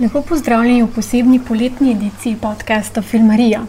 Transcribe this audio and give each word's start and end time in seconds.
Lepo 0.00 0.22
pozdravljeni 0.22 0.82
v 0.82 0.88
posebni 0.90 1.38
poletni 1.48 1.92
ediciji 1.92 2.36
podcasta 2.42 3.02
Filmarija. 3.02 3.60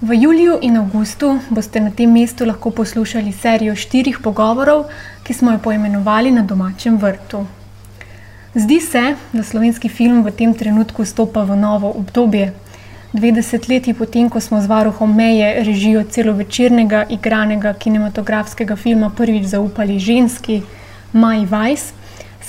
V 0.00 0.14
juliju 0.14 0.54
in 0.62 0.76
avgustu 0.76 1.34
boste 1.50 1.80
na 1.80 1.90
tem 1.90 2.12
mestu 2.12 2.46
lahko 2.46 2.70
poslušali 2.70 3.32
serijo 3.32 3.74
štirih 3.76 4.18
pogovorov, 4.24 4.86
ki 5.22 5.34
smo 5.34 5.52
jo 5.52 5.58
poimenovali 5.58 6.30
na 6.30 6.42
domačem 6.42 6.96
vrtu. 6.96 7.44
Zdi 8.54 8.80
se, 8.80 9.02
da 9.32 9.42
slovenski 9.42 9.88
film 9.88 10.24
v 10.24 10.32
tem 10.32 10.54
trenutku 10.54 11.04
stopa 11.04 11.44
v 11.44 11.60
novo 11.60 11.92
obdobje. 11.92 12.54
Dve 13.12 13.32
desetletji 13.32 13.94
potem, 13.94 14.30
ko 14.30 14.40
smo 14.40 14.62
z 14.62 14.66
varuhom 14.66 15.16
meje 15.16 15.64
režijo 15.64 16.04
celovečernega 16.08 17.04
igranega 17.10 17.74
kinematografskega 17.74 18.76
filma 18.76 19.10
prvič 19.10 19.44
zaupali 19.52 19.98
ženski 19.98 20.62
Maj 21.12 21.46
Vajs, 21.46 21.92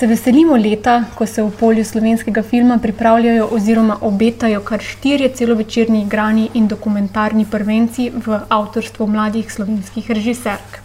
Se 0.01 0.07
veselimo 0.07 0.55
leta, 0.57 1.03
ko 1.15 1.27
se 1.27 1.43
v 1.43 1.51
polju 1.59 1.83
slovenskega 1.85 2.41
filma 2.43 2.77
pripravljajo 2.81 3.49
oziroma 3.53 3.97
obetajo 4.01 4.61
kar 4.65 4.81
štirje 4.81 5.27
celovečerni 5.29 6.01
igrani 6.01 6.47
in 6.53 6.67
dokumentarni 6.67 7.45
prvenci 7.45 8.07
v 8.09 8.39
avtorstvu 8.49 9.07
mladih 9.07 9.53
slovenskih 9.53 10.09
režiserk. 10.11 10.79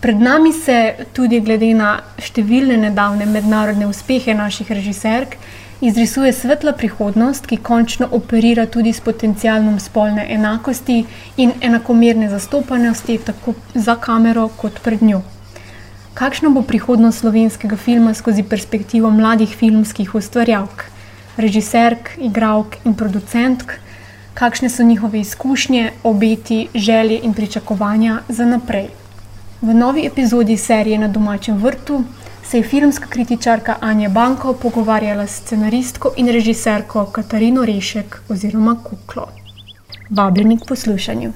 Pred 0.00 0.20
nami 0.20 0.52
se 0.52 1.06
tudi 1.12 1.40
glede 1.40 1.70
na 1.78 1.92
številne 2.18 2.80
nedavne 2.88 3.30
mednarodne 3.38 3.86
uspehe 3.86 4.34
naših 4.34 4.74
režiserk 4.74 5.38
izrisuje 5.80 6.34
svetla 6.34 6.74
prihodnost, 6.74 7.46
ki 7.46 7.62
končno 7.62 8.10
operira 8.10 8.66
tudi 8.66 8.90
s 8.92 8.98
potencialom 9.00 9.78
spolne 9.78 10.26
enakosti 10.26 11.04
in 11.36 11.54
enakomerne 11.62 12.34
zastopanosti 12.34 13.22
tako 13.30 13.54
za 13.74 13.94
kamero 13.94 14.50
kot 14.58 14.82
pred 14.82 15.06
njo. 15.06 15.22
Kakšna 16.18 16.48
bo 16.50 16.64
prihodnost 16.66 17.20
slovenskega 17.22 17.76
filma 17.78 18.10
skozi 18.14 18.42
perspektivo 18.42 19.10
mladih 19.10 19.52
filmskih 19.54 20.14
ustvarjalk, 20.18 20.82
režiserk, 21.36 22.10
igralk 22.18 22.74
in 22.84 22.96
producentk, 22.98 23.76
kakšne 24.34 24.68
so 24.68 24.82
njihove 24.82 25.20
izkušnje, 25.20 25.92
obeti, 26.02 26.68
želje 26.74 27.20
in 27.22 27.34
pričakovanja 27.34 28.18
za 28.28 28.44
naprej. 28.44 28.88
V 29.62 29.74
novi 29.74 30.06
epizodi 30.06 30.56
serije 30.56 30.98
Na 30.98 31.08
domačem 31.08 31.56
vrtu 31.56 32.04
se 32.42 32.58
je 32.58 32.62
filmska 32.62 33.06
kritičarka 33.06 33.76
Anja 33.80 34.08
Banko 34.08 34.52
pogovarjala 34.52 35.26
s 35.26 35.42
scenaristko 35.42 36.12
in 36.16 36.26
režiserko 36.26 37.04
Katarino 37.04 37.64
Rešek 37.64 38.22
oziroma 38.28 38.76
Kuklo. 38.84 39.28
Vabljeni 40.10 40.58
k 40.58 40.66
poslušanju. 40.68 41.32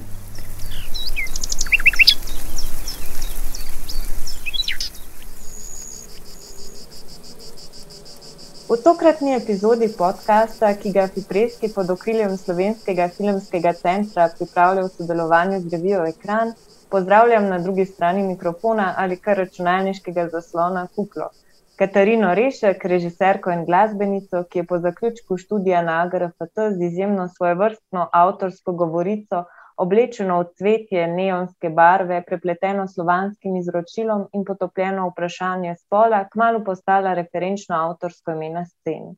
V 8.73 8.77
tokratni 8.81 9.35
epizodi 9.37 9.85
podcasta, 9.97 10.71
ki 10.81 10.91
ga 10.93 11.03
Fipreski 11.15 11.67
pod 11.73 11.91
okriljem 11.93 12.31
Slovenskega 12.41 13.05
filmskega 13.17 13.73
centra 13.77 14.23
pripravlja 14.37 14.85
v 14.87 14.89
sodelovanju 14.93 15.59
z 15.61 15.73
revijo 15.75 15.99
Ekran, 16.09 16.55
pozdravljam 16.89 17.45
na 17.51 17.59
drugi 17.59 17.85
strani 17.85 18.23
mikrofona 18.23 18.87
ali 18.97 19.19
kar 19.27 19.37
računalniškega 19.37 20.25
zaslona 20.31 20.87
Kuklo. 20.95 21.29
Katarino 21.77 22.33
Rešek, 22.39 22.85
režiserko 22.93 23.53
in 23.53 23.61
glasbenico, 23.69 24.41
ki 24.49 24.63
je 24.63 24.67
po 24.71 24.79
zaključku 24.87 25.37
študija 25.37 25.83
na 25.85 26.01
AGRFT 26.05 26.65
z 26.77 26.89
izjemno 26.89 27.27
svojevrstno 27.37 28.09
avtorsko 28.23 28.73
govorico 28.81 29.43
oblečeno 29.77 30.39
v 30.41 30.47
cvetje 30.57 31.07
neonske 31.07 31.69
barve, 31.69 32.21
prepleteno 32.27 32.87
slovanskim 32.87 33.55
izročilom 33.55 34.27
in 34.33 34.45
potopljeno 34.45 35.07
vprašanje 35.09 35.75
spola, 35.75 36.23
kmalo 36.31 36.63
postala 36.63 37.13
referenčno 37.13 37.75
avtorsko 37.75 38.31
ime 38.31 38.49
na 38.49 38.65
sceni. 38.65 39.15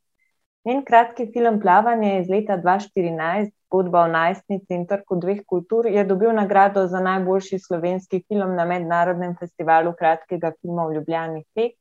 Njen 0.65 0.81
kratki 0.85 1.27
film 1.33 1.59
Plavanje 1.61 2.19
iz 2.19 2.29
leta 2.29 2.57
2014, 2.57 3.51
zgodba 3.65 4.01
o 4.01 4.07
najstnici 4.07 4.73
in 4.73 4.87
trku 4.87 5.19
dveh 5.21 5.43
kultur, 5.45 5.85
je 5.85 6.03
dobil 6.03 6.33
nagrado 6.33 6.87
za 6.87 6.99
najboljši 6.99 7.59
slovenski 7.59 8.23
film 8.27 8.55
na 8.55 8.65
mednarodnem 8.65 9.35
festivalu 9.39 9.93
kratkega 9.99 10.51
filma 10.61 10.87
v 10.87 10.95
Ljubljani 10.95 11.43
Fek 11.53 11.75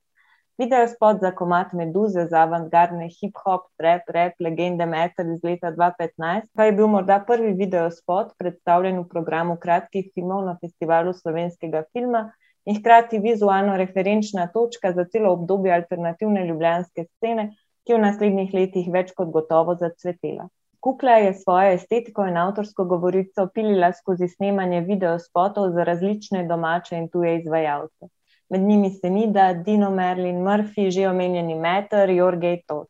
Video 0.59 0.87
spot 0.89 1.17
za 1.21 1.31
komat 1.35 1.73
Meduze 1.73 2.23
za 2.31 2.43
avantgardne 2.47 3.09
hip-hop, 3.11 3.63
rap, 3.83 4.11
rap, 4.17 4.37
legende 4.47 4.87
metal 4.87 5.33
iz 5.33 5.41
leta 5.43 5.73
2015, 5.75 6.47
pa 6.55 6.69
je 6.69 6.75
bil 6.77 6.87
morda 6.93 7.17
prvi 7.27 7.51
video 7.59 7.89
spot 7.91 8.31
predstavljen 8.39 9.01
v 9.01 9.09
programu 9.17 9.57
kratkih 9.67 10.13
filmov 10.15 10.45
na 10.47 10.55
festivalu 10.61 11.17
slovenskega 11.19 11.83
filma 11.91 12.23
in 12.71 12.79
hkrati 12.79 13.19
vizualno 13.27 13.75
referenčna 13.83 14.47
točka 14.55 14.95
za 14.95 15.09
celo 15.11 15.35
obdobje 15.35 15.75
alternativne 15.75 16.47
ljubljanske 16.47 17.09
scene, 17.09 17.51
ki 17.83 17.93
je 17.97 17.99
v 17.99 18.07
naslednjih 18.07 18.55
letih 18.55 18.91
več 18.95 19.11
kot 19.11 19.35
gotovo 19.35 19.75
zacvetela. 19.83 20.47
Kukla 20.79 21.19
je 21.25 21.35
svojo 21.43 21.75
estetiko 21.81 22.31
in 22.31 22.39
avtorsko 22.39 22.87
govorico 22.87 23.51
pilila 23.55 23.91
skozi 23.93 24.31
snemanje 24.39 24.85
videospotov 24.87 25.73
za 25.75 25.91
različne 25.91 26.47
domače 26.47 27.03
in 27.03 27.11
tuje 27.11 27.41
izvajalce 27.41 28.15
med 28.51 28.61
njimi 28.61 28.91
Senida, 28.91 29.53
Dino 29.53 29.91
Merlin, 29.91 30.43
Murphy, 30.43 30.91
že 30.91 31.09
omenjeni 31.09 31.55
Meter, 31.55 32.11
Jorge 32.11 32.57
Tot. 32.67 32.89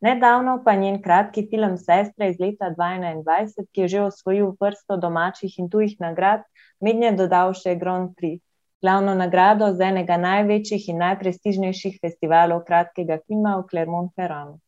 Nedavno 0.00 0.62
pa 0.64 0.74
njen 0.74 1.02
kratki 1.02 1.46
film 1.50 1.76
Sestra 1.76 2.26
iz 2.26 2.36
leta 2.40 2.70
2021, 2.78 3.64
ki 3.72 3.80
je 3.80 3.88
že 3.88 4.02
osvojil 4.02 4.52
vrsto 4.60 4.96
domačih 4.96 5.58
in 5.58 5.70
tujih 5.70 5.96
nagrad, 6.00 6.44
mednje 6.80 7.12
dodal 7.16 7.54
še 7.54 7.74
Grand 7.80 8.12
Prix, 8.16 8.42
glavno 8.82 9.14
nagrado 9.14 9.72
z 9.72 9.88
enega 9.88 10.18
največjih 10.20 10.88
in 10.92 11.00
najprestižnejših 11.00 11.98
festivalov 12.02 12.62
kratkega 12.68 13.18
filma 13.26 13.56
v 13.56 13.66
Clermont-Ferrand. 13.72 14.60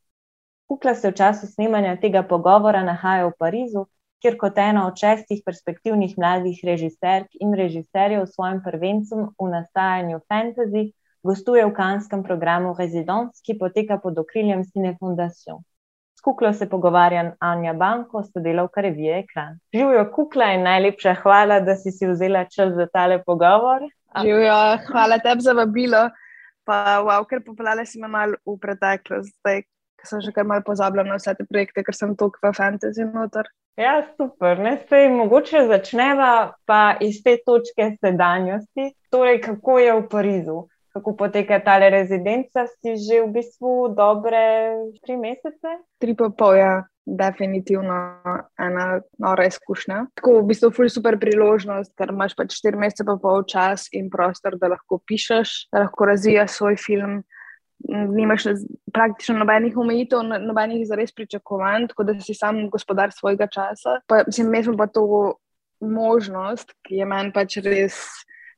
Kukla 0.68 0.94
se 0.94 1.10
v 1.10 1.16
času 1.20 1.46
snemanja 1.46 1.96
tega 2.00 2.22
pogovora 2.22 2.82
nahaja 2.84 3.28
v 3.28 3.36
Parizu, 3.38 3.84
kjer 4.22 4.36
kot 4.38 4.58
ena 4.58 4.86
od 4.88 4.98
šestih 4.98 5.42
perspektivnih 5.46 6.14
mladih 6.18 6.60
režiserk 6.64 7.34
in 7.40 7.54
režiserjev 7.54 8.26
s 8.26 8.34
svojim 8.34 8.62
prvencem 8.64 9.28
v 9.38 9.50
nastajanju 9.52 10.20
fantasy 10.28 10.90
gostuje 11.22 11.64
v 11.66 11.74
kanskem 11.74 12.22
programu 12.22 12.74
Residence, 12.78 13.42
ki 13.44 13.58
poteka 13.58 13.98
pod 14.02 14.18
okriljem 14.18 14.64
Cine 14.72 14.96
Foundation. 15.00 15.62
S 16.18 16.22
Kuklo 16.22 16.52
se 16.52 16.66
pogovarja 16.68 17.34
Anja 17.38 17.72
Banko, 17.72 18.22
sodelavka 18.22 18.80
revije 18.80 19.18
Ekran. 19.18 19.58
Živijo 19.74 20.04
Kukla 20.14 20.52
in 20.54 20.64
najlepša 20.66 21.14
hvala, 21.22 21.60
da 21.60 21.76
si 21.76 21.92
si 21.94 22.06
vzela 22.06 22.44
čas 22.44 22.74
za 22.74 22.86
tale 22.86 23.22
pogovor. 23.26 23.86
Živijo, 24.22 24.78
hvala 24.90 25.18
tebi 25.18 25.46
za 25.46 25.52
vabilo. 25.52 26.08
Pa, 26.64 26.98
wow, 27.00 27.24
ker 27.24 27.40
poplale 27.44 27.86
si 27.86 28.00
me 28.00 28.08
malo 28.08 28.36
v 28.44 28.58
preteklost, 28.60 29.32
zdaj 29.40 29.62
sem 30.04 30.20
že 30.20 30.32
kar 30.32 30.44
malo 30.46 30.62
pozabila 30.62 31.02
na 31.04 31.16
vse 31.16 31.34
te 31.34 31.46
projekte, 31.46 31.82
ker 31.84 31.94
sem 31.94 32.14
tukaj 32.16 32.50
v 32.50 32.54
fantasy 32.54 33.06
noter. 33.06 33.48
Ja, 33.78 34.02
super. 34.16 34.58
Ne, 34.58 34.72
sej, 34.88 35.06
mogoče 35.14 35.60
začneva 35.70 36.56
pa 36.66 36.96
iz 37.00 37.20
te 37.22 37.36
točke 37.46 37.92
sedanjosti. 38.02 38.90
Torej, 39.14 39.38
kako 39.44 39.78
je 39.78 39.92
v 39.94 40.02
Parizu, 40.10 40.56
kako 40.96 41.14
poteka 41.16 41.60
ta 41.62 41.76
rezidenca, 41.78 42.66
si 42.66 42.96
že 42.98 43.22
v 43.22 43.30
bistvu 43.38 43.94
dobre 43.94 44.42
tri 45.06 45.14
mesece? 45.14 45.78
Tri 46.02 46.16
pa 46.18 46.26
pol, 46.34 46.58
ja, 46.58 46.72
definitivno 47.06 48.18
ena 48.58 48.98
nora 49.14 49.46
izkušnja. 49.46 50.10
Tako 50.18 50.40
v 50.40 50.50
bistvu 50.50 50.74
ful 50.74 50.90
super 50.90 51.14
priložnost, 51.22 51.94
ker 51.94 52.10
imaš 52.10 52.34
pač 52.34 52.58
štiri 52.58 52.82
mesece 52.82 53.06
pa 53.06 53.14
pol 53.14 53.46
čas 53.46 53.86
in 53.94 54.10
prostor, 54.10 54.58
da 54.58 54.74
lahko 54.74 54.98
pišeš, 55.06 55.70
da 55.70 55.86
lahko 55.86 56.10
razvijaš 56.10 56.58
svoj 56.58 56.82
film 56.82 57.20
nimaš 57.88 58.44
praktično 58.92 59.38
nobenih 59.38 59.76
omejitev, 59.76 60.22
no, 60.26 60.38
nobenih 60.38 60.86
zares 60.86 61.12
pričakovanj, 61.14 61.88
tako 61.92 62.04
da 62.04 62.16
si 62.20 62.34
sam 62.34 62.69
gospodar 62.70 63.12
svojega 63.12 63.46
časa. 63.46 64.00
Pa, 64.06 64.22
mislim, 64.26 64.50
mi 64.50 64.62
smo 64.64 64.76
pa 64.76 64.86
to 64.86 65.34
možnost, 65.80 66.75
ki 66.82 67.00
je 67.00 67.06
meni 67.06 67.32
pač 67.32 67.60
res 67.64 67.98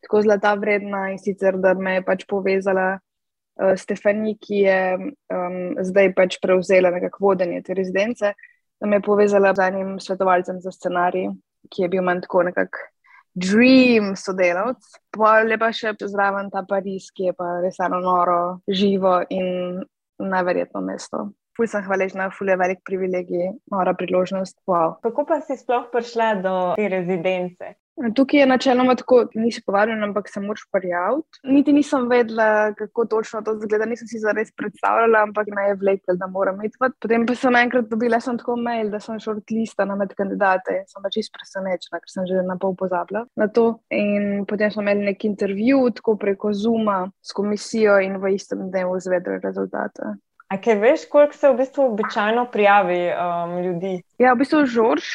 tako 0.00 0.22
zlata 0.24 0.54
vredna 0.56 1.10
in 1.12 1.18
sicer, 1.20 1.58
da 1.60 1.74
me 1.74 1.98
je 1.98 2.04
pač 2.04 2.24
povezala 2.28 2.86
uh, 2.96 3.74
Stefani, 3.76 4.36
ki 4.40 4.62
je 4.64 4.80
um, 4.96 5.58
zdaj 5.84 6.14
pač 6.16 6.38
prevzela 6.40 6.90
nekako 6.94 7.26
vodenje 7.26 7.60
te 7.66 7.76
rezidence, 7.76 8.32
da 8.80 8.88
me 8.88 8.96
je 8.96 9.04
povezala 9.04 9.52
z 9.54 9.68
enim 9.68 9.98
svetovalcem 10.00 10.60
za 10.64 10.72
scenarij, 10.72 11.28
ki 11.68 11.84
je 11.84 11.90
bil 11.92 12.02
manj 12.06 12.24
tako 12.24 12.46
nekako 12.48 12.88
dream 13.34 14.14
sodelavc. 14.16 14.78
Pa 15.14 15.40
pa 15.58 15.70
še 15.74 15.94
zraven 16.00 16.50
ta 16.50 16.64
Pariz, 16.68 17.10
ki 17.14 17.30
je 17.30 17.36
pa 17.36 17.60
res 17.64 17.80
eno 17.82 18.00
noro, 18.04 18.60
živo 18.68 19.20
in 19.30 19.82
neverjetno 20.20 20.82
mesto. 20.84 21.30
Ful 21.56 21.68
sem 21.68 21.82
hvaležna, 21.84 22.30
ful 22.32 22.48
je 22.48 22.56
velik 22.56 22.80
privilegij, 22.86 23.50
nora 23.72 23.92
priložnost. 23.94 24.56
Wow. 24.70 24.96
Kako 25.02 25.26
pa 25.28 25.40
si 25.44 25.58
sploh 25.58 25.90
prišla 25.92 26.28
do 26.44 26.54
te 26.78 26.88
rezidence? 26.88 27.74
Tukaj 28.16 28.40
je 28.40 28.46
načeloma 28.46 28.94
tako, 28.96 29.24
nisi 29.34 29.62
povabljen, 29.66 30.04
ampak 30.04 30.28
se 30.32 30.40
moraš 30.40 30.62
prijaviti. 30.72 31.40
Niti 31.44 31.72
nisem 31.72 32.08
vedela, 32.08 32.72
kako 32.78 33.04
točno 33.04 33.42
to 33.42 33.54
zgleda, 33.60 33.86
nisem 33.86 34.08
si 34.08 34.18
zares 34.18 34.52
predstavljala, 34.56 35.22
ampak 35.28 35.46
me 35.56 35.68
je 35.68 35.74
vlekel, 35.74 36.16
da 36.16 36.26
moram 36.26 36.64
iti. 36.64 36.78
Potem 37.00 37.26
pa 37.26 37.34
sem 37.34 37.56
enkrat 37.56 37.88
dobila 37.90 38.20
sem 38.20 38.38
tako 38.38 38.56
mail, 38.56 38.90
da 38.90 39.00
sem 39.00 39.20
shortlistana 39.20 39.96
med 40.00 40.14
kandidate 40.16 40.80
sem 40.88 41.02
pač 41.04 41.18
čisto 41.18 41.36
presenečena, 41.38 42.00
ker 42.00 42.12
sem 42.12 42.26
že 42.30 42.42
na 42.46 42.56
pol 42.60 42.74
pozabila 42.78 43.26
na 43.36 43.48
to. 43.48 43.66
In 43.94 44.46
potem 44.48 44.72
smo 44.72 44.84
imeli 44.84 45.10
nek 45.10 45.24
intervju, 45.28 45.84
tako 46.00 46.16
preko 46.20 46.54
Zuma 46.56 47.02
s 47.20 47.36
komisijo 47.36 47.98
in 48.00 48.18
v 48.22 48.34
istem 48.36 48.68
dnevu 48.70 48.96
izvedeli 48.96 49.40
rezultate. 49.44 50.16
A 50.50 50.56
kaj 50.58 50.74
veš, 50.82 51.02
koliko 51.06 51.36
se 51.38 51.48
v 51.48 51.56
bistvu 51.60 51.84
običajno 51.92 52.42
prijavi 52.50 52.98
um, 53.14 53.52
ljudi? 53.62 53.92
Ja, 54.18 54.32
v 54.34 54.40
bistvu 54.40 54.64
Žorž, 54.66 55.10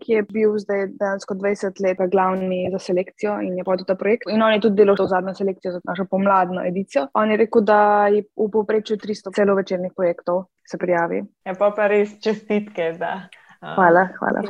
ki 0.00 0.12
je 0.14 0.22
bil 0.24 0.54
zdaj 0.56 0.86
dejansko 0.96 1.36
20 1.36 1.82
let 1.84 2.00
glavni 2.10 2.62
za 2.72 2.80
selekcijo 2.80 3.34
in 3.44 3.58
je 3.60 3.66
vodil 3.66 3.84
ta 3.84 3.94
projekt. 3.94 4.24
In 4.32 4.42
on 4.42 4.54
je 4.56 4.62
tudi 4.64 4.80
delal 4.80 4.96
to 4.96 5.04
zadnjo 5.06 5.34
selekcijo 5.36 5.74
za 5.76 5.80
našo 5.84 6.06
pomladno 6.08 6.64
edicijo. 6.64 7.10
On 7.14 7.30
je 7.30 7.36
rekel, 7.36 7.66
da 7.68 8.06
je 8.08 8.24
v 8.24 8.48
povprečju 8.52 8.96
300 8.96 9.34
celovečernih 9.36 9.92
projektov 9.96 10.46
se 10.64 10.80
prijavi. 10.80 11.22
Ja, 11.44 11.52
pa 11.52 11.68
pa 11.76 11.92
res 11.92 12.16
čestitke. 12.24 12.94
Da. 12.96 13.28
Hvala, 13.60 14.08
hvala. 14.18 14.42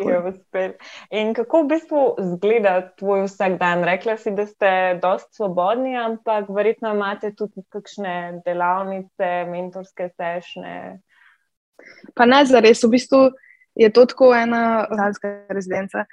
In 1.11 1.33
kako 1.35 1.63
v 1.63 1.69
bistvu 1.71 2.01
izgleda 2.21 2.75
tvoj 3.01 3.25
vsak 3.25 3.57
dan? 3.61 3.85
Rekla 3.85 4.19
si, 4.21 4.35
da 4.37 4.45
ste 4.47 4.71
dosti 5.03 5.41
svobodni, 5.41 5.97
ampak 5.97 6.51
verjetno 6.53 6.93
imate 6.93 7.33
tudi 7.37 7.65
kakšne 7.73 8.43
delavnice, 8.45 9.31
mentorske 9.49 10.11
sešne. 10.13 10.75
Pa 12.15 12.27
ne, 12.29 12.43
zares, 12.45 12.85
v 12.85 12.93
bistvu 12.99 13.23
je 13.79 13.89
to 13.95 14.05
tako 14.13 14.35
ena 14.37 14.85
zanska 14.93 15.33
rezidenca. 15.49 16.05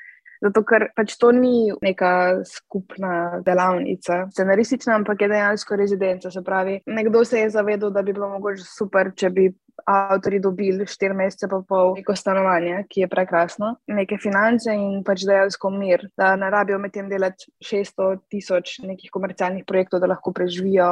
Zato, 0.46 0.62
ker 0.68 0.90
pač 0.94 1.16
to 1.18 1.32
ni 1.34 1.72
neka 1.82 2.46
skupna 2.46 3.42
delavnica, 3.46 4.26
scenaristična, 4.34 5.00
ampak 5.00 5.24
je 5.26 5.30
dejansko 5.32 5.78
rezidenca. 5.80 6.32
Se 6.32 6.44
pravi, 6.46 6.80
nekdo 6.86 7.24
se 7.26 7.40
je 7.40 7.54
zavedal, 7.56 7.94
da 7.96 8.04
bi 8.06 8.14
bilo 8.14 8.30
mogoče 8.36 8.66
super, 8.68 9.10
če 9.18 9.32
bi 9.34 9.48
avtori 9.90 10.40
dobili 10.40 10.86
štiri 10.88 11.14
mesece 11.18 11.50
pa 11.52 11.60
pol 11.68 11.96
neko 11.98 12.16
stanovanje, 12.16 12.84
ki 12.90 13.04
je 13.04 13.10
prekrasno, 13.12 13.74
neke 13.92 14.18
finance 14.22 14.72
in 14.72 15.02
pač 15.06 15.26
dejansko 15.28 15.72
mir, 15.74 16.06
da 16.18 16.36
ne 16.40 16.50
rabijo 16.54 16.80
med 16.82 16.94
tem 16.96 17.10
delati 17.12 17.50
600 17.66 18.22
tisoč 18.32 18.78
nekih 18.86 19.12
komercialnih 19.14 19.66
projektov, 19.68 20.04
da 20.04 20.12
lahko 20.14 20.34
preživijo 20.34 20.88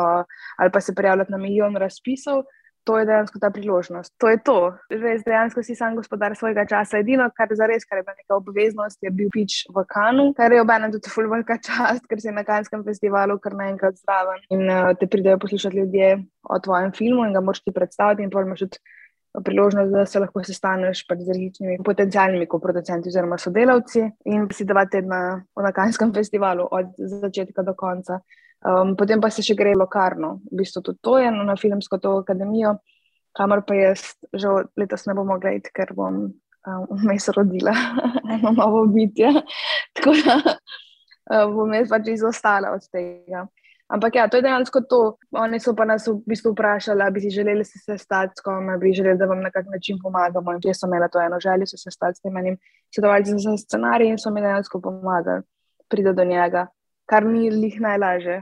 ali 0.58 0.74
pa 0.74 0.82
se 0.82 0.96
prijavljati 0.96 1.32
na 1.32 1.40
milijon 1.42 1.78
razpisov. 1.80 2.44
To 2.83 2.97
je 3.00 3.06
dejansko 3.07 3.39
ta 3.39 3.50
priložnost. 3.50 4.12
To 4.19 4.27
je 4.27 4.38
to. 4.44 4.57
Res 4.91 5.24
dejansko 5.24 5.63
si 5.63 5.75
sam 5.75 5.95
gospodar 5.95 6.35
svojega 6.35 6.65
časa. 6.68 7.00
Edino, 7.00 7.30
kar 7.31 7.51
je 7.51 7.56
zares, 7.59 7.85
kar 7.88 8.01
je 8.01 8.03
bila 8.03 8.15
neka 8.18 8.35
obveznost, 8.35 9.00
je 9.01 9.12
bil 9.12 9.30
pič 9.31 9.62
v 9.71 9.85
Kanu, 9.88 10.33
kar 10.35 10.51
je 10.51 10.62
obenem 10.62 10.91
tudi 10.91 11.12
fulvrka 11.13 11.57
čast, 11.63 12.03
ker 12.09 12.19
si 12.19 12.33
na 12.35 12.44
Kanskem 12.47 12.83
festivalu 12.83 13.39
kar 13.39 13.56
naenkrat 13.56 13.95
zraven 14.01 14.44
in 14.51 14.68
uh, 14.68 14.91
te 15.00 15.07
pridejo 15.07 15.39
poslušati 15.39 15.80
ljudje 15.80 16.09
o 16.44 16.59
tvojem 16.59 16.91
filmu 16.91 17.24
in 17.24 17.33
ga 17.33 17.41
moš 17.41 17.63
ti 17.63 17.71
predstaviti 17.71 18.27
in 18.27 18.33
pa 18.33 18.44
imaš 18.44 18.65
tudi 18.65 18.83
priložnost, 19.41 19.91
da 19.91 20.06
se 20.06 20.19
lahko 20.19 20.44
sestaneš 20.45 21.06
pač 21.07 21.24
z 21.24 21.33
različnimi 21.33 21.80
potencijalnimi 21.85 22.47
producenti 22.62 23.09
oziroma 23.09 23.38
sodelavci 23.38 24.03
in 24.30 24.47
si 24.53 24.65
dva 24.65 24.85
tedna 24.85 25.41
na 25.56 25.71
Kanskem 25.71 26.13
festivalu 26.13 26.68
od 26.71 26.94
začetka 26.97 27.63
do 27.63 27.74
konca. 27.74 28.19
Um, 28.63 28.95
potem 28.95 29.19
pa 29.19 29.27
se 29.27 29.44
še 29.44 29.57
gre 29.60 29.74
lokarno, 29.75 30.38
v 30.48 30.62
bistvu 30.62 30.80
tudi 30.86 31.01
to 31.04 31.18
je 31.19 31.27
na 31.36 31.56
filmsko 31.60 31.98
to 32.00 32.13
akademijo, 32.21 32.77
kamor 33.36 33.65
pa 33.68 33.75
jaz 33.75 34.13
že 34.31 34.48
letos 34.80 35.04
ne 35.07 35.15
bom 35.18 35.27
mogla 35.27 35.51
iti, 35.57 35.71
ker 35.75 35.92
bom 35.98 36.30
vmes 36.63 37.27
um, 37.27 37.36
rodila 37.36 37.74
eno 38.38 38.54
novo 38.56 38.86
bitje. 38.88 39.33
Tako 40.00 40.15
da 40.24 40.38
bom 41.51 41.75
jaz 41.75 41.92
pač 41.92 42.07
izostala 42.13 42.71
od 42.71 42.88
tega. 42.88 43.44
Ampak 43.92 44.15
ja, 44.15 44.30
to 44.31 44.39
je 44.39 44.45
dejansko 44.48 44.81
to. 44.88 45.01
Oni 45.36 45.59
so 45.59 45.75
pa 45.75 45.83
nas 45.86 46.07
v 46.07 46.16
bistvu 46.24 46.54
vprašali, 46.54 47.04
ali 47.04 47.13
bi 47.13 47.25
si 47.25 47.33
želeli 47.36 47.66
se 47.68 47.81
sestati 47.83 48.39
s 48.39 48.45
kom, 48.45 48.69
ali 48.71 48.80
bi 48.80 48.94
želeli, 48.95 49.19
da 49.19 49.27
vam 49.27 49.44
na 49.44 49.51
kak 49.51 49.68
način 49.68 50.00
pomagamo. 50.01 50.56
In 50.56 50.63
jaz 50.63 50.80
sem 50.80 50.89
imela 50.89 51.12
to 51.12 51.19
eno 51.19 51.39
željo, 51.44 51.68
se 51.68 51.77
sestati 51.77 52.18
s 52.18 52.24
tem 52.24 52.38
enim 52.38 52.57
svetovalcem 52.95 53.44
za 53.44 53.57
scenarij 53.59 54.16
in 54.16 54.18
so 54.18 54.31
mi 54.31 54.42
dejansko 54.42 54.81
pomagali 54.81 55.44
priti 55.92 56.16
do 56.16 56.24
njega, 56.24 56.68
kar 57.06 57.27
ni 57.27 57.51
lih 57.51 57.75
najlažje 57.81 58.39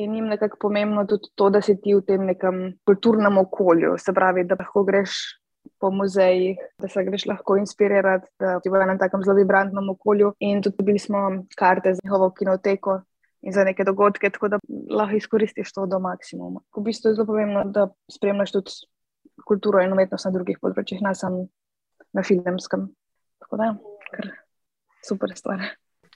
je 0.00 0.06
njim 0.06 0.26
nekako 0.26 0.56
pomembno 0.60 1.04
tudi 1.06 1.30
to, 1.34 1.50
da 1.50 1.60
si 1.60 1.76
ti 1.80 1.94
v 1.94 2.02
tem 2.06 2.24
nekem 2.26 2.62
kulturnem 2.86 3.38
okolju, 3.38 3.96
se 3.98 4.12
pravi, 4.14 4.44
da 4.44 4.56
lahko 4.58 4.84
greš 4.84 5.18
po 5.80 5.90
muzejih, 5.90 6.58
da 6.78 6.88
se 6.88 7.04
greš 7.04 7.26
lahko 7.26 7.56
inspirirati, 7.56 8.30
da 8.40 8.58
ti 8.60 8.70
v 8.70 8.80
enem 8.82 8.98
takem 8.98 9.22
zelo 9.24 9.36
vibrantnem 9.38 9.90
okolju. 9.90 10.32
In 10.40 10.62
tudi 10.62 10.76
dobili 10.78 10.98
smo 10.98 11.28
karte 11.58 11.94
za 11.94 12.04
njihovo 12.04 12.30
kinoteko. 12.38 13.00
In 13.46 13.52
za 13.54 13.62
neke 13.64 13.84
dogodke, 13.86 14.30
tako 14.34 14.48
da 14.48 14.58
lahko 14.90 15.16
izkoristiš 15.16 15.70
to 15.72 15.86
do 15.86 16.00
maksimuma. 16.02 16.60
V 16.76 16.82
bistvu 16.82 17.12
je 17.12 17.14
zelo 17.14 17.26
pomembno, 17.26 17.62
da 17.70 17.86
spremljaš 18.10 18.52
tudi 18.52 18.72
kulturo 19.46 19.82
in 19.82 19.94
umetnost 19.94 20.26
na 20.26 20.32
drugih 20.34 20.58
področjih, 20.58 21.04
ne 21.06 21.14
samo 21.14 21.44
na 22.12 22.24
filmskem. 22.26 22.88
Tako 23.44 23.60
da, 23.60 23.68
kar 24.10 24.32
super 25.06 25.36
stvar. 25.38 25.62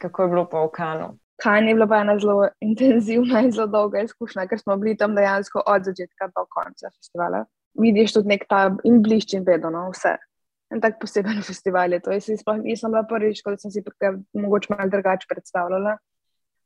Kako 0.03 0.23
je 0.27 0.33
bilo 0.35 0.49
pa 0.51 0.65
v 0.67 0.73
Kanu? 0.75 1.13
Kan 1.43 1.69
je 1.69 1.75
bila 1.75 1.87
pa 1.91 2.01
ena 2.05 2.19
zelo 2.19 2.49
intenzivna 2.61 3.41
in 3.43 3.51
zelo 3.53 3.67
dolga 3.67 4.03
izkušnja, 4.07 4.47
ker 4.47 4.61
smo 4.61 4.77
bili 4.77 4.97
tam 4.97 5.15
dejansko 5.15 5.63
od 5.67 5.89
začetka 5.89 6.29
do 6.37 6.47
konca 6.51 6.91
festivala. 6.91 7.45
Vidiš 7.81 8.15
tudi 8.15 8.31
nek 8.35 8.45
ta 8.49 8.69
in 8.85 9.01
blišč 9.03 9.35
in 9.39 9.47
vedno, 9.47 9.71
no, 9.75 9.89
vse. 9.91 10.17
En 10.73 10.81
tak 10.81 11.01
poseben 11.01 11.43
festival 11.51 11.93
je 11.93 12.01
to. 12.01 12.13
Jaz 12.15 12.29
nisem 12.63 12.93
bila 12.93 13.03
prvič, 13.09 13.43
ko 13.43 13.57
sem 13.57 13.75
si 13.75 13.83
tukaj 13.85 14.17
mogoče 14.35 14.75
malo 14.75 14.91
drugače 14.91 15.27
predstavljala. 15.29 15.97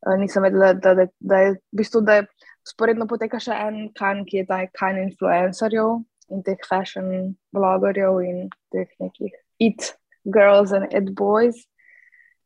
Uh, 0.07 0.19
nisem 0.21 0.45
vedela, 0.45 0.75
da, 0.75 0.95
da, 0.95 1.07
da 1.21 1.39
je 1.41 1.55
v 1.55 1.81
bistvu, 1.81 2.03
da 2.05 2.21
je 2.21 2.27
sporedno 2.69 3.07
poteka 3.09 3.41
še 3.41 3.57
en 3.69 3.89
kan, 3.97 4.25
ki 4.29 4.43
je 4.43 4.47
ta 4.47 4.61
kan 4.77 4.99
influencerjev 5.01 6.03
in 6.35 6.43
teh 6.43 6.61
fashion 6.69 7.35
blogerjev 7.55 8.21
in 8.27 8.49
teh 8.75 8.91
nekih 9.01 9.33
it 9.59 9.95
girls 10.25 10.73
and 10.73 10.93
it 10.93 11.15
boys. 11.15 11.67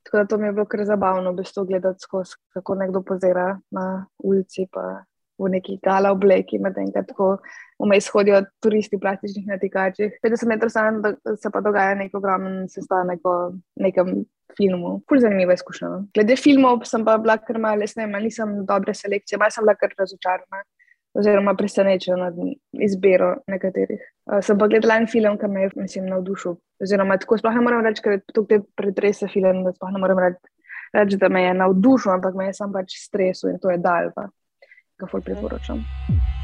Tako 0.02 0.16
da 0.16 0.24
to 0.26 0.38
mi 0.38 0.48
je 0.48 0.52
bilo 0.52 0.66
kar 0.66 0.84
zabavno, 0.84 1.32
v 1.32 1.42
bistvu 1.42 1.64
gledati 1.68 2.00
skozi, 2.00 2.36
kako 2.54 2.74
nekdo 2.74 3.02
pozira 3.02 3.60
na 3.70 4.06
ulici, 4.18 4.66
pa 4.72 5.04
v 5.40 5.48
neki 5.48 5.78
gala 5.84 6.10
obleki, 6.12 6.58
medtem 6.60 6.90
ko 7.16 7.38
vmes 7.80 8.08
hodijo 8.12 8.42
turisti 8.60 8.96
v 8.96 9.04
plastičnih 9.04 9.46
natikačih. 9.48 10.18
50 10.24 10.48
metrov 10.48 10.72
stran 10.72 11.00
se 11.36 11.50
pa 11.52 11.62
dogaja 11.64 11.94
nek 11.96 12.14
ogromen 12.14 12.66
sestanek 12.68 13.24
o 13.24 13.52
nekem 13.80 14.24
filmu. 14.56 14.98
Ful 15.08 15.22
zanimiva 15.22 15.56
izkušnja. 15.56 15.88
No. 15.88 16.02
Glede 16.14 16.36
filmov 16.36 16.84
sem 16.88 17.04
pa 17.04 17.16
bila 17.18 17.38
kar 17.38 17.58
malo, 17.58 17.88
nisem 18.20 18.60
dobre 18.68 18.94
selekcije, 18.94 19.38
malo 19.38 19.54
sem 19.54 19.64
bila 19.64 19.76
kar 19.80 19.96
razočarana 19.98 20.64
oziroma 21.14 21.54
presenečen 21.58 22.18
nad 22.18 22.34
izbiro 22.72 23.34
nekaterih. 23.50 24.02
Uh, 24.26 24.38
sem 24.44 24.58
pa 24.58 24.68
gledala 24.70 25.00
en 25.00 25.08
film, 25.10 25.38
ki 25.38 25.50
me 25.50 25.66
je 25.66 25.70
mislim, 25.76 26.08
navdušil. 26.10 26.56
Oziroma, 26.82 27.18
tako 27.20 27.40
sploh 27.40 27.56
ne 27.58 27.64
morem 27.66 27.84
reči, 27.86 28.04
ker 28.04 28.20
to 28.34 28.46
pretrese 28.78 29.28
film, 29.32 29.64
da 29.66 29.74
sploh 29.74 29.94
ne 29.94 30.02
morem 30.02 30.22
reči, 30.26 30.52
reč, 30.96 31.16
da 31.20 31.28
me 31.28 31.44
je 31.44 31.54
navdušil, 31.62 32.14
ampak 32.16 32.38
me 32.38 32.50
je 32.50 32.58
sam 32.60 32.74
pač 32.74 32.98
stresil 33.02 33.54
in 33.54 33.62
to 33.62 33.74
je 33.74 33.80
dal, 33.82 34.12
pa 34.14 34.30
ga 35.00 35.10
ful 35.10 35.24
priporočam. 35.24 35.82
Mm. 35.82 36.39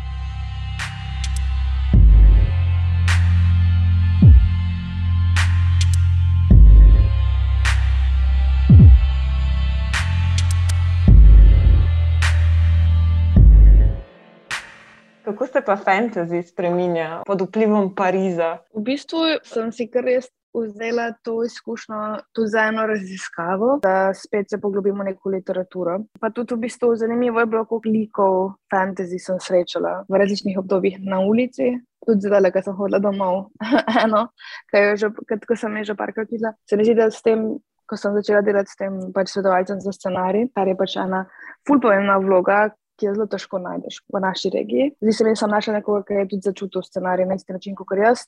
Kako 15.37 15.47
se 15.47 15.61
pa 15.61 15.77
fantasy 15.77 16.43
spremenja 16.43 17.23
pod 17.27 17.41
vplivom 17.41 17.95
Pariza? 17.95 18.57
V 18.73 18.81
bistvu 18.81 19.19
sem 19.45 19.69
si 19.69 19.85
kar 19.93 20.07
res 20.09 20.31
vzela 20.57 21.11
to 21.21 21.43
izkušnjo 21.45 21.99
tudi 22.33 22.49
za 22.55 22.63
eno 22.71 22.87
raziskavo, 22.89 23.75
da 23.83 24.15
spet 24.17 24.49
se 24.51 24.57
poglobimo 24.61 25.05
v 25.05 25.11
neko 25.11 25.29
literaturo. 25.35 25.99
Pa 26.21 26.31
tudi 26.31 26.55
v 26.55 26.63
bistvu 26.65 26.95
zanimivo 26.97 27.41
je 27.41 27.51
bilo, 27.53 27.65
koliko 27.69 27.93
likov 27.93 28.39
fantasy 28.73 29.21
sem 29.21 29.37
srečala 29.41 30.07
v 30.09 30.23
različnih 30.25 30.57
obdobjih 30.59 31.05
na 31.05 31.21
ulici. 31.21 31.69
Tudi 32.07 32.33
zdaj, 32.33 32.49
ko 32.57 32.63
sem 32.63 32.81
hodila 32.81 33.03
domov, 33.05 33.37
eno, 34.05 34.31
ko 34.73 35.57
sem 35.57 35.85
že 35.85 35.99
parkrat 36.01 36.33
videla. 36.33 36.55
Se 36.65 36.81
mi 36.81 36.89
zdi, 36.89 36.97
da 36.97 37.11
s 37.11 37.21
tem, 37.21 37.45
ko 37.85 38.01
sem 38.01 38.17
začela 38.17 38.41
delati 38.41 38.73
s 38.73 38.81
tem 38.81 39.13
pač 39.13 39.37
svetovalcem 39.37 39.85
za 39.85 39.93
scenarij, 39.93 40.49
kar 40.57 40.65
je 40.65 40.81
pač 40.81 40.97
ena 40.97 41.27
fulpomembna 41.69 42.17
vloga, 42.25 42.71
ki 42.97 43.09
jo 43.09 43.15
zelo 43.15 43.27
težko 43.31 43.61
najdeš 43.63 44.01
v 44.13 44.21
naši 44.25 44.51
regiji. 44.55 44.91
Zdi 45.03 45.13
se 45.13 45.25
mi, 45.25 45.35
da 45.35 45.41
sem 45.43 45.53
našla 45.53 45.79
nekoga, 45.79 46.03
ki 46.09 46.19
je 46.21 46.29
tudi 46.33 46.49
začutil 46.49 46.83
scenarij 46.83 47.29
na 47.29 47.37
isti 47.37 47.53
način 47.53 47.77
kot 47.77 47.93
jaz 47.99 48.27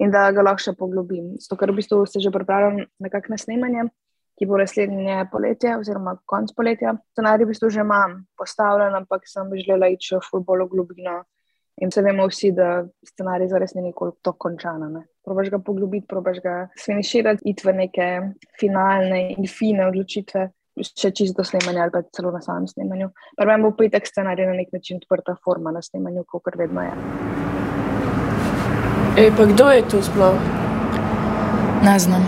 in 0.00 0.12
da 0.12 0.30
ga 0.32 0.44
lahko 0.44 0.64
še 0.64 0.76
poglobim. 0.76 1.34
Zato, 1.40 1.58
ker 1.60 1.72
v 1.72 1.80
bistvu 1.80 2.04
se 2.08 2.20
že 2.20 2.32
pripravljam 2.32 2.84
na 3.00 3.10
kakšne 3.12 3.38
snemanje, 3.38 3.88
ki 4.40 4.48
bo 4.48 4.56
naslednje 4.56 5.26
poletje 5.32 5.74
oziroma 5.76 6.16
konc 6.26 6.54
poletja. 6.56 6.94
Scenarij 7.12 7.44
v 7.44 7.52
bistvu 7.52 7.70
že 7.70 7.84
imam 7.84 8.22
postavljen, 8.38 8.96
ampak 8.96 9.28
sem 9.28 9.52
želela 9.60 9.92
iti 9.92 10.12
še 10.12 10.22
v 10.32 10.42
bolj 10.46 10.68
globino. 10.72 11.22
In 11.82 11.90
se 11.90 12.02
vemo 12.04 12.26
vsi, 12.28 12.52
da 12.52 12.84
scenarij 13.08 13.48
za 13.48 13.58
res 13.58 13.72
ni 13.74 13.82
nikoli 13.82 14.12
tako 14.22 14.48
končan. 14.48 15.02
Probaš 15.24 15.48
ga 15.50 15.58
poglobiti, 15.58 16.06
probaš 16.06 16.40
ga 16.44 16.56
sfiniširati, 16.76 17.48
iti 17.48 17.64
v 17.64 17.72
neke 17.72 18.08
finalne 18.60 19.32
in 19.32 19.48
fine 19.48 19.86
odločitve 19.88 20.50
še 20.80 21.10
čisto 21.12 21.42
do 21.42 21.44
snemanja 21.44 21.82
ali 21.82 21.92
pa 21.92 22.02
celo 22.16 22.32
na 22.32 22.40
samem 22.40 22.66
snemanju. 22.68 23.10
Prvem 23.36 23.62
bo 23.62 23.72
petek 23.76 24.06
scenarij 24.08 24.46
na 24.48 24.56
nek 24.56 24.72
način 24.72 25.00
odprta 25.02 25.36
forma 25.44 25.72
na 25.72 25.82
snemanju, 25.82 26.24
kot 26.24 26.56
vedno 26.56 26.82
je. 26.82 26.94
Ej, 29.16 29.28
pa 29.36 29.44
kdo 29.44 29.70
je 29.70 29.82
tu 29.88 30.02
sploh? 30.02 30.38
Ne 31.84 31.98
znam. 31.98 32.24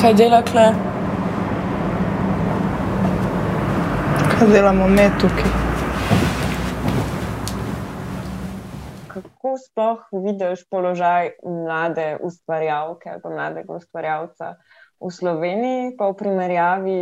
Kaj 0.00 0.14
dela 0.14 0.42
kle? 0.42 0.66
Kaj 4.34 4.48
delamo 4.52 4.88
mi 4.88 5.06
tukaj? 5.20 5.54
Kako 9.08 9.54
sploh 9.64 10.04
vidiš 10.12 10.66
položaj 10.70 11.30
mlade 11.42 12.18
ustvarjalke 12.22 13.10
ali 13.10 13.34
mladega 13.34 13.80
ustvarjalca 13.80 14.54
v 15.00 15.10
Sloveniji, 15.10 15.94
pa 15.98 16.10
v 16.10 16.16
primerjavi 16.18 16.98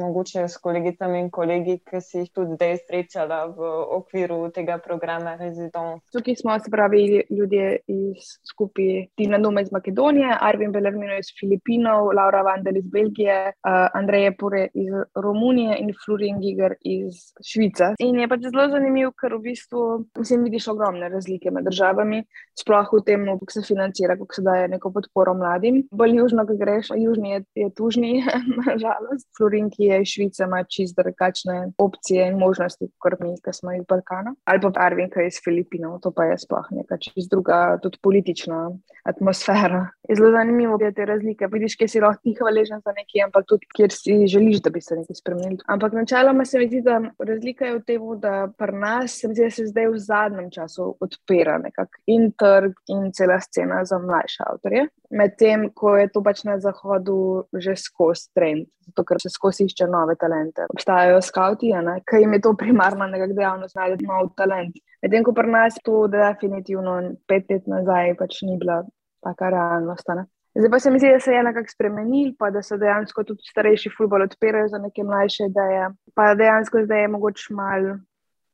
mogoče 0.00 0.46
s 0.48 0.56
kolegicami 0.62 1.18
in 1.20 1.30
kolegi, 1.30 1.80
ki 1.82 2.00
si 2.00 2.22
jih 2.22 2.30
tudi 2.34 2.54
zdaj 2.54 2.76
srečala 2.86 3.40
v 3.50 3.70
okviru 3.98 4.38
tega 4.54 4.78
programa 4.78 5.34
Residence. 5.40 6.00
Tukaj 6.14 6.36
smo 6.36 6.58
se 6.58 6.70
pravi 6.70 7.22
ljudje 7.30 7.80
iz 7.86 8.38
skupaj 8.50 9.06
Tina 9.16 9.38
Nume 9.38 9.62
iz 9.62 9.72
Makedonije, 9.72 10.36
Arvin 10.40 10.72
Belermino 10.72 11.18
iz 11.18 11.32
Filipinov, 11.40 12.12
Laura 12.16 12.42
Vandel 12.46 12.76
iz 12.76 12.86
Belgije, 12.86 13.52
uh, 13.52 13.88
Andreje 13.94 14.36
Pure 14.36 14.68
iz 14.74 14.94
Romunije 15.14 15.76
in 15.80 15.92
Florian 16.04 16.40
Giger 16.40 16.74
iz 16.80 17.32
Švice. 17.46 17.94
In 17.98 18.20
je 18.20 18.28
pač 18.28 18.46
zelo 18.46 18.68
zanimivo, 18.70 19.12
ker 19.18 19.34
v 19.34 19.42
bistvu 19.50 20.04
mislim, 20.18 20.44
vidiš 20.46 20.68
ogromne 20.68 21.08
razlike 21.08 21.50
med 21.50 21.66
državami, 21.66 22.22
sploh 22.60 22.92
v 22.92 23.02
tem, 23.06 23.26
kako 23.26 23.52
se 23.52 23.62
financira, 23.66 24.16
kako 24.16 24.34
se 24.34 24.42
daje 24.42 24.68
neko 24.68 24.92
podporo 24.92 25.34
mladim. 25.34 25.82
Bolj 25.90 26.16
južno, 26.20 26.46
ko 26.46 26.56
greš, 26.60 26.92
južni 26.96 27.30
je 27.30 27.39
je 27.54 27.68
tužni, 27.74 28.24
nažalost. 28.66 29.28
Florin, 29.36 29.70
ki 29.70 29.90
je 29.90 30.00
iz 30.02 30.14
Švice, 30.14 30.44
ima 30.44 30.62
čist 30.64 30.96
drugačne 30.96 31.72
opcije 31.78 32.28
in 32.30 32.38
možnosti, 32.38 32.90
kot 32.98 33.18
mi, 33.20 33.34
ki 33.44 33.54
smo 33.56 33.74
iz 33.76 33.84
Balkana. 33.88 34.34
Ali 34.44 34.62
pa 34.64 34.72
Arvin, 34.86 35.10
ki 35.10 35.24
je 35.24 35.32
iz 35.32 35.40
Filipinov, 35.44 36.00
to 36.04 36.12
pa 36.16 36.28
je 36.30 36.38
sploh 36.38 36.70
neka 36.76 36.98
čist 37.02 37.30
druga, 37.30 37.78
tudi 37.82 37.98
politična 38.02 38.70
atmosfera. 39.10 39.82
Je 40.08 40.16
zelo 40.16 40.30
zanimivo 40.34 40.78
je 40.80 40.92
te 40.94 41.04
razlike. 41.06 41.48
Vidiš, 41.52 41.76
kje 41.76 41.88
si 41.88 42.00
lahko 42.00 42.22
ti 42.24 42.34
hvaležen 42.38 42.80
za 42.84 42.94
nekaj, 42.96 43.24
ampak 43.26 43.46
tudi 43.48 43.66
kjer 43.76 43.92
si 43.94 44.16
želiš, 44.26 44.62
da 44.64 44.70
bi 44.74 44.80
se 44.80 44.96
nekaj 44.98 45.18
spremenil. 45.20 45.60
Ampak 45.66 45.92
načeloma 45.92 46.44
se 46.44 46.58
mi 46.58 46.68
zdi, 46.68 46.82
da 46.82 47.00
razlika 47.18 47.68
je 47.68 47.76
v 47.76 47.82
tem, 47.86 48.08
da 48.20 48.34
pri 48.58 48.76
nas 48.78 49.20
se, 49.20 49.30
zdi, 49.30 49.50
se 49.50 49.66
zdaj 49.70 49.90
v 49.92 50.02
zadnjem 50.06 50.50
času 50.50 50.94
odpira 51.00 51.58
nekako 51.58 52.02
in 52.06 52.30
trg 52.32 52.74
in 52.88 53.12
cela 53.12 53.40
scena 53.40 53.84
za 53.84 53.98
mlajše 53.98 54.42
avtorje. 54.46 54.86
Medtem 55.10 55.70
ko 55.74 55.96
je 55.96 56.08
to 56.08 56.22
pač 56.22 56.44
na 56.46 56.58
zahodu 56.62 57.46
že 57.54 57.74
skozi 57.76 58.30
trend, 58.34 58.68
zato 58.86 59.04
ker 59.04 59.18
se 59.22 59.30
skozi 59.30 59.66
išče 59.66 59.88
nove 59.90 60.14
talente. 60.18 60.66
Obstajajo 60.70 61.22
skavti, 61.22 61.72
ki 62.06 62.22
jim 62.22 62.32
je 62.32 62.40
to 62.46 62.54
primarna 62.58 63.06
nekakšna 63.10 63.38
dejavnost, 63.38 63.76
najti 63.76 64.06
nov 64.06 64.30
talent. 64.38 64.78
Medtem 65.02 65.24
ko 65.24 65.32
pri 65.32 65.50
nas 65.50 65.78
to 65.84 66.06
definitivno 66.12 66.96
pet 67.26 67.50
let 67.50 67.66
nazaj 67.66 68.14
pač 68.20 68.42
ni 68.46 68.58
bila 68.60 68.82
taka 69.22 69.50
realnost. 69.50 70.08
Ne? 70.08 70.26
Zdaj 70.58 70.70
pa 70.70 70.78
se 70.82 70.90
mi 70.90 70.98
zdi, 70.98 71.12
da 71.14 71.20
se 71.20 71.32
je 71.32 71.42
nekako 71.46 71.72
spremenil, 71.72 72.32
pa 72.38 72.50
da 72.50 72.62
se 72.62 72.78
dejansko 72.78 73.24
tudi 73.24 73.50
starejši 73.50 73.92
futbol 73.96 74.26
odpirajo 74.26 74.68
za 74.68 74.78
neke 74.78 75.04
mlajše 75.04 75.50
ideje. 75.50 75.90
Pa 76.14 76.34
dejansko 76.34 76.84
zdaj 76.84 77.04
je 77.04 77.12
mogoče 77.16 77.54
mal 77.54 77.92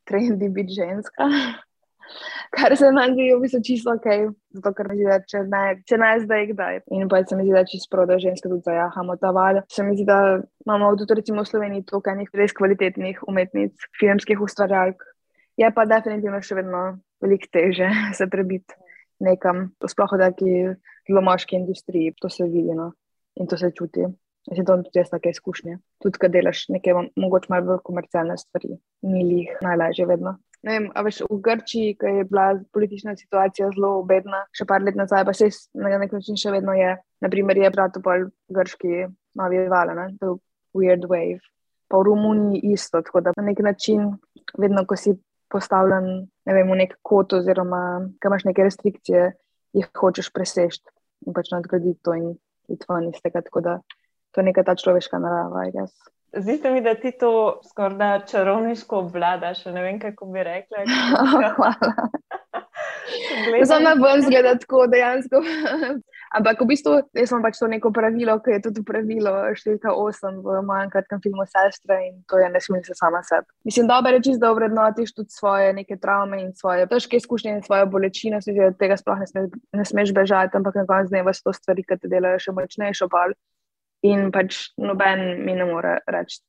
trendi 0.04 0.48
biti 0.48 0.76
ženska 0.80 1.30
kar 2.56 2.76
se 2.76 2.90
nam 2.92 3.12
zdi, 3.14 3.28
v 3.34 3.40
bistvu 3.42 3.60
čisto 3.64 3.94
ok, 3.96 4.06
zato 4.56 4.72
ker 4.76 4.88
mi 4.90 4.98
zdi, 4.98 5.08
da 5.08 5.18
če 5.32 5.42
ne, 5.50 5.62
če 5.88 5.98
ne 6.00 6.10
zdaj, 6.22 6.46
kdaj. 6.52 6.80
In 6.96 7.10
pa 7.10 7.22
se 7.24 7.38
mi 7.38 7.46
zdi, 7.46 7.54
da 7.56 7.64
čisto 7.68 7.90
prav, 7.92 8.08
da 8.10 8.20
ženske 8.22 8.48
tudi 8.48 8.64
zajahamo 8.66 9.18
ta 9.20 9.32
val. 9.36 9.60
Se 9.72 9.84
mi 9.86 9.96
zdi, 9.96 10.06
da 10.08 10.38
imamo 10.66 10.94
tudi 11.00 11.18
recimo 11.20 11.44
v 11.44 11.50
Sloveniji 11.50 11.86
toliko 11.90 12.14
enih 12.14 12.40
res 12.40 12.56
kvalitetnih 12.56 13.22
umetnic, 13.28 13.88
filmskih 14.00 14.42
ustvarjalk. 14.46 15.04
Je 15.60 15.70
pa 15.72 15.86
definitivno 15.88 16.42
še 16.44 16.58
vedno 16.58 16.82
veliko 17.22 17.48
teže 17.52 17.90
se 18.18 18.28
prebiti 18.30 18.85
nekam, 19.24 19.70
sploh 19.86 20.12
v 20.12 20.20
taki 20.20 20.52
zelo 21.08 21.24
moški 21.24 21.56
industriji, 21.56 22.14
to 22.20 22.30
se 22.32 22.44
vidi 22.44 22.74
no? 22.76 22.92
in 23.36 23.46
to 23.46 23.58
se 23.60 23.70
čuti. 23.76 24.06
Jaz 24.46 24.60
sem 24.60 24.66
tudi 24.66 25.00
jaz 25.00 25.10
take 25.10 25.32
izkušnje. 25.34 25.78
Tudi, 26.02 26.18
kad 26.22 26.30
delaš 26.30 26.68
nekaj, 26.70 26.94
mogoče 27.18 27.50
malo 27.50 27.66
bolj 27.72 27.80
komercialne 27.84 28.36
stvari, 28.38 28.76
ni 29.02 29.24
jih 29.32 29.56
najlažje 29.66 30.06
vedno 30.06 30.36
vem, 30.66 30.88
veš, 31.06 31.22
v 31.30 31.38
Grčiji, 31.42 31.96
ki 32.00 32.12
je 32.20 32.24
bila 32.30 32.46
politična 32.74 33.16
situacija 33.16 33.70
zelo 33.74 33.96
obedna, 34.02 34.44
še 34.56 34.66
par 34.68 34.84
let 34.84 34.98
nazaj, 34.98 35.24
pa 35.26 35.34
se 35.36 35.50
na 35.78 35.98
nek 36.00 36.14
način 36.16 36.38
še 36.40 36.54
vedno 36.54 36.74
je. 36.76 36.96
Naprimer, 37.24 37.58
je 37.60 37.72
brat 37.72 37.98
pol 38.04 38.28
grški 38.52 39.06
novi 39.38 39.62
val, 39.72 39.94
ne? 39.96 40.08
the 40.20 40.34
weird 40.76 41.06
wave. 41.10 41.40
Pa 41.88 42.00
v 42.00 42.08
Romuniji 42.08 42.74
isto, 42.74 43.00
tako 43.02 43.22
da 43.22 43.34
na 43.36 43.46
nek 43.46 43.62
način, 43.62 44.10
vedno, 44.58 44.84
ko 44.86 44.98
si 44.98 45.14
postavljen 45.52 46.26
ne 46.46 46.54
vem, 46.54 46.70
v 46.70 46.80
nek 46.82 46.96
kot, 47.02 47.32
oziroma 47.38 47.82
ko 48.20 48.30
imaš 48.30 48.46
neke 48.48 48.66
restrikcije, 48.66 49.30
jih 49.76 49.88
hočeš 49.98 50.30
presežti 50.34 50.90
in 51.26 51.34
pač 51.36 51.50
nadgraditi 51.54 52.02
to 52.04 52.14
in 52.16 52.34
iti 52.72 52.88
ven 52.88 53.10
iz 53.10 53.22
tega. 53.22 53.42
Tako 53.42 53.62
da 53.64 53.78
to 54.34 54.42
je 54.42 54.50
neka 54.50 54.66
ta 54.66 54.76
človeška 54.78 55.20
narava, 55.22 55.66
guess. 55.74 55.94
Zdi 56.36 56.58
se 56.58 56.70
mi, 56.70 56.82
da 56.84 56.94
ti 56.94 57.14
to 57.16 57.60
skoraj 57.70 58.26
čarovniško 58.30 58.98
obvladaš. 59.06 59.64
Ne 59.72 59.82
vem, 59.82 60.00
kako 60.00 60.26
bi 60.26 60.42
rekla. 60.44 60.84
Za 63.70 63.78
me 63.80 63.94
bo 63.96 64.10
zgleda 64.20 64.58
tako 64.58 64.86
dejansko. 64.86 65.36
Ampak 66.34 66.60
v 66.60 66.66
bistvu 66.72 66.96
jaz 67.14 67.30
sem 67.30 67.42
pač 67.42 67.58
to 67.60 67.68
neko 67.70 67.92
pravilo, 67.94 68.34
ki 68.42 68.56
je 68.56 68.62
tudi 68.66 68.82
pravilo 68.86 69.32
številka 69.54 69.94
8 69.94 70.40
v 70.42 70.62
mojem 70.66 70.90
kratkem 70.90 71.22
filmu 71.22 71.46
Sestre 71.46 71.98
in 72.08 72.18
to 72.26 72.40
je 72.40 72.48
ne 72.50 72.60
smem 72.60 72.82
se 72.84 72.96
sama 72.98 73.22
sebi. 73.22 73.46
Mislim, 73.68 73.86
dobro 73.86 74.16
je 74.16 74.24
čisto, 74.26 74.42
da 74.42 74.52
vrednotiš 74.56 75.14
tudi 75.14 75.30
svoje 75.30 75.72
neke 75.76 75.98
travme 76.02 76.42
in 76.42 76.50
svoje 76.58 76.88
težke 76.90 77.20
izkušnje 77.20 77.56
in 77.56 77.62
svojo 77.62 77.86
bolečino, 77.86 78.40
se 78.42 78.50
zdi, 78.50 78.64
da 78.64 78.74
tega 78.74 78.98
sploh 78.98 79.22
ne 79.22 79.30
smeš, 79.30 79.50
ne 79.72 79.84
smeš 79.86 80.14
bežati, 80.16 80.58
ampak 80.58 80.82
na 80.82 80.86
koncu 80.88 81.14
dneva 81.14 81.34
so 81.36 81.48
to 81.48 81.56
stvari, 81.56 81.86
ki 81.86 82.00
te 82.02 82.10
delajo 82.10 82.42
še 82.42 82.56
močnejšo 82.56 83.10
pal 83.12 83.36
in 84.06 84.30
pač 84.34 84.70
noben 84.78 85.44
mi 85.46 85.54
ne 85.54 85.66
more 85.68 86.00
reči. 86.10 86.42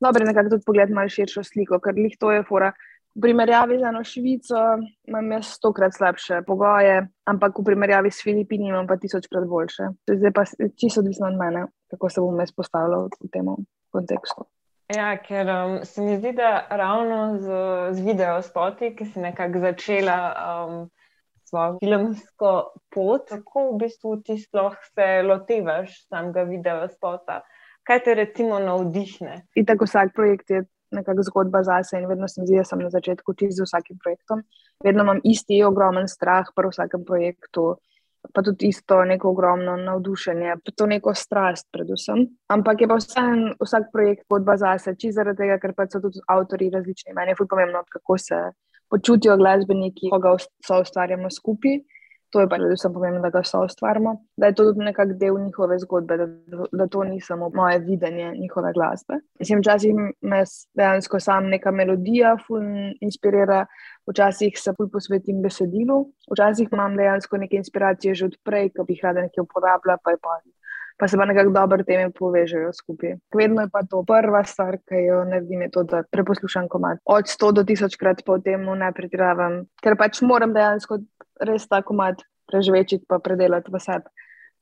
Dobro 0.00 0.22
je 0.22 0.28
nekako 0.28 0.56
tudi 0.56 0.66
pogledati 0.66 0.96
malo 0.96 1.08
širšo 1.08 1.44
sliko, 1.44 1.80
ker 1.80 1.96
jih 1.96 2.16
to 2.20 2.32
je 2.32 2.42
fora. 2.48 2.72
V 3.16 3.20
primerjavi 3.20 3.78
z 3.80 3.88
eno 3.88 4.02
Švico 4.04 4.62
imam 5.08 5.30
jaz 5.32 5.54
stokrat 5.56 5.94
slabše 5.96 6.42
pogoje, 6.44 6.98
ampak 7.24 7.58
v 7.58 7.64
primerjavi 7.64 8.10
s 8.12 8.20
Filipini 8.20 8.68
imam 8.68 8.84
pa 8.86 8.98
tisočkrat 9.00 9.46
boljše. 9.48 9.88
Zdaj 10.04 10.32
pa 10.36 10.44
čisto 10.76 11.00
odvisno 11.00 11.30
od 11.30 11.38
mene, 11.40 11.64
kako 11.90 12.10
se 12.12 12.20
bom 12.20 12.40
jaz 12.40 12.52
postavljal 12.52 13.08
v 13.08 13.30
tem 13.32 13.48
kontekstu. 13.88 14.44
Ja, 14.92 15.16
ker 15.16 15.48
um, 15.48 15.78
se 15.84 16.04
mi 16.04 16.18
zdi, 16.20 16.34
da 16.36 16.66
ravno 16.70 17.38
z, 17.40 17.48
z 17.96 18.04
video 18.04 18.36
spoti, 18.42 18.92
ki 18.94 19.08
si 19.08 19.24
nekako 19.24 19.64
začela 19.64 20.18
um, 20.36 20.76
svojo 21.48 21.78
filmsko 21.80 22.52
pot, 22.94 23.32
kako 23.32 23.64
v 23.72 23.80
bistvu 23.80 24.16
ti 24.22 24.36
sploh 24.38 24.76
se 24.92 25.22
lotevaš 25.24 26.04
samega 26.06 26.44
video 26.46 26.84
spota, 26.92 27.40
kaj 27.82 28.04
te 28.04 28.14
recimo 28.14 28.60
navdihne. 28.60 29.46
In 29.56 29.66
tako 29.66 29.88
vsak 29.88 30.12
projekt 30.14 30.52
je 30.52 30.66
nekakšna 30.90 31.22
zgodba 31.22 31.62
zase 31.62 31.98
in 31.98 32.06
vedno 32.08 32.28
se 32.28 32.40
mi 32.40 32.46
zdi, 32.46 32.56
da 32.60 32.64
sem 32.64 32.82
na 32.82 32.90
začetku 32.90 33.34
čisto 33.34 33.64
z 33.64 33.68
vsakim 33.68 33.98
projektom. 33.98 34.42
Vedno 34.84 35.02
imam 35.02 35.20
isti 35.24 35.62
ogromen 35.64 36.08
strah 36.08 36.52
pri 36.56 36.70
vsakem 36.70 37.04
projektu. 37.04 37.76
Pa 38.34 38.42
tudi 38.42 38.66
isto 38.66 39.04
neko 39.04 39.30
ogromno 39.30 39.76
navdušenje, 39.76 40.56
pa 40.64 40.72
to 40.74 40.86
neko 40.90 41.14
strast, 41.14 41.68
predvsem. 41.70 42.24
Ampak 42.50 42.80
je 42.80 42.88
pa 42.90 42.96
vsem, 42.98 43.52
vsak 43.62 43.92
projekt 43.92 44.24
zgodba 44.26 44.56
zase, 44.58 44.96
čisto 44.98 45.20
zaradi 45.20 45.44
tega, 45.44 45.60
ker 45.62 45.74
pa 45.76 45.86
so 45.86 46.00
tudi 46.02 46.18
avtori 46.26 46.70
različni. 46.74 47.14
Meni 47.14 47.36
je 47.36 47.46
pomembno, 47.46 47.84
kako 47.86 48.18
se 48.18 48.40
počutijo 48.90 49.36
glasbeniki, 49.36 50.10
ko 50.10 50.18
ga 50.18 50.34
so 50.42 50.80
ustvarjamo 50.82 51.30
skupaj. 51.30 51.78
To 52.36 52.42
je 52.44 52.48
pa 52.52 52.58
predvsem 52.60 52.92
pomembno, 52.92 53.20
da 53.24 53.30
ga 53.32 53.40
so 53.48 53.62
ustvarjamo, 53.64 54.10
da 54.36 54.50
je 54.50 54.54
to 54.54 54.64
tudi 54.68 54.84
nekak 54.84 55.14
del 55.16 55.38
njihove 55.40 55.78
zgodbe, 55.80 56.16
da, 56.20 56.26
da 56.72 56.86
to 56.86 57.04
ni 57.08 57.20
samo 57.20 57.48
moje 57.54 57.78
videnje 57.78 58.34
njihove 58.40 58.72
glasbe. 58.76 59.14
Mislim, 59.38 59.62
včasih 59.62 59.94
me 60.20 60.42
dejansko 60.76 61.20
sam 61.20 61.48
neka 61.48 61.70
melodija 61.70 62.34
inspirira, 63.00 63.62
včasih 64.10 64.52
se 64.60 64.74
bolj 64.78 64.90
posvetim 64.92 65.40
besedilu, 65.42 65.96
včasih 66.32 66.68
imam 66.72 66.96
dejansko 66.96 67.40
neke 67.40 67.56
inspiracije 67.56 68.14
že 68.14 68.26
odprej, 68.26 68.68
ki 68.76 68.84
bi 68.86 68.98
jih 68.98 69.08
rada 69.08 69.24
nekaj 69.24 69.42
uporabljala, 69.48 69.96
pa 70.04 70.10
je 70.10 70.20
pa 70.20 70.36
pa 70.98 71.08
se 71.08 71.16
pa 71.16 71.24
nekako 71.24 71.50
dobro 71.52 71.84
teme 71.84 72.10
povežejo 72.10 72.72
skupaj. 72.72 73.16
Vedno 73.36 73.62
je 73.62 73.68
pa 73.72 73.82
to 73.90 74.02
prva 74.04 74.44
stvar, 74.44 74.78
ki 74.88 75.02
jo 75.08 75.24
naredim, 75.24 75.62
je 75.62 75.70
to, 75.70 75.82
da 75.82 76.02
preposlušam 76.10 76.68
komat. 76.68 76.98
Od 77.04 77.24
100 77.24 77.52
do 77.52 77.64
1000 77.64 77.98
krat 78.00 78.22
po 78.26 78.38
tem 78.38 78.64
ne 78.64 78.92
pretiravam, 78.92 79.64
ker 79.82 79.96
pač 79.96 80.22
moram 80.22 80.54
dejansko 80.56 80.98
res 81.40 81.66
ta 81.68 81.82
komat 81.82 82.22
preživeti 82.46 83.00
in 83.00 83.20
predelati 83.22 83.72
v 83.72 83.80
sebi, 83.82 84.08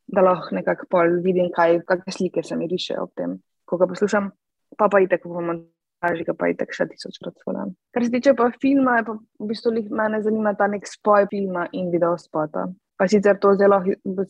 da 0.06 0.22
lahko 0.22 0.54
nekako 0.56 0.88
pol 0.90 1.20
vidim, 1.24 1.50
kaj, 1.52 1.82
kakšne 1.88 2.12
slike 2.12 2.42
se 2.42 2.56
mi 2.56 2.68
rišejo 2.68 3.06
ob 3.06 3.12
tem, 3.16 3.38
ko 3.64 3.78
ga 3.80 3.88
poslušam, 3.88 4.30
pa 4.78 4.88
pa 4.88 5.00
itek 5.00 5.24
v 5.24 5.44
montaži, 5.48 6.26
pa 6.36 6.48
itek 6.52 6.72
še 6.72 6.88
tisočkrat 6.92 7.36
svojem. 7.42 7.74
Kar 7.94 8.04
se 8.04 8.12
tiče 8.12 8.34
pa 8.36 8.50
filma, 8.60 9.00
pa 9.06 9.16
v 9.16 9.48
bistvu 9.48 9.72
me 9.90 10.22
zanima 10.22 10.54
ta 10.54 10.68
nek 10.68 10.86
spoj 10.88 11.28
filma 11.30 11.68
in 11.72 11.90
video 11.92 12.16
spota. 12.20 12.68
Pa 12.96 13.08
sicer 13.10 13.38
to 13.42 13.54
zelo 13.58 13.80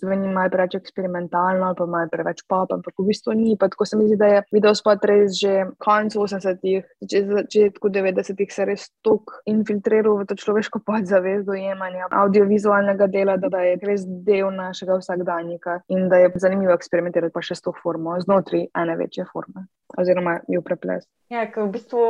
zveni 0.00 0.30
malo 0.32 0.50
preveč 0.50 0.78
eksperimentalno 0.78 1.74
pa 1.76 1.86
malo 1.86 2.08
preveč 2.12 2.40
pop, 2.48 2.72
ampak 2.72 2.94
v 2.98 3.08
bistvu 3.10 3.36
ni. 3.36 3.56
Pa 3.60 3.68
tako 3.68 3.84
se 3.84 3.98
mi 4.00 4.06
zdi, 4.08 4.16
da 4.16 4.30
je 4.30 4.42
video 4.52 4.74
spot 4.74 5.04
res 5.04 5.36
že 5.40 5.66
konec 5.78 6.16
80-ih, 6.16 6.86
začetku 7.04 7.92
90-ih 7.92 8.52
se 8.52 8.64
res 8.64 8.88
tok 9.04 9.36
infiltriral 9.50 10.16
v 10.22 10.28
to 10.30 10.38
človeško 10.40 10.80
podzavest 10.86 11.46
dojemanja 11.48 12.08
audiovizualnega 12.10 13.08
dela, 13.12 13.36
da, 13.36 13.52
da 13.52 13.64
je 13.66 13.76
res 13.84 14.06
del 14.06 14.48
našega 14.54 14.96
vsakdanjika 15.00 15.80
in 15.92 16.08
da 16.08 16.22
je 16.24 16.32
zanimivo 16.40 16.72
eksperimentirati 16.72 17.34
pa 17.34 17.44
še 17.44 17.58
s 17.58 17.64
to 17.64 17.74
formo, 17.82 18.16
znotraj 18.24 18.68
ene 18.72 18.96
večje 19.00 19.28
forme 19.32 19.68
oziroma 20.00 20.38
jo 20.48 20.62
preples. 20.64 21.04
Ja, 21.30 21.44
v 21.56 21.68
bistvu 21.70 22.00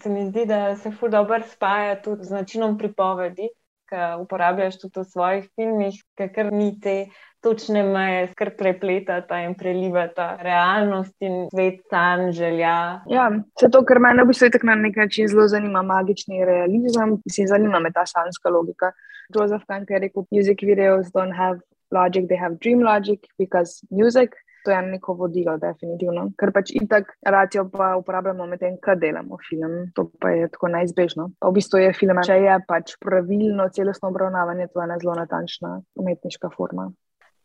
se 0.00 0.10
mi 0.10 0.26
zdi, 0.28 0.46
da 0.48 0.76
se 0.76 0.92
ful 0.94 1.10
dobro 1.12 1.40
spaja 1.50 1.98
tudi 2.02 2.24
z 2.24 2.38
načinom 2.38 2.78
pripovedi 2.78 3.50
ki 3.92 4.22
uporabljaš 4.24 4.78
tudi 4.80 5.02
v 5.02 5.04
svojih 5.04 5.44
filmih, 5.56 5.98
ker 6.16 6.48
ni 6.52 6.72
te 6.80 6.96
točne 7.42 7.82
meje, 7.82 8.28
skrb 8.32 8.54
prepletata 8.58 9.40
in 9.44 9.56
prelivata 9.58 10.36
realnost 10.40 11.14
in 11.20 11.48
svet, 11.50 11.82
san, 11.90 12.30
želja. 12.32 13.02
Ja, 13.10 13.26
zato, 13.60 13.82
ker 13.84 14.00
me 14.00 14.14
v 14.22 14.28
bistvu 14.30 14.52
tako 14.54 14.70
na 14.70 14.78
nek 14.78 14.96
način 14.96 15.28
zelo 15.28 15.48
zanima 15.50 15.82
magični 15.82 16.44
realizem, 16.46 17.18
mislim, 17.26 17.50
zanima 17.50 17.82
me 17.82 17.92
ta 17.92 18.06
sanska 18.06 18.50
logika. 18.50 18.92
Joseph 19.34 19.66
Kanker 19.66 19.96
je 19.96 20.06
rekel: 20.06 20.24
Music 20.30 20.62
videos 20.62 21.12
don't 21.12 21.36
have 21.36 21.60
logic, 21.90 22.28
they 22.30 22.38
have 22.38 22.58
dream 22.62 22.80
logic, 22.80 23.26
because 23.38 23.82
music. 23.90 24.38
To 24.64 24.70
je 24.70 24.82
neko 24.82 25.14
vodilo, 25.18 25.56
definitivno. 25.58 26.28
Ker 26.38 26.52
pač 26.54 26.70
itak 26.78 27.08
racijo 27.26 27.64
pa 27.70 27.96
uporabljamo 27.98 28.46
med 28.46 28.60
tem, 28.62 28.76
kaj 28.82 29.00
delamo 29.02 29.38
film. 29.48 29.88
To 29.96 30.06
pa 30.22 30.30
je 30.30 30.48
tako 30.54 30.70
neizbežno. 30.70 31.32
Pa 31.40 31.50
v 31.50 31.56
bistvu 31.58 31.82
je 31.82 31.92
film, 31.98 32.20
če 32.26 32.38
je 32.44 32.58
pač 32.68 32.94
pravilno 33.02 33.66
celostno 33.74 34.12
obravnavanje, 34.14 34.68
to 34.70 34.80
je 34.80 34.86
ena 34.86 34.98
zelo 35.02 35.16
natančna 35.18 35.74
umetniška 35.98 36.52
forma. 36.54 36.92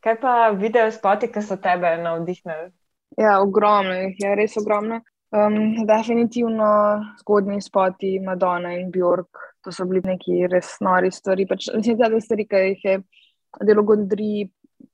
Kaj 0.06 0.20
pa 0.22 0.34
video 0.54 0.92
spoti, 0.94 1.32
ki 1.34 1.42
so 1.42 1.58
tebe 1.62 1.96
navdihnili? 2.04 2.70
Ja, 3.18 3.40
ogromno 3.42 3.96
jih 3.98 4.20
je, 4.22 4.34
res 4.38 4.58
ogromno. 4.62 5.02
Um, 5.36 5.88
definitivno 5.88 6.68
zgodni 7.20 7.58
spoti 7.62 8.20
Madonna 8.24 8.78
in 8.78 8.92
Bjork, 8.92 9.42
to 9.64 9.74
so 9.76 9.84
bili 9.90 10.06
neki 10.06 10.46
res 10.52 10.78
nori 10.86 11.12
stvari. 11.12 11.48
Pač, 11.50 11.72
mislim, 11.76 11.98
da 12.00 12.12
so 12.14 12.22
stvari, 12.24 12.46
ki 12.48 12.62
jih 12.70 12.86
je 12.86 13.00
delo 13.66 13.84
Gondri 13.84 14.48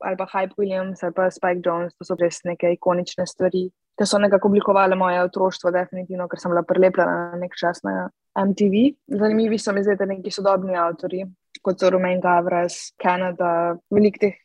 ali 0.03 0.17
pa 0.17 0.27
Hype 0.33 0.57
Williams 0.57 1.03
ali 1.03 1.13
pa 1.13 1.29
Spike 1.31 1.61
Jones, 1.65 1.93
to 1.95 2.07
so 2.07 2.17
res 2.19 2.41
neke 2.47 2.73
ikonične 2.75 3.25
stvari, 3.27 3.67
ki 3.97 4.07
so 4.09 4.19
nekako 4.21 4.49
oblikovali 4.49 4.97
moje 4.97 5.21
otroštvo, 5.23 5.71
definitivno, 5.71 6.27
ker 6.27 6.41
sem 6.41 6.51
bila 6.53 6.63
prelepljena 6.67 7.15
na 7.33 7.39
nek 7.41 7.55
čas 7.59 7.83
na 7.85 8.09
MTV. 8.39 8.95
Zanimivi 9.19 9.59
so 9.61 9.73
mi 9.73 9.83
zdaj 9.85 10.07
neki 10.09 10.31
sodobni 10.33 10.77
avtori, 10.79 11.23
kot 11.63 11.79
so 11.79 11.91
Romain 11.93 12.21
Gavras, 12.21 12.93
Kanada, 13.01 13.75
veliko 13.93 14.25
teh 14.25 14.39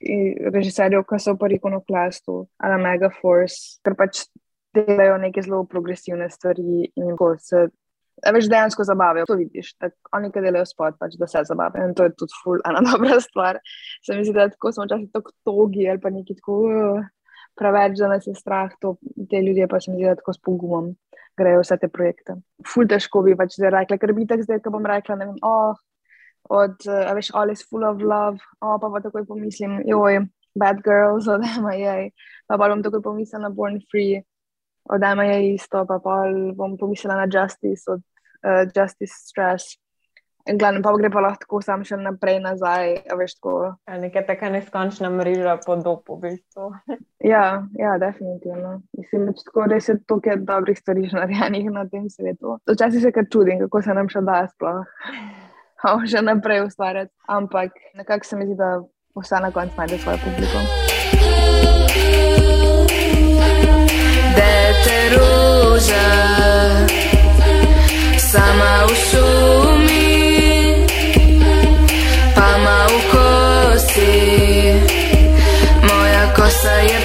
režiserjev, 0.52 1.06
ki 1.08 1.20
so 1.22 1.34
v 1.40 1.56
Iconoklastu 1.56 2.44
ali 2.58 2.82
Mega 2.82 3.10
Force, 3.20 3.80
ker 3.84 3.96
pač 3.98 4.26
delajo 4.76 5.16
neke 5.18 5.42
zelo 5.42 5.64
progresivne 5.64 6.28
stvari 6.30 6.90
in 6.96 7.16
ko 7.16 7.34
se. 7.40 7.68
Veš, 8.34 8.48
dejansko 8.50 8.84
zabavijo, 8.84 9.26
to 9.28 9.36
vidiš. 9.38 9.72
Tak, 9.78 9.94
oni, 10.16 10.30
ki 10.34 10.42
delajo 10.42 10.66
spot, 10.66 10.96
pač, 10.98 11.14
da 11.20 11.28
se 11.30 11.42
zabavijo. 11.46 11.88
In 11.88 11.94
to 11.94 12.08
je 12.08 12.14
tudi 12.18 12.34
ful, 12.42 12.62
ena 12.66 12.82
dobra 12.90 13.20
stvar. 13.22 13.60
Se 14.06 14.16
mi 14.16 14.24
zdi, 14.26 14.34
da 14.36 14.48
tako 14.52 14.72
smo 14.72 14.86
včasih 14.88 15.10
tako 15.14 15.34
togi 15.46 15.88
ali 15.90 16.00
pa 16.02 16.10
neki 16.10 16.38
tako 16.40 16.58
uh, 16.66 17.04
preveč, 17.58 17.98
da 17.98 18.08
nas 18.14 18.26
je 18.26 18.34
strah. 18.34 18.72
To, 18.82 18.96
te 19.30 19.42
ljudje 19.42 19.68
pa 19.68 19.80
se 19.80 19.92
mi 19.92 20.00
zdi, 20.00 20.08
da 20.10 20.16
tako 20.18 20.34
s 20.34 20.42
pogumom 20.42 20.94
grejo 21.38 21.62
vse 21.62 21.78
te 21.78 21.88
projekte. 21.88 22.38
Ful 22.66 22.88
težko 22.90 23.22
bi 23.26 23.36
pač 23.38 23.58
zdaj 23.58 23.74
rekla, 23.76 23.98
ker 24.00 24.14
bi 24.16 24.26
tako 24.26 24.46
zdaj, 24.48 24.62
ko 24.64 24.74
bom 24.74 24.88
rekla, 24.88 25.18
ne 25.20 25.28
vem, 25.30 25.38
oh, 25.46 25.78
od, 26.50 26.80
uh, 26.88 27.12
veš, 27.18 27.30
all 27.38 27.52
is 27.54 27.62
full 27.68 27.86
of 27.86 28.02
love, 28.02 28.42
oh, 28.58 28.76
pa 28.82 28.90
pa 28.90 29.02
takoj 29.04 29.26
pomislim, 29.28 29.78
joj, 29.86 30.24
bad 30.58 30.82
girls, 30.82 31.28
od 31.34 31.44
Emma 31.46 31.76
je, 31.78 32.10
pa 32.50 32.58
pa 32.58 32.70
bom 32.72 32.82
takoj 32.82 33.04
pomislila 33.04 33.46
na 33.46 33.54
Born 33.54 33.78
Free, 33.92 34.22
od 34.88 35.02
Emma 35.02 35.24
je 35.24 35.54
isto, 35.54 35.84
pa 35.86 35.98
pa 36.04 36.22
bom 36.54 36.78
pomislila 36.78 37.16
na 37.16 37.26
Justice, 37.32 37.90
od 37.90 38.00
uh, 38.00 38.64
Justice 38.74 39.14
Stress. 39.14 39.78
In 40.48 40.56
glavno, 40.58 40.80
pa 40.82 40.92
gre 40.96 41.10
pa 41.12 41.20
lahko 41.20 41.58
sam 41.60 41.82
še 41.84 41.98
naprej 42.00 42.38
nazaj, 42.40 42.94
veš, 43.20 43.34
tako. 43.36 43.74
Ja, 43.84 43.98
nekaj 44.00 44.24
taka 44.30 44.48
neskončna 44.54 45.10
mreža 45.12 45.58
podob, 45.66 46.08
v 46.08 46.16
bistvu. 46.22 46.70
ja, 47.32 47.66
ja, 47.76 47.98
definitivno. 48.00 48.78
Mislim, 48.96 49.26
da 49.28 49.36
tako 49.36 49.66
res 49.68 49.90
je 49.92 49.98
toliko 50.08 50.38
dobrih 50.48 50.78
stvari 50.78 51.10
narejenih 51.12 51.68
na 51.74 51.84
tem 51.88 52.08
svetu. 52.08 52.56
Včasih 52.70 53.04
se 53.04 53.12
kar 53.12 53.28
čudim, 53.28 53.60
kako 53.66 53.82
se 53.84 53.98
nam 54.00 54.08
še 54.08 54.24
da 54.24 54.46
sploh 54.48 54.84
še 56.12 56.24
naprej 56.24 56.64
ustvarjati. 56.64 57.12
Ampak 57.28 57.76
nekako 57.94 58.24
se 58.24 58.36
mi 58.40 58.48
zdi, 58.48 58.56
da 58.56 58.80
vse 59.18 59.44
na 59.44 59.52
koncu 59.52 59.74
najde 59.76 59.98
svojo 59.98 60.18
publiko. 60.24 60.58
Dete 64.38 64.98
ruža, 65.18 66.10
sama 68.22 68.86
v 68.86 68.92
šumi, 68.94 70.14
pa 72.38 72.50
ma 72.62 72.86
v 72.86 72.94
kosi, 73.10 74.14
moja 75.82 76.24
kosa 76.38 76.76
je 76.86 76.97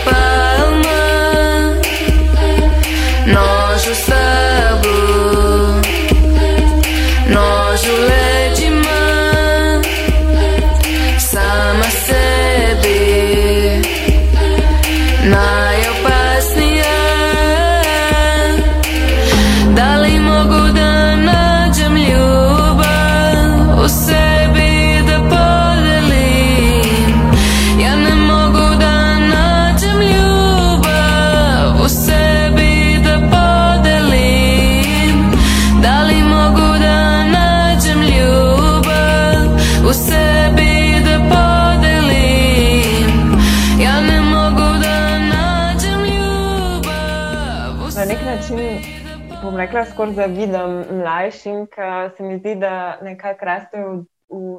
rekla, 49.64 49.86
skoraj 49.86 50.14
zavidam 50.14 50.72
mlajšim, 50.92 51.68
ker 51.72 52.10
se 52.18 52.24
mi 52.24 52.38
zdi, 52.38 52.56
da 52.60 53.00
nekako 53.02 53.46
rastejo 53.46 53.92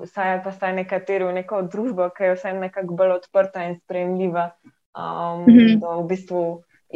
vsaj 0.05 0.39
pa 0.45 0.53
vsaj 0.55 0.73
nekateri 0.79 1.27
v 1.29 1.35
neko 1.41 1.63
družbo, 1.73 2.07
ki 2.15 2.31
je 2.31 2.37
vsaj 2.39 2.55
nekako 2.61 2.97
bolj 3.01 3.13
odprta 3.19 3.67
in 3.69 3.77
sprejemljiva 3.83 4.45
um, 4.55 5.43
mm 5.43 5.51
-hmm. 5.51 5.81
do 5.81 5.99
v 6.01 6.07
bistvu 6.13 6.45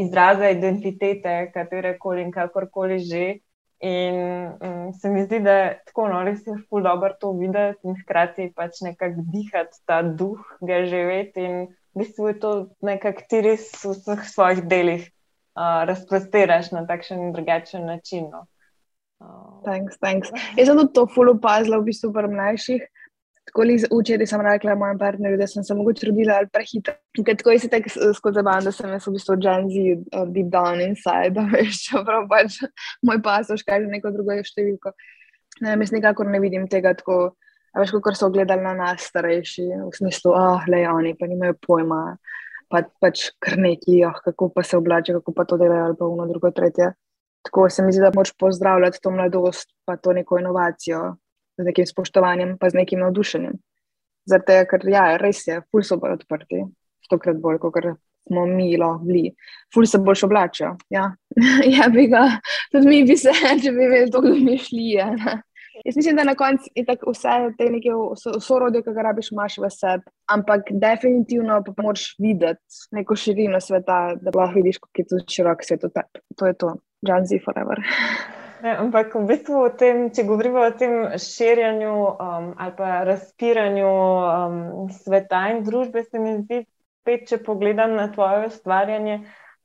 izraza 0.05 0.51
identitete, 0.51 1.51
katere 1.53 1.99
koli 1.99 2.23
in 2.23 2.33
kakorkoli 2.33 2.99
že. 2.99 3.27
In 3.81 4.16
um, 4.61 4.92
se 4.92 5.11
mi 5.11 5.23
zdi, 5.25 5.40
da 5.40 5.53
je 5.53 5.83
tako 5.87 6.09
no, 6.09 6.23
res 6.25 6.47
je 6.47 6.55
ful 6.71 6.83
dobro 6.83 7.12
to 7.21 7.33
videti 7.33 7.87
in 7.87 7.94
hkrati 8.03 8.53
pač 8.57 8.81
nekako 8.83 9.23
dihati 9.33 9.79
ta 9.87 10.03
duh, 10.03 10.40
ga 10.61 10.85
živeti 10.85 11.44
in 11.44 11.55
v 11.94 11.99
bistvu 11.99 12.29
je 12.29 12.38
to 12.40 12.68
nekako 12.81 13.23
ti 13.29 13.40
res 13.40 13.85
v 13.85 13.92
vseh 13.92 14.25
svojih 14.25 14.64
delih 14.64 15.11
razprostiraš 15.88 16.71
na 16.73 16.85
takšen 16.87 17.27
in 17.27 17.33
drugačen 17.33 17.87
način. 17.87 18.31
No. 18.31 18.47
Uh, 19.18 19.59
thanks, 19.64 19.99
thanks. 19.99 20.31
Jaz 20.57 20.71
sem 20.71 20.88
to 20.94 21.07
fully 21.11 21.35
opazila 21.35 21.81
v 21.81 21.90
bistvu 21.90 22.12
pri 22.14 22.31
mlajših. 22.31 22.87
Tako 23.49 23.64
li 23.64 23.79
včeraj 23.81 24.29
sem 24.29 24.42
rekla 24.44 24.75
mojem 24.77 24.99
partnerju, 25.01 25.38
da 25.40 25.47
sem 25.49 25.64
se 25.64 25.75
mogoče 25.75 26.07
rodila 26.07 26.37
ali 26.37 26.51
prehitro. 26.53 26.94
Tako 27.16 27.51
je 27.51 27.59
se 27.59 27.68
tako 27.73 27.90
skozi 28.14 28.35
zabavam, 28.35 28.64
da 28.64 28.73
sem 28.73 28.92
jaz 28.92 29.07
v 29.09 29.14
bistvu 29.16 29.37
Gen 29.40 29.71
Z, 29.73 29.85
uh, 30.12 30.27
deep 30.29 30.53
down 30.53 30.83
inside, 30.85 31.33
da 31.38 31.47
veš, 31.49 31.81
čeprav 31.88 32.29
pač 32.31 32.61
moj 33.03 33.23
pasoš 33.25 33.64
kaže 33.66 33.88
neko 33.88 34.12
drugo 34.14 34.37
številko. 34.44 34.92
Ne, 35.64 35.75
jaz 35.75 35.94
nikakor 35.97 36.29
ne 36.29 36.42
vidim 36.44 36.68
tega 36.68 36.92
tako, 36.94 37.33
veš, 37.75 37.97
kot 38.05 38.21
so 38.21 38.29
gledali 38.31 38.62
na 38.62 38.77
nas 38.77 39.09
starejši, 39.09 39.66
v 39.88 39.94
smislu, 39.97 40.37
ah, 40.37 40.59
oh, 40.61 40.68
le 40.68 40.85
oni 40.92 41.16
pa 41.18 41.27
nimajo 41.27 41.57
pojma 41.64 42.03
pa, 42.68 42.83
pač 43.00 43.28
kar 43.42 43.59
neki, 43.61 44.00
oh, 44.09 44.16
kako 44.24 44.50
pa 44.54 44.62
se 44.62 44.76
oblače, 44.76 45.18
kako 45.20 45.35
pa 45.37 45.44
to 45.48 45.59
delajo, 45.61 45.85
ali 45.90 45.96
pa 45.98 46.07
uno, 46.07 46.26
drugo, 46.31 46.50
tretje. 46.50 46.92
Tako 47.46 47.68
se 47.70 47.83
mi 47.83 47.92
zdi, 47.92 48.02
da 48.02 48.12
moč 48.14 48.33
pozdravljati 48.38 49.00
to 49.02 49.11
mladost, 49.11 49.72
pa 49.85 49.96
to 49.96 50.12
neko 50.12 50.38
inovacijo 50.38 51.16
z 51.59 51.64
nekim 51.64 51.87
spoštovanjem, 51.87 52.57
pa 52.59 52.70
z 52.70 52.81
nekim 52.83 53.00
navdušenjem. 53.00 53.57
Zato 54.28 54.52
je, 54.52 54.66
ker 54.68 54.85
ja, 54.92 55.04
res 55.16 55.46
je, 55.46 55.62
ful 55.70 55.87
so 55.87 55.96
bolj 56.00 56.18
odprti, 56.18 56.62
stokrat 57.07 57.40
bolj, 57.40 57.59
kot 57.62 57.78
smo 58.28 58.44
mi 58.46 58.76
bili. 59.07 59.33
Ful 59.74 59.87
se 59.87 59.98
boljš 59.98 60.22
oblačijo. 60.28 60.76
Ja, 60.90 61.14
ja 61.76 61.88
bi 61.88 62.07
ga, 62.07 62.26
tudi 62.72 62.88
mi 62.88 63.04
bi 63.04 63.16
se, 63.16 63.33
če 63.33 63.72
bi 63.72 63.87
vedeli, 63.87 64.11
to, 64.11 64.20
kdo 64.20 64.35
mi 64.35 64.59
šli. 64.59 64.90
Ja. 64.98 65.14
Jaz 65.84 65.96
mislim, 65.96 66.16
da 66.16 66.24
na 66.24 66.34
koncu 66.34 66.70
je 66.74 66.84
tako 66.84 67.12
vse 67.14 67.36
te 67.58 67.70
neke 67.70 67.92
sorodje, 68.40 68.82
ki 68.82 68.94
ga 68.96 69.04
rabiš, 69.08 69.30
imaš 69.32 69.58
v 69.62 69.70
sebi. 69.70 70.04
Ampak 70.34 70.70
definitivno 70.70 71.62
pa 71.66 71.82
moraš 71.82 72.14
videti 72.18 72.82
neko 72.92 73.16
širino 73.16 73.60
sveta, 73.60 74.00
da 74.20 74.34
lahko 74.34 74.54
vidiš, 74.54 74.78
kako 74.78 75.02
je 75.02 75.06
to 75.06 75.22
širok 75.34 75.64
svet. 75.64 75.86
To 76.36 76.46
je 76.46 76.54
to, 76.54 76.74
Janzi 77.02 77.40
forever. 77.44 77.82
Ne, 78.58 78.72
ampak 78.74 79.12
v 79.14 79.20
bistvu, 79.22 79.60
tem, 79.78 80.08
če 80.10 80.24
govorimo 80.26 80.64
o 80.66 80.70
tem 80.74 80.94
širjenju 81.22 81.92
um, 81.94 82.48
ali 82.58 82.72
pa 82.74 83.04
razpiranju 83.06 83.90
um, 83.90 84.88
sveta 84.90 85.44
in 85.52 85.60
družbe, 85.62 86.02
se 86.02 86.18
mi 86.18 86.32
zdi, 86.40 86.64
pet, 87.06 87.28
če 87.30 87.38
pogledam 87.46 87.94
na 87.94 88.08
tvoje 88.10 88.48
ustvarjanje, 88.48 89.20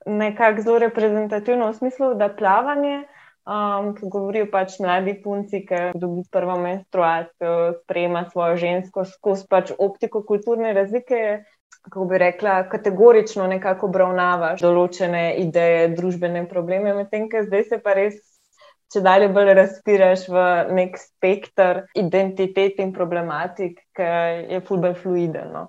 nekako 0.05 0.65
zelo 0.67 0.77
reprezentativno 0.85 1.71
v 1.71 1.77
smislu, 1.79 2.11
da 2.21 2.29
plavanje 2.29 2.99
um, 3.45 3.93
ki 3.95 4.09
govorijo 4.09 4.47
pač 4.51 4.77
mladi 4.83 5.15
punci, 5.23 5.63
ki 5.67 5.81
dobijo 5.99 6.27
prvo 6.31 6.57
menstruacijo, 6.61 7.55
sprejema 7.83 8.25
svojo 8.31 8.57
žensko 8.57 9.05
skozi 9.09 9.47
pač 9.49 9.73
optiko 9.77 10.23
kulturne 10.27 10.73
razlike. 10.73 11.43
Kako 11.83 12.05
bi 12.07 12.17
rekla, 12.17 12.61
kategorično 12.71 13.47
nekako 13.51 13.89
obravnavaš 13.89 14.61
določene 14.63 15.33
ideje, 15.41 15.89
družbene 15.97 16.45
probleme, 16.47 16.93
medtem 16.95 17.27
ko 17.31 17.41
zdaj 17.43 17.65
se 17.67 17.79
pa 17.83 17.97
res, 17.97 18.21
če 18.93 19.01
dalje 19.03 19.27
bolj 19.35 19.51
razpiraš 19.57 20.27
v 20.31 20.45
nek 20.77 20.95
spektr 21.01 21.81
identitet 21.99 22.79
in 22.79 22.93
problematik, 22.95 23.81
ki 23.97 24.09
je 24.53 24.61
fulbej 24.69 24.95
fluiden. 25.01 25.51
No. 25.51 25.65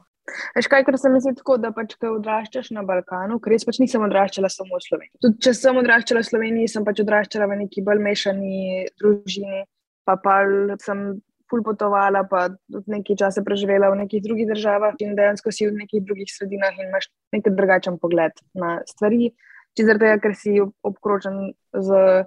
Veš 0.57 0.69
kaj, 0.73 0.85
ker 0.87 0.97
se 0.99 1.11
mi 1.13 1.21
zdi 1.21 1.35
tako, 1.37 1.59
da 1.61 1.71
pač, 1.77 1.95
ko 2.01 2.15
odraščaš 2.17 2.71
na 2.77 2.85
Balkanu, 2.87 3.37
ker 3.43 3.53
res 3.53 3.67
pač 3.69 3.79
nisem 3.83 4.05
odraščala 4.07 4.49
samo 4.53 4.79
v 4.79 4.87
Sloveniji. 4.87 5.21
Tudi 5.25 5.45
če 5.45 5.53
sem 5.59 5.81
odraščala 5.81 6.23
v 6.23 6.29
Sloveniji, 6.31 6.73
sem 6.73 6.87
pač 6.87 7.03
odraščala 7.05 7.51
v 7.51 7.61
neki 7.65 7.85
bolj 7.85 8.01
mešani 8.07 8.59
družini, 9.01 9.65
pa 10.09 10.17
pa 10.21 10.41
sem 10.81 11.07
ful 11.51 11.65
potovala, 11.67 12.25
pa 12.29 12.47
tudi 12.73 12.95
nekaj 12.97 13.21
časa 13.21 13.45
preživela 13.45 13.91
v 13.93 14.01
nekih 14.05 14.23
drugih 14.25 14.49
državah 14.49 14.97
in 15.05 15.13
dejansko 15.19 15.53
si 15.53 15.69
v 15.69 15.77
nekih 15.77 16.05
drugih 16.07 16.31
sredinah 16.33 16.73
in 16.79 16.89
imaš 16.89 17.11
nek 17.37 17.51
drugačen 17.51 18.01
pogled 18.01 18.41
na 18.57 18.79
stvari, 18.89 19.35
če 19.77 19.87
zaradi 19.91 20.07
tega, 20.07 20.23
ker 20.25 20.37
si 20.39 20.57
obkrožen 20.63 21.53
z 21.75 22.25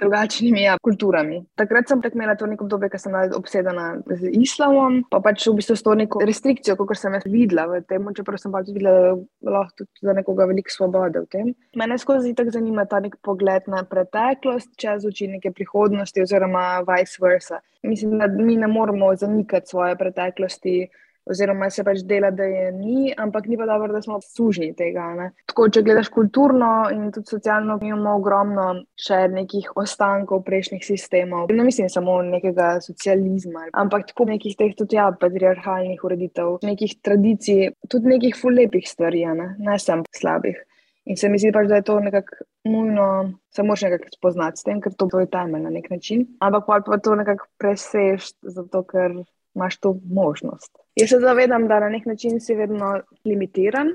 drugačnimi 0.00 0.62
ja, 0.64 0.76
kulturami. 0.82 1.40
Takrat 1.58 1.88
sem 1.88 2.02
tako 2.02 2.18
imela 2.18 2.34
to 2.38 2.46
neko 2.50 2.66
obdobje, 2.66 2.90
ko 2.92 2.98
sem 2.98 3.14
bila 3.14 3.38
obsedena 3.38 3.86
z 4.10 4.32
islamom, 4.40 5.02
pa 5.10 5.20
pač 5.24 5.46
v 5.46 5.56
bistvu 5.60 5.76
s 5.78 5.86
to 5.86 5.94
neko 5.98 6.22
restrikcijo, 6.26 6.76
kot 6.80 6.98
sem 6.98 7.14
jaz 7.14 7.26
videla 7.30 7.66
v 7.70 7.80
tem, 7.88 8.08
čeprav 8.16 8.40
sem 8.42 8.54
pač 8.54 8.72
videla, 8.74 9.14
da 9.44 9.54
lahko 9.58 9.84
tudi 9.84 10.08
za 10.08 10.16
nekoga 10.16 10.48
veliko 10.50 10.74
svobode 10.74 11.24
v 11.24 11.30
tem. 11.30 11.52
Mene 11.78 11.98
skozi 12.00 12.34
tako 12.34 12.56
zanima 12.56 12.86
ta 12.90 13.00
nek 13.04 13.16
pogled 13.22 13.70
na 13.70 13.84
preteklost, 13.88 14.74
čez 14.80 15.06
oči 15.06 15.30
neke 15.36 15.54
prihodnosti, 15.54 16.24
oziroma 16.24 16.82
vice 16.88 17.22
versa. 17.22 17.62
Mislim, 17.84 18.18
da 18.18 18.28
mi 18.28 18.56
ne 18.56 18.68
moramo 18.70 19.12
zanikati 19.16 19.70
svoje 19.70 19.96
preteklosti 20.00 20.88
oziroma 21.30 21.70
se 21.70 21.84
pač 21.84 22.02
dela, 22.04 22.30
da 22.30 22.44
je 22.44 22.72
ni, 22.72 23.12
ampak 23.16 23.46
ni 23.48 23.56
pa 23.56 23.66
dobro, 23.66 23.92
da 23.92 24.02
smo 24.02 24.18
sužni 24.20 24.72
tega. 24.76 25.06
Ne? 25.18 25.30
Tako, 25.50 25.68
če 25.72 25.82
gledaš 25.86 26.10
kulturno 26.14 26.70
in 26.92 27.08
tudi 27.14 27.32
socialno, 27.32 27.78
imamo 27.82 28.16
ogromno 28.18 28.66
še 29.00 29.24
nekih 29.32 29.70
ostankov 29.80 30.44
prejšnjih 30.48 30.84
sistemov. 30.84 31.52
Ne 31.54 31.64
mislim 31.66 31.88
samo 31.92 32.20
nekega 32.26 32.74
socializma, 32.84 33.68
ampak 33.72 34.10
tako 34.12 34.28
nekih 34.32 34.56
teh 34.58 34.76
tudi 34.76 35.00
ja, 35.00 35.08
patriarhalnih 35.20 36.04
ureditev, 36.04 36.58
nekih 36.64 36.98
tradicij, 37.04 37.72
tudi 37.88 38.16
nekih 38.16 38.36
fulepih 38.38 38.86
stvari, 38.88 39.24
ne, 39.38 39.54
ne 39.58 39.80
sem 39.80 40.04
slabih. 40.14 40.60
In 41.04 41.18
se 41.20 41.28
mi 41.28 41.36
zdi, 41.36 41.50
pač, 41.52 41.68
da 41.68 41.80
je 41.80 41.84
to 41.84 41.98
nekako 42.00 42.46
nujno, 42.64 43.06
se 43.52 43.62
moraš 43.62 43.82
nekako 43.84 44.12
spoznati 44.16 44.60
s 44.60 44.64
tem, 44.64 44.80
ker 44.80 44.94
to 44.96 45.08
je 45.20 45.28
temelj 45.28 45.66
na 45.66 45.72
nek 45.72 45.90
način. 45.92 46.24
Ampak 46.40 46.64
pa 46.86 46.98
to 46.98 47.16
nekako 47.20 47.48
presež, 47.60 48.30
zato 48.40 48.80
ker 48.88 49.18
imaš 49.54 49.78
to 49.80 49.96
možnost. 50.10 50.72
Jaz 50.96 51.10
se 51.10 51.18
zavedam, 51.18 51.68
da 51.68 51.80
na 51.80 51.88
nek 51.88 52.06
način 52.06 52.40
si 52.40 52.54
vedno 52.54 53.00
limitiran 53.24 53.94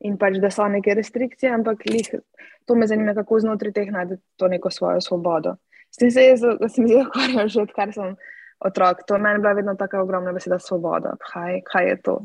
in 0.00 0.18
pač, 0.18 0.38
da 0.38 0.50
so 0.50 0.68
neke 0.68 0.94
restrikcije, 0.94 1.52
ampak 1.52 1.82
lih, 1.90 2.10
to 2.66 2.74
me 2.74 2.86
zanima, 2.86 3.14
kako 3.14 3.40
znotraj 3.40 3.72
teh 3.72 3.90
najti 3.90 4.20
to 4.36 4.48
neko 4.48 4.70
svojo 4.70 5.00
svobodo. 5.00 5.56
S 5.90 5.96
tem 6.00 6.10
se 6.10 6.24
jaz, 6.24 6.44
sem 6.74 6.86
jih 6.86 7.06
ukvarjal 7.06 7.48
že 7.48 7.62
odkar 7.64 7.92
sem 7.92 8.16
otrok. 8.60 9.02
To 9.06 9.16
je 9.16 9.22
meni 9.22 9.40
bila 9.42 9.52
vedno 9.52 9.74
tako 9.74 10.02
ogromna 10.04 10.32
beseda 10.32 10.58
svoboda. 10.58 11.16
Kaj, 11.32 11.62
kaj 11.72 11.88
je 11.88 11.96
to? 12.02 12.18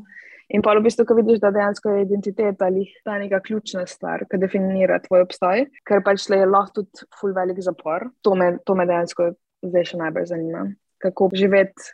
In 0.53 0.61
pa 0.61 0.75
v 0.75 0.83
bistvu, 0.85 1.05
ko 1.07 1.15
vidiš, 1.17 1.39
da 1.41 1.53
dejansko 1.55 1.89
je 1.89 2.03
identiteta 2.03 2.67
ali 2.67 2.83
ta 3.05 3.17
neka 3.17 3.39
ključna 3.41 3.85
stvar, 3.87 4.25
ki 4.29 4.37
definira 4.37 4.99
tvoj 5.01 5.23
obstoj, 5.25 5.65
ker 5.87 6.03
pač 6.05 6.27
je 6.29 6.45
lahko 6.45 6.81
tudi 6.81 7.07
full 7.19 7.33
velik 7.33 7.61
zapor. 7.63 8.09
To 8.21 8.35
me, 8.35 8.57
to 8.65 8.75
me 8.75 8.85
dejansko 8.85 9.31
zdaj 9.63 9.87
še 9.93 10.01
najbolj 10.03 10.27
zanima. 10.29 10.65
Kako 11.01 11.31
živeti 11.33 11.89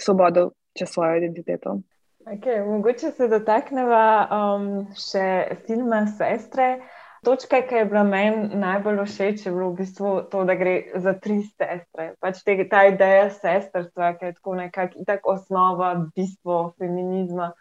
svobodo 0.00 0.50
čez 0.78 0.90
svojo 0.90 1.16
identiteto. 1.16 1.78
Okay, 2.26 2.66
mogoče 2.66 3.10
se 3.10 3.28
dotaknemo 3.28 4.04
um, 4.32 4.68
še 4.96 5.58
filma 5.66 6.06
Sestre. 6.18 6.78
Točka, 7.24 7.62
ki 7.64 7.74
je 7.74 7.84
bila 7.88 8.02
meni 8.04 8.56
najbolj 8.60 8.98
všeč, 9.06 9.46
je 9.46 9.52
bilo 9.52 9.70
v 9.70 9.78
bistvu 9.78 10.10
to, 10.32 10.42
da 10.44 10.56
gre 10.60 10.74
za 11.00 11.14
tri 11.16 11.38
sestre. 11.40 12.10
Pač 12.20 12.42
te, 12.44 12.56
ta 12.68 12.82
ideja 12.90 13.30
sestrstva, 13.32 14.10
ki 14.18 14.28
je 14.28 14.34
tako 14.36 14.56
nekako 14.58 15.06
tak 15.08 15.28
osnova, 15.32 15.94
bistvo 16.16 16.74
feminizma. 16.76 17.54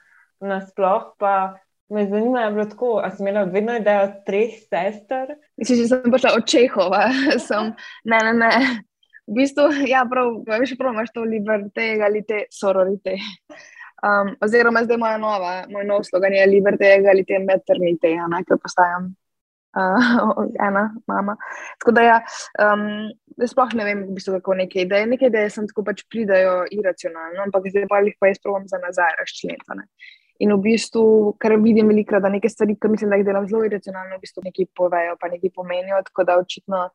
Nasploh 0.43 1.13
pa 1.19 1.55
me 1.87 2.03
zanima, 2.11 2.43
je 2.43 2.55
bilo 2.57 2.65
tako, 2.73 2.91
ali 3.03 3.15
sem 3.15 3.27
imela 3.27 3.45
vedno 3.51 3.77
idejo 3.79 4.09
treh 4.27 4.57
sester. 4.67 5.37
Mislim, 5.55 5.79
da 5.79 5.87
sem 5.93 6.11
prišla 6.11 6.35
od 6.39 6.49
Čehova. 6.55 7.05
sem, 7.47 7.71
ne, 8.03 8.19
ne, 8.19 8.33
ne 8.43 8.51
v 9.27 9.37
bistvu, 9.39 9.69
ja, 9.93 10.03
prav, 10.09 10.35
veš, 10.47 10.75
prav 10.79 10.93
imaš 10.93 11.13
to 11.15 11.23
liberte 11.27 11.87
ali 12.03 12.23
te 12.27 12.45
sororite. 12.51 13.17
Um, 14.03 14.33
oziroma, 14.43 14.83
zdaj 14.83 14.99
moja 14.99 15.17
nova, 15.17 15.51
moj 15.71 15.85
nov 15.87 16.03
slogan 16.03 16.33
je 16.35 16.47
liberte 16.47 16.89
ali 17.09 17.23
te 17.23 17.39
maternite, 17.39 18.11
ja, 18.17 18.27
ker 18.47 18.59
postajam 18.59 19.13
uh, 19.79 20.43
ena 20.67 20.89
mama. 21.07 21.37
Tako 21.79 21.91
da, 21.91 22.01
ja, 22.01 22.17
um, 22.65 23.13
sploh 23.47 23.77
ne 23.79 23.85
vem, 23.87 24.01
v 24.09 24.17
bistvu, 24.17 24.39
kako 24.39 24.57
neke 24.59 24.83
ideje. 24.83 25.07
Neke 25.07 25.29
ideje 25.31 25.53
sem 25.55 25.69
tako 25.69 25.85
pač 25.87 26.03
pridajo 26.11 26.63
iracionalno, 26.71 27.45
ampak 27.47 27.69
zdaj 27.71 27.87
pa 27.91 28.01
jih 28.03 28.17
pa 28.19 28.31
jaz 28.31 28.43
provam 28.43 28.67
za 28.67 28.81
nazaj 28.83 29.15
razčleniti. 29.19 29.87
In 30.43 30.51
v 30.51 30.59
bistvu, 30.65 31.05
kar 31.39 31.55
vidim 31.61 31.87
veliko, 31.87 32.19
da 32.19 32.29
neke 32.29 32.49
stvari, 32.49 32.75
ki 32.75 32.91
mislim, 32.91 33.13
da 33.13 33.21
jih 33.21 33.27
delam 33.27 33.47
zelo 33.47 33.63
iracionalno, 33.69 34.17
v 34.17 34.25
bistvu 34.25 34.43
nekaj 34.49 34.67
povejo, 34.75 35.15
pa 35.21 35.29
nekaj 35.31 35.53
pomenijo. 35.55 36.01
Tako 36.09 36.27
da 36.27 36.37
očitno 36.41 36.87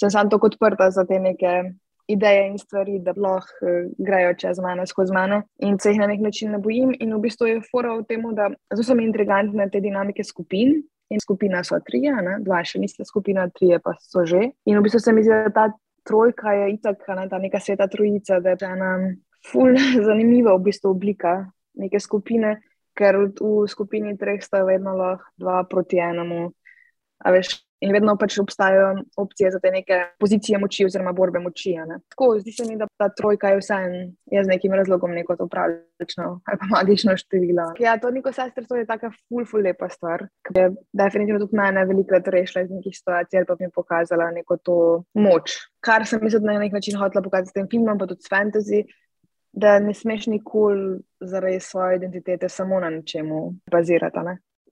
sem 0.00 0.10
samo 0.10 0.30
tako 0.30 0.52
odprta 0.52 0.90
za 0.90 1.04
te 1.04 1.18
neke 1.18 1.74
ideje 2.08 2.48
in 2.48 2.58
stvari, 2.58 2.98
da 3.00 3.14
lahko 3.16 3.64
uh, 3.64 3.92
grejo 3.98 4.34
čez 4.38 4.58
mene, 4.60 4.86
skozi 4.86 5.14
mene 5.14 5.42
in 5.64 5.78
se 5.80 5.92
jih 5.92 6.00
na 6.00 6.08
nek 6.10 6.20
način 6.20 6.52
ne 6.52 6.58
bojim. 6.58 6.94
In 7.00 7.14
v 7.14 7.20
bistvu 7.24 7.48
je 7.48 7.62
fora 7.70 7.94
v 7.96 8.04
tem, 8.08 8.24
da 8.34 8.50
so 8.82 8.94
mi 8.94 9.06
intrigantne 9.06 9.70
te 9.70 9.80
dinamike 9.80 10.24
skupin. 10.24 10.82
In 11.12 11.20
skupina 11.20 11.60
so 11.64 11.76
tri, 11.84 12.00
ne? 12.08 12.38
dva 12.40 12.62
še 12.64 12.80
niste 12.80 13.04
skupina, 13.04 13.44
tri 13.52 13.76
pa 13.82 13.92
so 14.00 14.24
že. 14.26 14.50
In 14.66 14.78
v 14.78 14.84
bistvu 14.86 15.00
se 15.00 15.12
mi 15.12 15.22
zdi, 15.22 15.36
da 15.46 15.52
ta 15.52 15.66
trojka 16.04 16.52
je 16.52 16.70
itak, 16.74 17.04
ne? 17.16 17.28
ta 17.28 17.38
neka 17.38 17.60
sveta 17.60 17.88
trojica, 17.92 18.40
da 18.40 18.54
je 18.54 18.68
ena 18.68 18.94
ful 19.44 19.76
zanimiva 20.08 20.56
v 20.56 20.64
bistvu 20.70 20.94
oblika 20.96 21.36
neke 21.80 22.00
skupine, 22.00 22.56
ker 22.96 23.18
v 23.20 23.66
skupini 23.68 24.16
treh 24.16 24.40
sta 24.42 24.62
vedno 24.64 24.96
lahko 24.96 25.30
dva 25.40 25.62
proti 25.68 26.00
enemu. 26.00 26.48
A 27.24 27.30
veš, 27.32 27.56
in 27.84 27.92
vedno 27.92 28.16
pač 28.20 28.38
obstajajo 28.40 29.04
opcije 29.20 29.50
za 29.52 29.60
te 29.60 29.70
neke 29.70 29.98
pozicije 30.20 30.58
moči 30.58 30.86
oziroma 30.88 31.12
borbe 31.12 31.40
moči. 31.44 31.74
Tako, 32.08 32.30
zdi 32.40 32.52
se 32.52 32.66
mi, 32.68 32.76
da 32.80 32.88
ta 33.00 33.08
trojka 33.12 33.52
je 33.52 33.60
vse 33.60 33.78
en 33.84 34.44
z 34.44 34.48
nekim 34.48 34.72
razlogom 34.72 35.12
neko 35.14 35.36
to 35.36 35.48
pravično 35.50 36.40
ali 36.44 36.60
pa 36.60 36.70
magično 36.70 37.16
število. 37.16 37.70
Ja, 37.82 37.96
to 38.00 38.10
neko 38.14 38.32
sestrstvo 38.32 38.76
je 38.76 38.86
taka 38.86 39.10
ful, 39.10 39.44
ful 39.48 39.64
lepa 39.66 39.88
stvar, 39.92 40.26
ki 40.48 40.56
je 40.58 40.70
definitivno 40.92 41.42
tudi 41.44 41.56
mene 41.60 41.84
velikrat 41.90 42.28
rešila 42.28 42.64
iz 42.64 42.72
nekih 42.72 42.96
situacij 42.96 43.40
ali 43.40 43.48
pa 43.48 43.56
mi 43.60 43.70
pokazala 43.74 44.30
neko 44.30 44.56
to 44.56 44.78
moč. 45.14 45.58
Kar 45.84 46.06
sem 46.08 46.22
mislila 46.22 46.54
na 46.54 46.64
nek 46.64 46.72
način 46.72 46.98
hotela 46.98 47.22
pokazati 47.22 47.52
s 47.52 47.58
tem 47.58 47.68
filmom, 47.70 47.98
pa 47.98 48.08
tudi 48.10 48.24
s 48.24 48.32
fantasy. 48.32 48.84
Da 49.54 49.78
ne 49.78 49.92
smeš 49.94 50.26
nikoli 50.26 50.96
zaradi 51.22 51.60
svoje 51.60 51.96
identitete 51.96 52.48
samo 52.48 52.80
na 52.80 52.88
nečemu 52.90 53.52
bazirati 53.70 54.18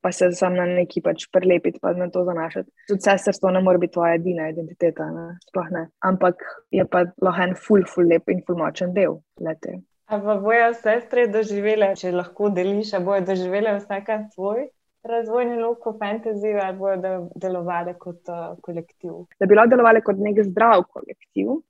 pa 0.03 0.13
se 0.13 0.33
sam 0.35 0.57
na 0.59 0.67
neki 0.67 1.01
pač 1.01 1.29
prelepiti, 1.33 1.79
pa 1.83 1.93
na 1.95 2.09
to 2.11 2.25
zanašati. 2.27 2.69
Tudi 2.91 3.07
sestrstvo 3.07 3.51
ne 3.55 3.63
more 3.63 3.79
biti 3.79 3.95
tvoja 3.95 4.17
edina 4.19 4.49
identiteta, 4.51 5.07
ne? 5.15 5.27
sploh 5.47 5.71
ne. 5.71 5.87
Ampak 6.09 6.43
je 6.75 6.85
pa 6.91 7.05
lahko 7.23 7.47
en 7.47 7.55
ful, 7.67 7.87
ful 7.89 8.11
lep 8.11 8.31
in 8.35 8.43
ful 8.47 8.59
močen 8.59 8.93
del 8.97 9.21
lete. 9.41 9.79
A 10.11 10.19
pa 10.21 10.37
bojo 10.43 10.73
sestre 10.77 11.29
doživele, 11.31 11.95
če 11.97 12.11
lahko 12.13 12.51
deliš, 12.53 12.97
a 12.99 13.01
bojo 13.05 13.23
doživele 13.31 13.79
vsaka 13.79 14.25
svoj 14.35 14.67
razvojni 15.07 15.57
lok 15.59 15.87
v 15.87 15.95
fantaziji, 15.99 16.59
ali 16.63 16.79
bojo 16.79 17.17
delovali 17.45 17.95
kot 17.99 18.29
uh, 18.31 18.53
kolektiv? 18.63 19.25
Da 19.39 19.47
bi 19.47 19.59
lahko 19.59 19.77
delovali 19.77 20.03
kot 20.05 20.21
nek 20.23 20.43
zdrav 20.51 20.85
kolektiv, 20.91 21.61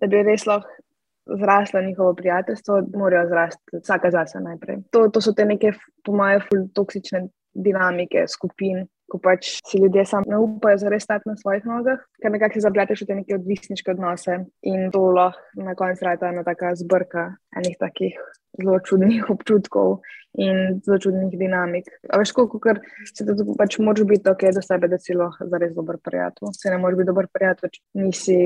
da 0.00 0.10
bi 0.10 0.24
res 0.30 0.46
lahko. 0.46 0.82
Zrasla 1.26 1.80
njihovo 1.82 2.12
prijateljstvo, 2.14 2.76
morajo 2.94 3.26
zrasti 3.26 3.80
vsaka 3.80 4.12
zase 4.14 4.38
najprej. 4.44 4.76
To, 4.94 5.08
to 5.10 5.18
so 5.18 5.32
te 5.34 5.42
neke, 5.42 5.72
po 6.06 6.12
mojem, 6.14 6.68
toksične 6.70 7.24
dinamike 7.64 8.26
skupin, 8.28 8.84
ko 9.10 9.20
pač 9.22 9.48
si 9.66 9.78
ljudje 9.78 10.04
sami 10.06 10.32
ne 10.32 10.38
upajo 10.42 10.80
za 10.82 10.90
res 10.92 11.06
stati 11.06 11.28
na 11.30 11.36
svojih 11.38 11.66
nogah, 11.68 12.00
ker 12.22 12.32
nekako 12.34 12.58
se 12.58 12.64
zapleteš 12.66 13.04
v 13.04 13.08
te 13.08 13.18
neke 13.20 13.36
odvisniške 13.38 13.94
odnose 13.94 14.40
in 14.66 14.90
to 14.94 15.04
lahko 15.14 15.62
na 15.62 15.76
koncu 15.78 16.08
rata 16.08 16.32
ena 16.32 16.42
taka 16.46 16.74
zbrka 16.74 17.28
enih 17.56 17.78
takih 17.80 18.18
zelo 18.62 18.78
čudnih 18.84 19.30
občutkov 19.34 20.00
in 20.36 20.80
zelo 20.84 20.98
čudnih 21.00 21.38
dinamik. 21.38 21.88
Veš, 22.18 22.32
koliko 22.36 22.60
kar 22.60 22.80
se 23.08 23.24
ti 23.24 23.46
pač 23.58 23.78
moraš 23.78 24.04
biti 24.08 24.30
ok 24.30 24.44
do 24.54 24.62
sebe, 24.62 24.88
da 24.92 24.98
si 25.00 25.16
lahko 25.16 25.48
zares 25.52 25.72
dober 25.74 25.98
prijatelj. 26.04 26.52
Se 26.56 26.70
ne 26.70 26.78
moreš 26.78 27.00
biti 27.00 27.10
dober 27.10 27.28
prijatelj, 27.32 27.72
če 27.72 27.82
nisi 28.02 28.38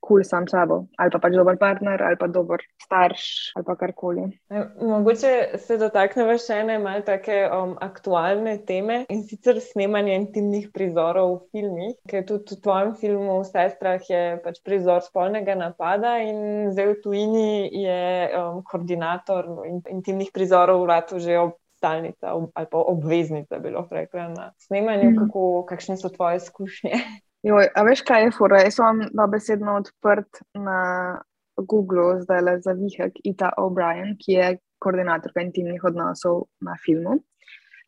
kul 0.00 0.18
cool 0.18 0.24
sam 0.26 0.48
sabo, 0.50 0.82
ali 0.98 1.14
pa 1.14 1.20
pač 1.22 1.36
dober 1.38 1.58
partner, 1.60 2.02
ali 2.02 2.18
pa 2.18 2.28
dober 2.30 2.62
starš, 2.82 3.26
ali 3.56 3.68
pa 3.68 3.76
karkoli. 3.78 4.26
Mogoče 4.82 5.32
se 5.62 5.78
dotaknemo 5.80 6.36
še 6.42 6.60
ene 6.64 6.78
malce 6.82 7.06
take 7.06 7.38
um, 7.54 7.76
aktualne 7.82 8.56
teme 8.66 9.04
in 9.12 9.22
sicer 9.28 9.60
snemanje 9.62 10.16
intimnih 10.18 10.70
prizorov 10.74 11.36
v 11.36 11.54
filmih, 11.54 11.92
ker 12.10 12.24
tudi 12.26 12.56
v 12.56 12.62
tvojem 12.64 12.94
filmu 12.98 13.38
v 13.38 13.46
Sestrah 13.46 14.02
je 14.10 14.22
pač 14.42 14.58
prizor 14.66 15.04
spolnega 15.06 15.54
napada 15.54 16.16
in 16.24 16.72
zdaj 16.72 16.90
v 16.90 16.96
tujini 17.04 17.48
je 17.70 18.00
um, 18.34 18.58
koordinator 18.66 19.46
intimnih 19.64 20.30
prizorov 20.34 20.82
v 20.82 20.90
Ratu 20.90 21.18
že 21.18 21.38
stalnica 21.76 22.32
ali 22.32 22.66
pa 22.70 22.78
obveznica, 22.78 23.58
bi 23.58 23.70
lahko 23.70 23.94
rekla, 23.94 24.28
na 24.32 24.50
snemanju, 24.58 25.10
mm. 25.10 25.16
kako, 25.20 25.64
kakšne 25.68 25.96
so 26.00 26.08
tvoje 26.08 26.40
izkušnje. 26.40 26.92
Joj, 27.46 27.68
a 27.74 27.82
veš, 27.86 28.02
kaj 28.02 28.24
je 28.24 28.30
fura? 28.34 28.62
Jaz 28.64 28.78
sem 28.80 29.02
dobesedno 29.12 29.76
odprt 29.82 30.40
na 30.56 30.80
Google, 31.56 32.20
zdaj 32.24 32.40
le 32.42 32.54
za 32.64 32.72
vihek, 32.76 33.20
Ita 33.24 33.52
O'Brien, 33.60 34.16
ki 34.20 34.32
je 34.32 34.48
koordinatorka 34.82 35.44
intimnih 35.44 35.84
odnosov 35.84 36.48
na 36.60 36.74
filmu, 36.84 37.20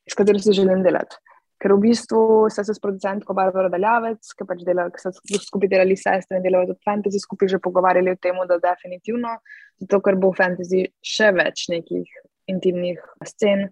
s 0.08 0.16
katero 0.16 0.40
si 0.40 0.54
želim 0.56 0.84
delati. 0.84 1.16
Ker 1.58 1.74
v 1.74 1.80
bistvu 1.88 2.20
se 2.54 2.62
s 2.62 2.78
producentko 2.78 3.34
Barbara 3.34 3.70
Daljavec, 3.72 4.30
ki 4.38 4.46
pač 4.46 4.62
dela, 4.66 4.86
ki 4.94 5.02
so 5.02 5.10
skupaj 5.12 5.70
delali 5.72 5.96
sestre 5.98 6.38
in 6.38 6.44
delajo 6.44 6.70
tudi 6.70 6.86
fantasy, 6.86 7.18
skupaj 7.22 7.50
že 7.54 7.58
pogovarjali 7.62 8.14
o 8.14 8.20
tem, 8.22 8.38
da 8.46 8.60
definitivno, 8.62 9.34
zato 9.82 10.00
ker 10.04 10.18
bo 10.22 10.30
v 10.30 10.38
fantasy 10.38 10.84
še 11.02 11.32
več 11.34 11.66
nekih 11.72 12.06
intimnih 12.48 13.02
scen, 13.26 13.66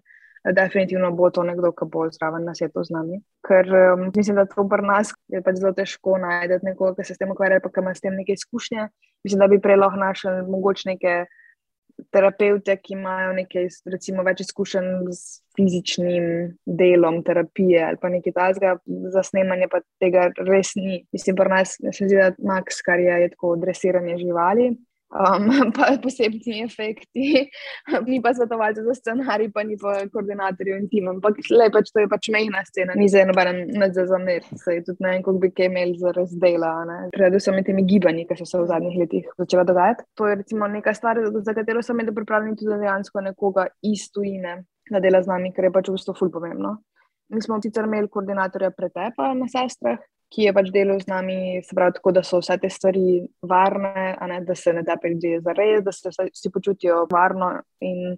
definitivno 0.53 1.11
bo 1.15 1.29
to 1.31 1.43
nekdo, 1.43 1.71
ki 1.75 1.87
bo 1.91 2.05
zraven 2.11 2.45
na 2.47 2.53
svetu 2.55 2.83
z 2.83 2.93
nami. 2.95 3.21
Ker 3.47 3.67
um, 3.67 4.05
mislim, 4.15 4.35
da 4.35 4.45
to 4.45 4.67
pri 4.67 4.85
nas 4.85 5.11
je 5.31 5.41
pač 5.43 5.59
zelo 5.59 5.73
težko 5.75 6.19
najti 6.21 6.59
nekoga, 6.63 6.95
ki 6.99 7.07
se 7.07 7.15
s 7.15 7.21
tem 7.21 7.31
ukvarja, 7.31 7.63
pa 7.63 7.71
ki 7.71 7.83
ima 7.83 7.95
s 7.95 8.03
tem 8.03 8.15
neke 8.15 8.35
izkušnje. 8.37 8.87
Mislim, 9.23 9.39
da 9.39 9.47
bi 9.51 9.59
prej 9.63 9.79
lahko 9.79 9.99
našli 9.99 10.43
mogoče 10.47 10.91
neke 10.93 11.15
terapeute, 12.13 12.75
ki 12.81 12.93
imajo 12.93 13.33
nekaj, 13.37 13.67
recimo, 13.91 14.23
več 14.27 14.43
izkušenj 14.45 14.89
z 15.11 15.41
fizičnim 15.57 16.27
delom 16.79 17.23
terapije 17.25 17.81
ali 17.87 17.97
pa 18.01 18.11
nekaj 18.13 18.35
takega, 18.35 18.75
za 19.13 19.23
snemanje 19.25 19.69
pa 19.71 19.81
tega 20.01 20.27
res 20.45 20.75
ni. 20.77 21.01
Mislim, 21.15 21.39
nas 21.49 21.77
se 21.81 22.05
zdi, 22.05 22.19
da 22.19 22.31
Max, 22.37 22.83
kar 22.85 23.01
je, 23.01 23.21
je 23.23 23.31
tako 23.33 23.55
dresiranje 23.61 24.19
živali 24.21 24.71
um, 25.11 25.71
pa 25.75 25.97
posebni 26.03 26.61
efekti, 26.63 27.47
ni 28.09 28.19
pa 28.21 28.33
svetovalcev 28.33 28.87
za 28.89 28.95
scenarij, 28.99 29.51
pa 29.53 29.63
ni 29.63 29.77
pa 29.81 29.93
koordinatorjev 30.13 30.79
in 30.81 30.89
tim. 30.91 31.09
Ampak 31.11 31.39
le 31.51 31.69
pač 31.73 31.91
to 31.93 32.03
je 32.03 32.09
pač 32.11 32.29
mejna 32.33 32.63
scena, 32.67 32.95
ni 32.95 33.09
za 33.09 33.23
enoben 33.23 33.63
za 33.93 34.07
zamer, 34.09 34.43
se 34.55 34.77
je 34.77 34.83
tudi 34.89 35.05
ne 35.05 35.15
vem, 35.15 35.23
koliko 35.25 35.45
bi 35.45 35.51
kaj 35.51 35.71
imeli 35.71 35.97
za 36.01 36.13
razdela. 36.15 36.73
Predvsem 37.15 37.55
med 37.57 37.69
temi 37.69 37.85
gibanji, 37.87 38.27
ki 38.27 38.39
so 38.39 38.49
se 38.49 38.61
v 38.61 38.67
zadnjih 38.71 38.99
letih 39.03 39.31
začela 39.37 39.63
dogajati. 39.67 40.07
To 40.19 40.27
je 40.27 40.41
recimo 40.43 40.67
neka 40.71 40.93
stvar, 40.97 41.21
za 41.39 41.53
katero 41.53 41.81
sem 41.85 41.99
imel 41.99 42.15
pripravljen 42.15 42.57
tudi 42.59 42.81
dejansko 42.83 43.23
nekoga 43.29 43.67
iz 43.85 44.09
tujine, 44.13 44.61
da 44.91 45.03
dela 45.03 45.23
z 45.23 45.31
nami, 45.31 45.53
ker 45.55 45.69
je 45.69 45.73
pač 45.75 45.89
v 45.89 45.97
bistvu 45.97 46.15
ful 46.17 46.31
pomembno. 46.33 46.77
Mi 47.33 47.41
smo 47.43 47.57
sicer 47.59 47.83
imeli 47.83 48.07
koordinatorja 48.07 48.69
pretepa 48.71 49.33
na 49.35 49.49
sestrah, 49.51 49.99
ki 50.33 50.47
je 50.47 50.53
pač 50.53 50.69
delal 50.75 50.99
z 50.99 51.07
nami, 51.09 51.61
se 51.63 51.75
pravi, 51.75 51.95
tako 51.97 52.11
da 52.17 52.23
so 52.25 52.41
vse 52.41 52.57
te 52.61 52.69
stvari 52.71 53.21
varne, 53.47 54.15
ne, 54.27 54.39
da 54.45 54.55
se 54.55 54.73
ne 54.75 54.83
da 54.87 54.97
priti 54.99 55.37
za 55.43 55.55
res, 55.55 55.83
da 55.85 55.93
se 55.93 56.11
vsi 56.11 56.51
počutijo 56.53 57.05
varno 57.11 57.53
in 57.79 58.17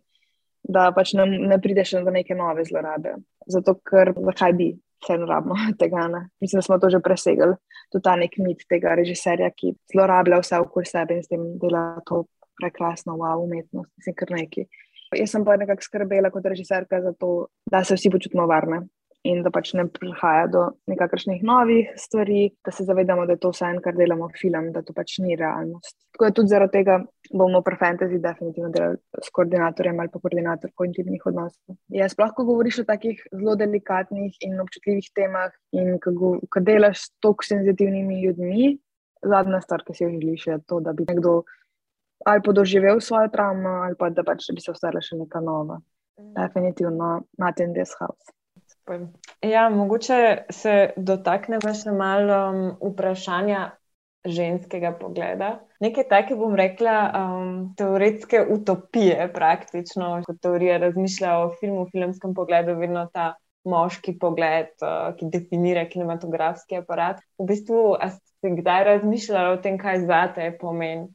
da 0.63 0.89
pač 0.95 1.13
ne, 1.17 1.25
ne 1.53 1.59
prideš 1.61 1.95
do 2.05 2.13
neke 2.13 2.37
nove 2.37 2.65
zlorabe. 2.65 3.15
Zato, 3.49 3.77
ker 3.85 4.13
zakaj 4.17 4.57
bi 4.57 4.71
se 5.05 5.15
enrabno 5.15 5.55
tega 5.81 6.07
ne? 6.11 6.25
Mislim, 6.41 6.59
da 6.59 6.65
smo 6.65 6.79
to 6.81 6.89
že 6.89 7.01
presegli, 7.05 7.53
tudi 7.93 8.05
ta 8.05 8.17
nek 8.19 8.37
mit 8.41 8.65
tega 8.69 8.97
režiserja, 8.97 9.51
ki 9.55 9.75
zlorablja 9.93 10.41
vse 10.41 10.59
okoli 10.65 10.89
sebe 10.89 11.17
in 11.17 11.25
s 11.25 11.31
tem 11.31 11.45
dela 11.61 12.01
to 12.09 12.25
prekrasno, 12.59 13.15
wow, 13.21 13.39
umetnost, 13.45 13.91
mislim, 13.97 14.15
kar 14.19 14.33
neki. 14.35 14.67
Jaz 15.15 15.31
sem 15.31 15.45
pa 15.45 15.55
nekako 15.57 15.85
skrbela 15.85 16.29
kot 16.29 16.45
režiserka 16.45 16.99
za 17.01 17.13
to, 17.17 17.47
da 17.69 17.81
se 17.87 17.95
vsi 17.97 18.11
počutimo 18.13 18.45
varne 18.49 18.83
in 19.27 19.41
da 19.43 19.51
pač 19.51 19.73
ne 19.75 19.83
prihaja 19.91 20.47
do 20.47 20.61
nekakršnih 20.87 21.41
novih 21.43 21.91
stvari, 21.99 22.49
da 22.65 22.71
se 22.71 22.85
zavedamo, 22.87 23.25
da 23.27 23.35
je 23.35 23.41
to 23.43 23.51
vse, 23.51 23.71
kar 23.83 23.95
delamo 23.97 24.29
film, 24.39 24.71
da 24.71 24.81
to 24.85 24.95
pač 24.95 25.17
ni 25.19 25.35
realnost. 25.35 25.97
Tako 26.15 26.29
da 26.29 26.35
tudi 26.37 26.53
zaradi 26.53 26.77
tega 26.77 26.99
bomo 27.35 27.61
pri 27.65 27.75
fantasy 27.81 28.21
definitivno 28.23 28.69
delali 28.71 28.97
s 29.19 29.33
koordinatorjem 29.35 29.99
ali 29.99 30.13
pa 30.13 30.23
koordinatorko 30.23 30.87
intimnih 30.87 31.27
odnosov. 31.31 31.77
Ja, 31.95 32.07
sploh, 32.09 32.31
ko 32.35 32.47
govoriš 32.47 32.81
o 32.83 32.87
takih 32.87 33.19
zelo 33.33 33.57
delikatnih 33.59 34.39
in 34.47 34.59
občutljivih 34.63 35.11
temah 35.15 35.51
in 35.75 35.99
ko 35.99 36.63
delaš 36.63 37.03
s 37.03 37.13
tako 37.19 37.47
senzitivnimi 37.51 38.23
ljudmi, 38.23 38.73
zadnja 39.27 39.61
stvar, 39.61 39.83
ki 39.83 39.97
si 39.97 40.03
jo 40.05 40.13
želiš, 40.15 40.47
je 40.47 40.59
to, 40.67 40.79
da 40.79 40.95
bi 40.95 41.07
nekdo 41.11 41.41
ali 42.27 42.41
podoživel 42.43 42.99
svojo 42.99 43.29
travmo 43.31 43.69
ali 43.69 43.95
pa 43.99 44.09
da 44.09 44.23
pač 44.27 44.49
bi 44.55 44.63
se 44.63 44.71
ustvarila 44.71 45.03
še 45.03 45.19
neka 45.19 45.39
nova. 45.43 45.79
Mm. 46.19 46.33
Definitivno, 46.35 47.13
not 47.39 47.59
in 47.63 47.73
this 47.73 47.95
house. 47.99 48.38
Ja, 49.45 49.69
mogoče 49.69 50.19
se 50.53 50.75
dotaknemo 50.97 51.73
še 51.77 51.93
malo 51.95 52.39
um, 52.51 52.63
vprašanja 52.91 53.69
ženskega 54.27 54.91
pogleda. 54.99 55.51
Nekaj 55.79 56.07
take, 56.09 56.35
bom 56.35 56.55
rekla, 56.59 56.95
um, 57.15 57.51
teoretske 57.79 58.41
utopije, 58.55 59.29
praktično, 59.33 60.17
kot 60.25 60.41
teorija 60.43 60.79
razmišlja 60.83 61.37
o 61.43 61.53
filmu, 61.61 61.85
filmskem 61.93 62.33
pogledu, 62.35 62.75
vedno 62.81 63.05
ta 63.13 63.31
moški 63.69 64.17
pogled, 64.19 64.73
uh, 64.83 65.13
ki 65.15 65.29
definira 65.31 65.85
kinematografski 65.87 66.81
aparat. 66.81 67.23
V 67.39 67.47
bistvu, 67.53 67.95
ste 68.39 68.53
kdaj 68.59 68.85
razmišljali 68.93 69.55
o 69.55 69.63
tem, 69.63 69.79
kaj 69.79 70.05
za 70.09 70.25
te 70.35 70.51
pomeni? 70.59 71.09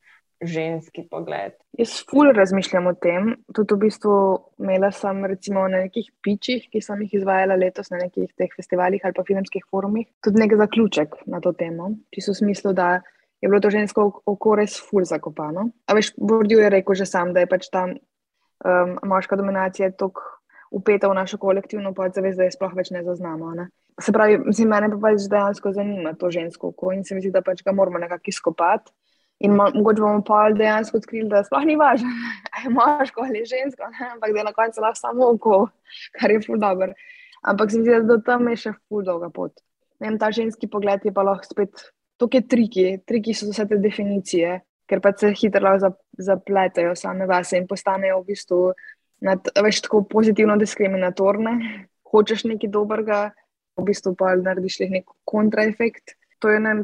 ženski 0.44 1.08
pogled. 1.10 1.52
Jaz 1.74 1.94
ful 2.06 2.28
razmišljam 2.30 2.86
o 2.86 2.92
tem. 2.94 3.32
Tudi 3.54 3.74
v 3.74 3.86
bistvu 3.86 4.14
imela 4.62 4.92
sem 4.94 5.24
recimo 5.26 5.64
na 5.68 5.80
nekih 5.82 6.12
pičih, 6.22 6.68
ki 6.70 6.82
sem 6.84 7.02
jih 7.02 7.16
izvajala 7.18 7.56
letos 7.58 7.90
na 7.90 7.98
nekih 8.04 8.30
teh 8.38 8.52
festivalih 8.54 9.02
ali 9.02 9.16
pa 9.16 9.24
filmskih 9.26 9.64
forumih, 9.70 10.06
tudi 10.22 10.42
nekaj 10.42 10.60
zaključek 10.62 11.16
na 11.26 11.40
to 11.42 11.52
temo. 11.52 11.90
Čisto 12.14 12.36
v 12.36 12.40
smislu, 12.42 12.72
da 12.78 13.00
je 13.42 13.50
bilo 13.50 13.60
to 13.60 13.72
žensko 13.74 14.06
oko 14.26 14.54
res 14.60 14.78
ful 14.78 15.04
zakopano. 15.04 15.68
A 15.90 15.98
veš, 15.98 16.14
Bordju 16.16 16.62
je 16.62 16.70
rekel 16.70 16.94
že 16.94 17.10
sam, 17.10 17.34
da 17.34 17.42
je 17.42 17.50
pač 17.50 17.66
ta 17.72 17.88
um, 17.90 18.94
moška 19.02 19.36
dominacija 19.36 19.90
tako 19.90 20.22
upeta 20.74 21.10
v 21.10 21.14
našo 21.18 21.38
kolektivno 21.38 21.94
podzavest, 21.94 22.38
da 22.38 22.46
je 22.46 22.54
sploh 22.54 22.72
več 22.74 22.90
ne 22.94 23.02
zaznamo. 23.02 23.50
Ne? 23.54 23.68
Se 24.00 24.14
pravi, 24.14 24.38
mene 24.66 24.90
pa 24.94 25.00
pač 25.08 25.26
dejansko 25.30 25.74
zanima 25.74 26.14
to 26.18 26.30
žensko 26.30 26.70
oko 26.70 26.94
in 26.94 27.04
se 27.04 27.14
mi 27.14 27.22
zdi, 27.22 27.34
da 27.34 27.42
pač 27.42 27.62
ga 27.66 27.74
moramo 27.74 27.98
nekako 27.98 28.30
izkopati. 28.30 28.94
In 29.42 29.56
mogoče 29.58 30.00
bomo 30.00 30.22
pa 30.22 30.46
dejansko 30.54 31.00
odkrili, 31.00 31.28
da 31.28 31.42
sploh 31.44 31.64
ni 31.66 31.74
važno, 31.76 32.10
ali 32.54 32.68
je 32.68 32.74
moško 32.74 33.24
ali 33.26 33.42
žensko, 33.48 33.88
ne? 33.90 34.10
ampak 34.12 34.32
da 34.32 34.40
je 34.40 34.44
na 34.44 34.52
koncu 34.54 34.84
lahko 34.84 35.00
samo 35.00 35.30
oko, 35.34 35.58
kar 36.20 36.30
je 36.30 36.40
ful 36.46 36.60
dobr. 36.60 36.94
Ampak 37.42 37.70
se 37.70 37.78
mi 37.78 37.84
zdi, 37.84 37.98
da 38.08 38.20
tam 38.24 38.48
je 38.48 38.56
še 38.62 38.72
ful 38.88 39.04
dolga 39.04 39.28
pot. 39.34 39.52
Vem, 40.00 40.16
ta 40.18 40.30
ženski 40.32 40.68
pogled 40.70 41.04
je 41.04 41.12
pa 41.12 41.26
lahko 41.26 41.50
spet, 41.50 41.88
to 42.16 42.28
je 42.32 42.40
triki, 42.48 42.86
triki 43.06 43.34
so 43.34 43.50
vse 43.50 43.66
te 43.68 43.78
definicije, 43.82 44.60
ker 44.88 45.00
pa 45.00 45.12
se 45.16 45.32
hitro 45.34 45.74
zapletajo 46.18 46.94
same 46.96 47.26
vase 47.26 47.58
in 47.58 47.66
postanejo 47.66 48.20
v 48.22 48.32
bistvu 48.32 48.60
nad, 49.24 49.48
več 49.64 49.80
tako 49.84 50.04
pozitivno 50.08 50.56
diskriminatorne. 50.60 51.54
Hočeš 52.14 52.44
nekaj 52.46 52.70
dobrega, 52.70 53.20
v 53.78 53.86
bistvu 53.88 54.14
pa 54.18 54.34
narediš 54.38 54.84
nek 54.90 55.08
kontraefekt. 55.26 56.14
To 56.44 56.52
je 56.52 56.60
ne, 56.60 56.74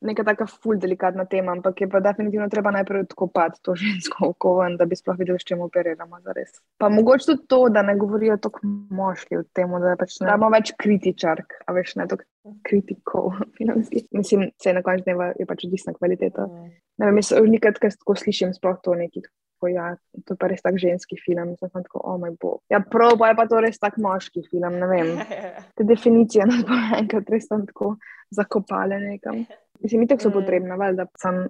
neka 0.00 0.24
taka 0.24 0.46
ful 0.46 0.78
delikatna 0.78 1.24
tema, 1.24 1.52
ampak 1.52 1.80
je 1.80 1.88
pa 1.90 2.00
definitivno 2.00 2.48
treba 2.48 2.70
najprej 2.70 3.06
odkopati 3.06 3.62
to 3.62 3.74
žensko 3.74 4.26
oko, 4.32 4.54
da 4.78 4.86
bi 4.86 4.96
sploh 4.96 5.18
videli, 5.18 5.40
s 5.40 5.48
čim 5.48 5.60
operiramo. 5.64 6.20
Zares. 6.24 6.60
Pa 6.78 6.88
mogoče 6.88 7.26
tudi 7.26 7.46
to, 7.48 7.60
da 7.72 7.82
ne 7.82 7.96
govorijo 7.96 8.36
tako 8.36 8.60
moški 8.90 9.40
o 9.40 9.42
tem, 9.54 9.74
da 9.82 9.96
pač 9.98 10.20
ne 10.20 10.30
imamo 10.30 10.52
več 10.54 10.72
kritičark, 10.78 11.58
a 11.66 11.74
veš 11.76 11.96
ne 12.00 12.08
tako 12.10 12.54
kritikov 12.66 13.32
filmskih. 13.58 14.06
Mislim, 14.14 14.50
se 14.62 14.72
na 14.72 14.82
koncu 14.82 15.08
dneva 15.08 15.32
je 15.38 15.46
pač 15.46 15.66
odvisna 15.66 15.96
kvaliteta. 15.98 16.46
Mm. 16.46 16.70
Ne 16.98 17.10
vem, 17.10 17.20
jaz 17.22 17.34
nikad, 17.46 17.78
ker 17.82 17.94
tako 17.94 18.16
slišim 18.18 18.54
sploh 18.56 18.80
to 18.82 18.96
neki. 18.98 19.26
Ko 19.58 19.66
ja, 19.66 19.88
to 20.22 20.36
je 20.36 20.38
pa 20.38 20.46
res 20.52 20.62
tak 20.62 20.76
ženski 20.78 21.16
film, 21.18 21.56
sem 21.58 21.70
tako, 21.72 21.98
o 21.98 22.12
oh 22.12 22.18
moj 22.22 22.36
bog. 22.38 22.60
Ja, 22.70 22.78
prav, 22.78 23.16
pa 23.18 23.32
je 23.32 23.36
pa 23.40 23.46
to 23.50 23.58
res 23.64 23.80
tak 23.82 23.96
moški 23.98 24.44
film, 24.46 24.76
ne 24.78 24.86
vem. 24.86 25.08
Te 25.76 25.86
definicije 25.86 26.46
nas 26.46 26.62
bo 26.66 26.78
enkrat 26.94 27.32
res 27.34 27.50
tako 27.50 27.96
zakopale 28.30 29.00
nekam. 29.02 29.42
Mislim, 29.80 30.06
da 30.06 30.18
so 30.18 30.28
mm. 30.28 30.32
potrebna, 30.32 30.76
vel, 30.76 30.96
da 30.96 31.06
sam 31.18 31.46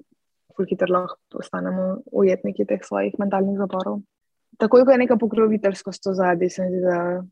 hitro 0.69 0.91
lahko 0.91 1.19
postanemo 1.31 1.99
ujetniki 2.13 2.67
teh 2.67 2.81
svojih 2.83 3.15
mentalnih 3.19 3.59
zaporov. 3.59 4.01
Tako 4.59 4.85
ko 4.85 4.91
je 4.91 4.99
neka 4.99 5.17
pokroviteljskost 5.17 6.07
v 6.07 6.15
zadnji, 6.19 6.51
se 6.51 6.63
mi 6.63 6.71
zdi, 6.71 6.81
da 6.83 7.23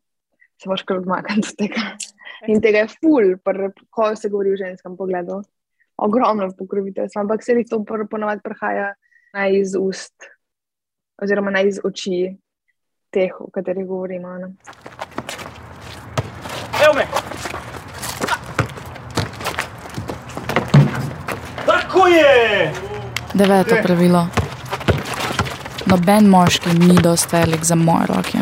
se 0.62 0.70
lahko 0.70 0.94
odmakniti 0.94 1.48
od 1.48 1.56
tega. 1.58 1.82
In 2.46 2.60
tega 2.60 2.84
je 2.84 2.92
ful, 3.00 3.34
ko 3.90 4.16
se 4.16 4.28
govori 4.28 4.52
o 4.52 4.56
ženskem 4.60 4.96
pogledu. 4.96 5.42
Ogromno 5.96 6.50
pokroviteljstva, 6.58 7.22
ampak 7.22 7.42
se 7.42 7.52
jih 7.56 7.66
to 7.70 7.84
ponovadi 8.10 8.44
prihaja 8.44 8.92
naj 9.34 9.58
iz 9.58 9.74
ust, 9.80 10.28
oziroma 11.22 11.50
naj 11.50 11.68
iz 11.68 11.80
oči. 11.84 12.36
teh, 13.10 13.32
o 13.40 13.50
katerih 13.50 13.86
govorimo. 13.86 14.28
Ne? 14.38 14.46
Evo 16.84 16.94
me! 16.94 17.06
Tako 21.66 21.95
je! 21.95 21.95
Deveto 23.34 23.76
pravilo. 23.82 24.26
Noben 25.86 26.28
moški 26.28 26.68
ni 26.68 26.94
dost 27.02 27.32
velik 27.32 27.64
za 27.64 27.74
moje 27.74 28.06
roke. 28.06 28.38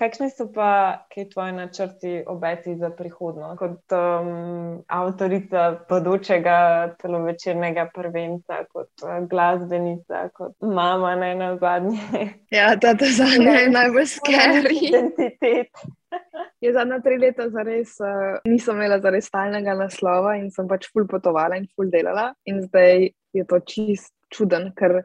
Kakšni 0.00 0.30
so 0.32 0.46
pa 0.48 1.04
kaj 1.12 1.26
tvoji 1.34 1.52
načrti, 1.52 2.12
obeti 2.26 2.72
za 2.80 2.88
prihodnost, 2.96 3.58
kot 3.60 3.92
um, 3.92 4.78
avtorica 4.88 5.64
podočega 5.88 6.54
celovečernega 7.02 7.84
prvenca, 7.94 8.62
kot 8.72 9.04
uh, 9.04 9.18
glasbenica, 9.28 10.22
kot 10.32 10.54
mama, 10.64 11.12
ne 11.20 11.34
na 11.36 11.50
zadnje? 11.60 12.30
Ja, 12.50 12.72
ta 12.80 12.94
zadnja 12.96 13.58
je 13.58 13.68
najbolj 13.78 14.08
skeri. 14.14 14.78
Identitet. 14.88 15.84
Je 16.64 16.72
zadnja 16.72 16.98
tri 17.04 17.18
leta 17.20 17.50
zares, 17.52 17.92
uh, 18.00 18.40
nisem 18.48 18.80
imela 18.80 18.98
zares 19.04 19.28
stalnega 19.28 19.76
naslova 19.78 20.34
in 20.40 20.48
sem 20.50 20.68
pač 20.68 20.88
ful 20.88 21.04
potovala 21.08 21.60
in 21.60 21.68
ful 21.76 21.92
delala. 21.92 22.30
In 22.48 22.64
zdaj 22.64 23.10
je 23.36 23.44
to 23.48 23.60
čist 23.68 24.14
čuden, 24.32 24.70
ker 24.76 25.02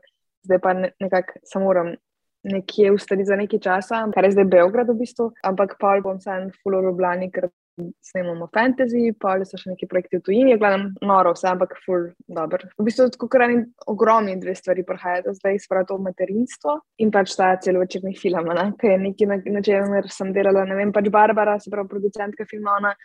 zdaj 0.48 0.64
pa 0.64 0.74
ne, 0.74 0.96
nekako 1.04 1.44
se 1.44 1.60
moram 1.60 1.94
nekje 2.46 2.94
ustali 2.94 3.26
za 3.26 3.36
nekaj 3.40 3.60
časa, 3.60 4.06
kar 4.14 4.28
je 4.28 4.36
zdaj 4.38 4.50
Beograd 4.54 4.90
v 4.90 5.00
bistvu, 5.02 5.32
ampak 5.44 5.78
pa 5.82 5.98
bom 6.04 6.20
sam 6.22 6.52
full 6.62 6.78
urbani, 6.78 7.32
ker 7.34 7.50
snemamo 8.02 8.48
fantasy, 8.54 9.12
pa 9.20 9.36
so 9.44 9.60
še 9.60 9.74
neki 9.74 9.88
projekti 9.92 10.20
v 10.20 10.24
tujini, 10.26 10.56
gledam 10.60 10.88
noro, 11.04 11.34
vse, 11.36 11.50
ampak 11.52 11.76
full 11.84 12.08
dobro. 12.32 12.70
V 12.80 12.88
bistvu 12.88 13.10
tako 13.12 13.28
krajni 13.32 13.66
ogromni 13.92 14.38
dve 14.40 14.56
stvari 14.56 14.86
prihajata 14.88 15.36
zdaj, 15.36 15.60
sprav 15.66 15.88
to 15.90 15.98
materinstvo 16.00 16.78
in 17.04 17.12
pač 17.12 17.36
ta 17.36 17.52
celovečerni 17.60 18.16
film, 18.16 18.52
ki 18.80 18.94
je 18.94 18.98
nekaj, 19.10 19.32
na, 19.32 19.40
na 19.58 19.66
čemer 19.66 20.10
sem 20.12 20.32
delala, 20.36 20.66
ne 20.70 20.80
vem, 20.80 20.96
pač 20.96 21.12
Barbara, 21.12 21.60
se 21.60 21.74
pravi 21.74 21.92
producentka 21.92 22.48
filma, 22.50 22.80
ona 22.80 22.96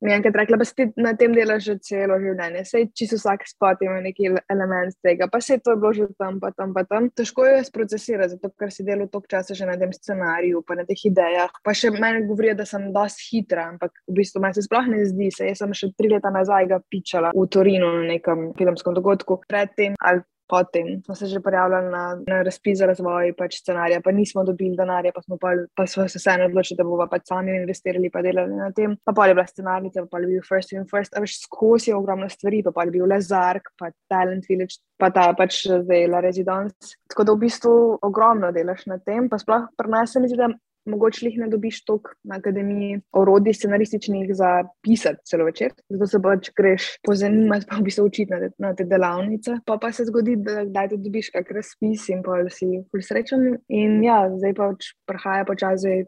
mi 0.00 0.10
je 0.12 0.16
enkrat 0.16 0.36
rekla, 0.36 0.56
da 0.56 0.64
si 0.64 0.86
na 0.96 1.12
tem 1.18 1.34
delaš 1.34 1.64
že 1.64 1.76
celo 1.82 2.18
življenje. 2.22 2.64
Sej 2.68 2.86
čisto 2.96 3.18
vsak 3.18 3.46
spot 3.50 3.82
ima 3.82 3.98
neki 4.04 4.30
element 4.50 4.94
tega, 5.02 5.28
pa 5.30 5.40
se 5.40 5.58
to 5.58 5.74
je 5.74 5.80
bilo 5.80 5.92
že 5.96 6.08
tam, 6.18 6.38
pa 6.40 6.52
tam, 6.54 6.74
pa 6.76 6.84
tam. 6.86 7.10
Težko 7.10 7.46
je 7.48 7.64
sprocesirati, 7.66 8.36
zato 8.36 8.52
ker 8.54 8.72
si 8.74 8.86
delal 8.86 9.08
toliko 9.08 9.32
časa 9.34 9.56
že 9.58 9.66
na 9.66 9.76
tem 9.80 9.92
scenariju, 9.94 10.62
pa 10.66 10.78
na 10.78 10.86
teh 10.88 11.04
idejah. 11.10 11.52
Pa 11.64 11.74
še 11.74 11.90
meni 11.94 12.26
govorijo, 12.28 12.56
da 12.62 12.66
sem 12.68 12.90
dosti 12.94 13.28
hitra, 13.32 13.68
ampak 13.74 13.94
v 14.06 14.18
bistvu 14.20 14.42
me 14.44 14.52
se 14.54 14.64
sploh 14.66 14.90
ne 14.90 15.04
zdi. 15.08 15.30
Se. 15.34 15.50
Jaz 15.50 15.62
sem 15.62 15.74
še 15.76 15.92
tri 15.98 16.12
leta 16.12 16.30
nazaj 16.32 16.70
ga 16.70 16.78
pičala 16.80 17.34
v 17.34 17.46
Torinu 17.50 17.90
na 17.98 18.06
nekem 18.14 18.52
filmskem 18.58 18.96
dogodku. 18.96 19.42
Predtem 19.48 19.98
ali 19.98 20.22
potem 20.48 21.02
smo 21.04 21.14
se 21.14 21.26
že 21.26 21.40
prijavljali 21.40 21.90
na, 21.90 22.04
na 22.26 22.42
razpis 22.42 22.78
za 22.78 22.86
razvoj 22.86 23.32
pač 23.36 23.58
scenarija, 23.60 24.00
pa 24.04 24.12
nismo 24.12 24.44
dobili 24.44 24.76
denarja, 24.76 25.12
pa 25.14 25.22
smo, 25.22 25.36
pa, 25.40 25.52
pa 25.76 25.86
smo 25.86 26.08
se 26.08 26.18
vseeno 26.18 26.46
odločili, 26.48 26.76
da 26.78 26.84
bomo 26.84 27.06
pač 27.10 27.28
sami 27.28 27.56
investirali 27.56 28.10
in 28.10 28.22
delali 28.22 28.56
na 28.56 28.70
tem. 28.72 28.96
Pa 29.04 29.12
pa 29.12 29.26
je 29.26 29.34
bila 29.34 29.46
scenarija, 29.46 30.06
pa 30.10 30.18
je 30.18 30.26
bil 30.26 30.42
First 30.48 30.72
in 30.72 30.86
First, 30.90 31.16
a 31.16 31.20
veš 31.24 31.40
skozi 31.44 31.92
ogromno 31.92 32.28
stvari, 32.28 32.62
pa, 32.64 32.72
pa 32.72 32.86
je 32.86 32.94
bil 32.96 33.06
Lezark, 33.06 33.72
pa 33.78 33.90
Talent 34.08 34.48
Village, 34.48 34.80
pa 34.98 35.10
ta 35.10 35.32
pač 35.36 35.66
zdaj 35.68 36.08
La 36.08 36.20
Residence. 36.24 36.96
Tako 37.08 37.24
da 37.24 37.36
v 37.36 37.44
bistvu 37.44 37.74
ogromno 38.02 38.52
delaš 38.52 38.86
na 38.86 38.98
tem, 38.98 39.28
pa 39.28 39.38
sploh 39.38 39.68
prenesem, 39.76 40.26
da 40.36 40.48
mogoče 40.88 41.26
jih 41.26 41.38
ne 41.42 41.48
dobiš 41.52 41.82
toliko 41.84 42.14
na 42.24 42.38
akademiji 42.40 43.00
orodij 43.12 43.54
scenarističnih 43.54 44.34
za 44.34 44.50
pisati 44.82 45.24
celo 45.24 45.44
večer. 45.48 45.72
Zato 45.88 46.06
se 46.06 46.22
pač 46.22 46.50
greš 46.56 46.90
pozanimati, 47.06 47.66
pa 47.70 47.78
v 47.78 47.86
bistvu 47.88 48.06
učiti 48.08 48.30
na, 48.32 48.40
te, 48.40 48.50
na 48.58 48.74
te 48.74 48.84
delavnice. 48.88 49.58
Pa 49.66 49.78
pa 49.80 49.92
se 49.92 50.06
zgodi, 50.08 50.36
da 50.42 50.64
kdaj 50.68 50.92
tudi 50.94 51.08
dobiš 51.08 51.32
kak 51.34 51.50
razpis 51.54 52.08
in 52.12 52.22
pa 52.26 52.40
si 52.52 52.70
srečen. 53.08 53.58
In 53.68 54.02
ja, 54.04 54.24
zdaj 54.36 54.54
pač 54.58 54.92
prihaja 55.08 55.46
počasi 55.48 56.04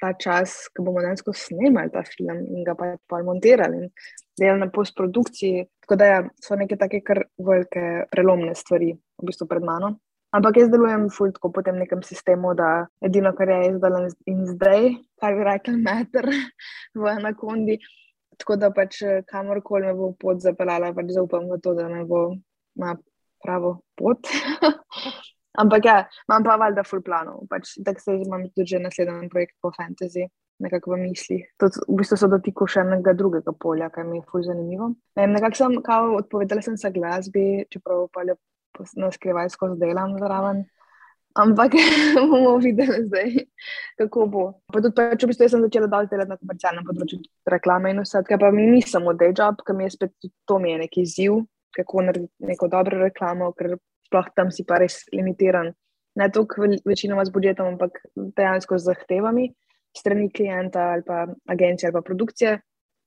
ta 0.00 0.12
čas, 0.20 0.68
ko 0.74 0.84
bomo 0.84 1.00
dejansko 1.00 1.32
snemali 1.32 1.92
ta 1.92 2.02
film 2.04 2.42
in 2.52 2.64
ga 2.66 2.74
pač 2.78 2.98
pa 3.08 3.22
montirali 3.24 3.84
in 3.84 3.92
delali 4.38 4.64
na 4.64 4.70
postprodukciji. 4.72 5.64
Tako 5.84 5.98
da 6.00 6.10
ja, 6.10 6.18
so 6.42 6.58
neke 6.60 6.76
take 6.80 7.00
kar 7.06 7.24
velike 7.38 8.08
prelomne 8.12 8.54
stvari 8.58 8.92
v 8.94 9.28
bistvu 9.30 9.48
pred 9.50 9.64
mano. 9.64 9.94
Ampak 10.34 10.56
jaz 10.58 10.70
delujem 10.70 11.06
fultko 11.14 11.52
po 11.54 11.62
tem 11.62 11.76
nekem 11.78 12.00
sistemu, 12.02 12.56
da 12.58 12.86
edino, 13.06 13.30
kar 13.38 13.52
je 13.52 13.58
izdala 13.68 14.00
in 14.26 14.40
zdaj, 14.48 14.88
kar 15.22 15.36
bi 15.38 15.44
rekel, 15.46 15.76
meter 15.78 16.26
v 17.00 17.10
anakondi. 17.12 17.78
Tako 18.42 18.56
da 18.58 18.72
pač 18.74 18.98
kamorkoli 19.30 19.86
me 19.86 19.94
bo 19.94 20.08
pot 20.18 20.40
zapeljala, 20.42 20.90
pač 20.96 21.12
zaupam 21.14 21.46
v 21.52 21.60
to, 21.62 21.76
da 21.78 21.86
me 21.86 22.02
bo 22.08 22.24
na 22.82 22.96
pravo 23.44 23.76
pot. 23.94 24.26
Ampak 25.62 25.86
ja, 25.86 26.00
imam 26.26 26.42
pa 26.42 26.56
valjda 26.58 26.82
full 26.82 27.04
planov. 27.06 27.44
Pač, 27.50 27.76
tako 27.86 28.02
se 28.02 28.16
imam 28.24 28.48
tudi 28.50 28.72
že 28.72 28.80
naslednji 28.82 29.30
projekt 29.30 29.54
po 29.62 29.70
fantasy. 29.76 30.26
Nekako 30.62 30.94
v 30.94 30.98
misli. 31.02 31.36
To 31.58 31.66
v 31.66 31.96
bistvu 31.98 32.18
so 32.18 32.26
dotikali 32.30 32.70
še 32.70 32.82
enega 32.82 33.14
drugega 33.18 33.54
polja, 33.58 33.88
kar 33.90 34.06
mi 34.06 34.20
je 34.20 34.26
fulj 34.30 34.48
zanimivo. 34.50 34.92
Ne, 35.18 35.26
nekako 35.30 35.58
sem 35.58 35.78
odpovedala 36.18 36.62
sem 36.62 36.76
se 36.78 36.90
glasbi, 36.94 37.66
čeprav 37.70 38.06
pa 38.14 38.22
na 39.00 39.10
skrivaj 39.14 39.52
skozi 39.54 39.78
delam 39.80 40.16
zraven. 40.18 40.64
Ampak 41.34 41.74
bomo 42.30 42.56
videli 42.62 43.00
zdaj, 43.08 43.32
kako 43.98 44.26
bo. 44.30 44.44
Pa 44.70 44.78
tudi, 44.78 44.94
pa, 44.94 45.08
če 45.18 45.26
bi 45.26 45.34
se 45.34 45.48
jaz 45.48 45.56
začela 45.58 45.88
delati 45.90 46.30
na 46.30 46.38
komercialnem 46.38 46.86
področju, 46.86 47.18
reklame 47.50 47.90
in 47.90 48.02
vse, 48.04 48.22
kar 48.28 48.38
pa 48.38 48.52
mi 48.54 48.68
ni 48.70 48.84
samo 48.86 49.16
day 49.18 49.34
job, 49.34 49.58
mi 49.74 49.88
je 49.88 49.96
spet 49.96 50.28
to 50.46 50.60
mi 50.62 50.70
je 50.70 50.84
neki 50.84 51.02
izziv, 51.02 51.40
kako 51.74 52.06
narediti 52.06 52.50
neko 52.52 52.70
dobro 52.70 53.02
reklamo, 53.02 53.50
ker 53.58 53.74
sploh 54.06 54.30
tam 54.38 54.54
si 54.54 54.62
pa 54.68 54.78
res 54.78 55.02
limitiran. 55.10 55.72
Ne 56.14 56.30
toliko 56.30 56.68
večinoma 56.86 57.24
z 57.26 57.34
budžetom, 57.34 57.74
ampak 57.74 57.98
dejansko 58.14 58.78
z 58.78 58.92
zahtevami 58.92 59.50
strani 59.96 60.30
klienta 60.30 60.80
ali 60.80 61.02
pa 61.06 61.26
agencije 61.48 61.88
ali 61.88 61.92
pa 61.92 62.02
produkcije, 62.02 62.60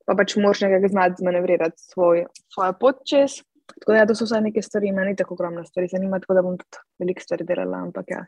pa 0.06 0.14
pač 0.16 0.36
moraš 0.36 0.60
nekaj 0.64 0.88
znati 0.88 1.20
zmanevrirati 1.20 1.76
svoj, 1.92 2.24
svojo 2.52 2.72
pot 2.80 3.04
čez. 3.04 3.42
Tako 3.68 3.92
da, 3.92 3.98
ja, 3.98 4.06
to 4.08 4.16
so 4.16 4.24
vse 4.24 4.40
neke 4.40 4.62
stvari, 4.64 4.92
meni 4.96 5.16
tako 5.16 5.36
ogromno 5.36 5.64
stvari 5.64 5.88
zanima, 5.92 6.20
tako 6.20 6.38
da 6.38 6.42
bom 6.42 6.56
tudi 6.58 6.82
veliko 7.02 7.24
stvari 7.24 7.44
delala, 7.48 7.82
ampak 7.86 8.10
ja, 8.14 8.22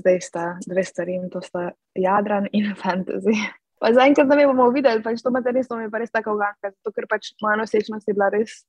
zdaj 0.00 0.20
sta 0.20 0.46
dve 0.66 0.84
stvari 0.84 1.18
in 1.20 1.30
to 1.30 1.42
sta 1.44 1.70
jadran 1.94 2.48
in 2.52 2.72
fantasy. 2.82 3.36
Pa 3.80 3.92
zaenkrat 3.92 4.30
ne 4.30 4.46
bomo 4.48 4.70
videli, 4.72 5.02
pač 5.02 5.22
to 5.22 5.30
materinstvo 5.34 5.76
mi 5.76 5.86
je 5.86 5.90
pa 5.92 6.00
res 6.00 6.14
tako 6.14 6.38
uganka, 6.38 6.70
zato 6.72 6.94
ker 6.94 7.06
pač 7.10 7.34
moja 7.42 7.58
nosečnost 7.60 8.08
je 8.08 8.16
bila 8.16 8.30
res 8.32 8.62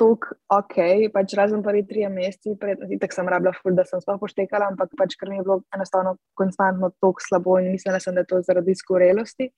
tako 0.00 0.34
ok, 0.50 0.76
pač 1.14 1.34
razen 1.38 1.62
prvi 1.62 1.84
tri 1.86 2.06
meseci, 2.10 2.56
tako 3.00 3.14
sem 3.14 3.28
rabila 3.28 3.52
ful, 3.58 3.76
da 3.76 3.84
sem 3.86 4.00
sploh 4.02 4.18
poštekala, 4.20 4.72
ampak 4.72 4.96
pač 4.98 5.14
ker 5.20 5.30
mi 5.30 5.38
je 5.38 5.46
bilo 5.46 5.60
enostavno 5.76 6.16
konstantno 6.38 6.90
tako 6.96 7.22
slabo 7.22 7.58
in 7.60 7.70
mislila 7.74 8.00
sem, 8.00 8.16
da 8.16 8.24
je 8.24 8.32
to 8.32 8.40
zaradi 8.42 8.74
skorelosti. 8.74 9.52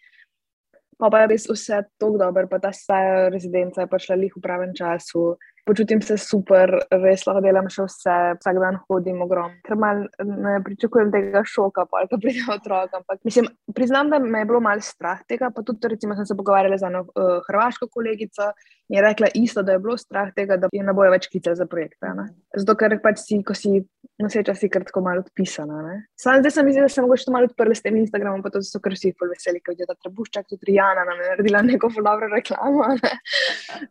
Pa 0.99 1.11
pa 1.11 1.23
je 1.23 1.31
res 1.33 1.49
vse 1.51 1.81
tako 1.99 2.19
dobro, 2.21 2.47
pa 2.51 2.61
ta 2.63 2.71
staja 2.75 3.29
rezidenca 3.33 3.83
je 3.83 3.91
prišla 3.91 4.19
lih 4.21 4.35
v 4.37 4.43
pravem 4.43 4.75
času 4.77 5.35
počutim 5.65 6.03
se 6.03 6.17
super, 6.21 6.71
res 6.93 7.25
lahko 7.27 7.43
delam 7.45 7.69
še 7.73 7.87
vse, 7.87 8.17
vsak 8.39 8.61
dan 8.61 8.79
hodim 8.85 9.23
ogromno. 9.25 9.57
Ker 9.65 9.79
mal 9.81 10.05
ne 10.21 10.59
pričakujem 10.65 11.13
tega 11.15 11.45
šoka, 11.49 11.87
pa 11.91 12.05
ko 12.11 12.19
pride 12.21 12.45
otrok. 12.53 12.93
Ampak 13.01 13.23
mislim, 13.27 13.49
priznam, 13.77 14.13
da 14.13 14.21
me 14.21 14.43
je 14.43 14.51
bilo 14.51 14.61
malo 14.65 14.85
strah 14.85 15.23
tega. 15.29 15.51
Pa 15.55 15.65
tudi, 15.67 15.89
recimo, 15.95 16.17
sem 16.19 16.29
se 16.29 16.37
pogovarjala 16.37 16.79
z 16.81 16.91
eno 16.91 17.05
uh, 17.09 17.41
hrvaško 17.49 17.89
kolegico 17.93 18.51
in 18.93 18.99
je 18.99 19.03
rekla 19.05 19.31
isto, 19.41 19.65
da 19.65 19.77
je 19.77 19.81
bilo 19.81 19.97
strah 20.01 20.31
tega, 20.37 20.59
da 20.61 20.69
je 20.73 20.85
ne 20.85 20.93
bojo 20.97 21.13
več 21.15 21.31
klice 21.33 21.57
za 21.57 21.67
projekte. 21.71 22.13
Ne? 22.19 22.29
Zato, 22.61 22.77
ker 22.81 22.99
pač 23.03 23.25
si, 23.25 23.41
ko 23.47 23.57
si 23.57 23.81
noseča, 24.21 24.55
si 24.59 24.69
kar 24.71 24.85
tako 24.87 25.01
malo 25.09 25.25
odpisana. 25.25 25.99
Sam 26.21 26.45
zdaj 26.45 26.59
sem 26.59 26.69
mislila, 26.69 26.91
da 26.91 26.93
sem 26.93 27.07
mogoče 27.07 27.33
malo 27.35 27.49
odprla 27.49 27.75
s 27.75 27.83
tem 27.83 27.97
Instagramom, 27.99 28.45
pa 28.45 28.53
to 28.53 28.63
so 28.63 28.83
kar 28.85 28.95
vsi 28.95 29.15
veseli, 29.17 29.65
ker 29.65 29.79
je 29.79 29.89
ta 29.89 29.97
trebuščak, 29.97 30.47
tudi 30.53 30.77
Jana 30.77 31.07
nam 31.09 31.23
je 31.23 31.33
naredila 31.33 31.65
neko 31.65 31.91
dobro 31.97 32.29
reklamo. 32.37 32.93
Ne? 33.01 33.15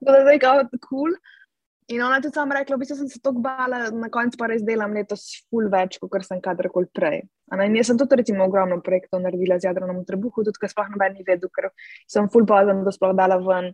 Da 0.06 0.20
je 0.20 0.28
zdaj 0.28 0.44
kao 0.46 0.68
kul. 0.78 0.84
Cool. 0.88 1.22
In 1.88 2.02
ona 2.02 2.16
je 2.16 2.22
tudi 2.22 2.36
sama 2.36 2.56
rekla, 2.56 2.78
da 2.78 2.96
sem 2.96 3.08
se 3.10 3.20
tako 3.20 3.42
bala, 3.44 3.90
na 3.92 4.10
koncu 4.10 4.38
pa 4.40 4.48
res 4.48 4.64
delam 4.64 4.94
letos 4.94 5.26
ful 5.50 5.68
več, 5.72 5.98
kot 6.00 6.26
sem 6.26 6.42
kadarkoli 6.42 6.88
prej. 6.96 7.24
In 7.54 7.76
jaz 7.76 7.90
sem 7.92 7.98
tudi 8.00 8.20
recimo 8.22 8.46
ogromno 8.46 8.80
projektov 8.82 9.22
naredila 9.24 9.60
z 9.60 9.68
Jadranom 9.68 10.00
v 10.02 10.08
Trebuhu, 10.08 10.46
tudi 10.46 10.62
ker 10.62 10.72
sploh 10.72 10.92
noben 10.94 11.18
ni 11.18 11.26
vedel, 11.28 11.52
ker 11.52 11.72
sem 12.08 12.30
ful 12.32 12.48
pozen, 12.48 12.84
da 12.86 12.94
sploh 12.96 13.16
dala 13.18 13.40
ven. 13.44 13.74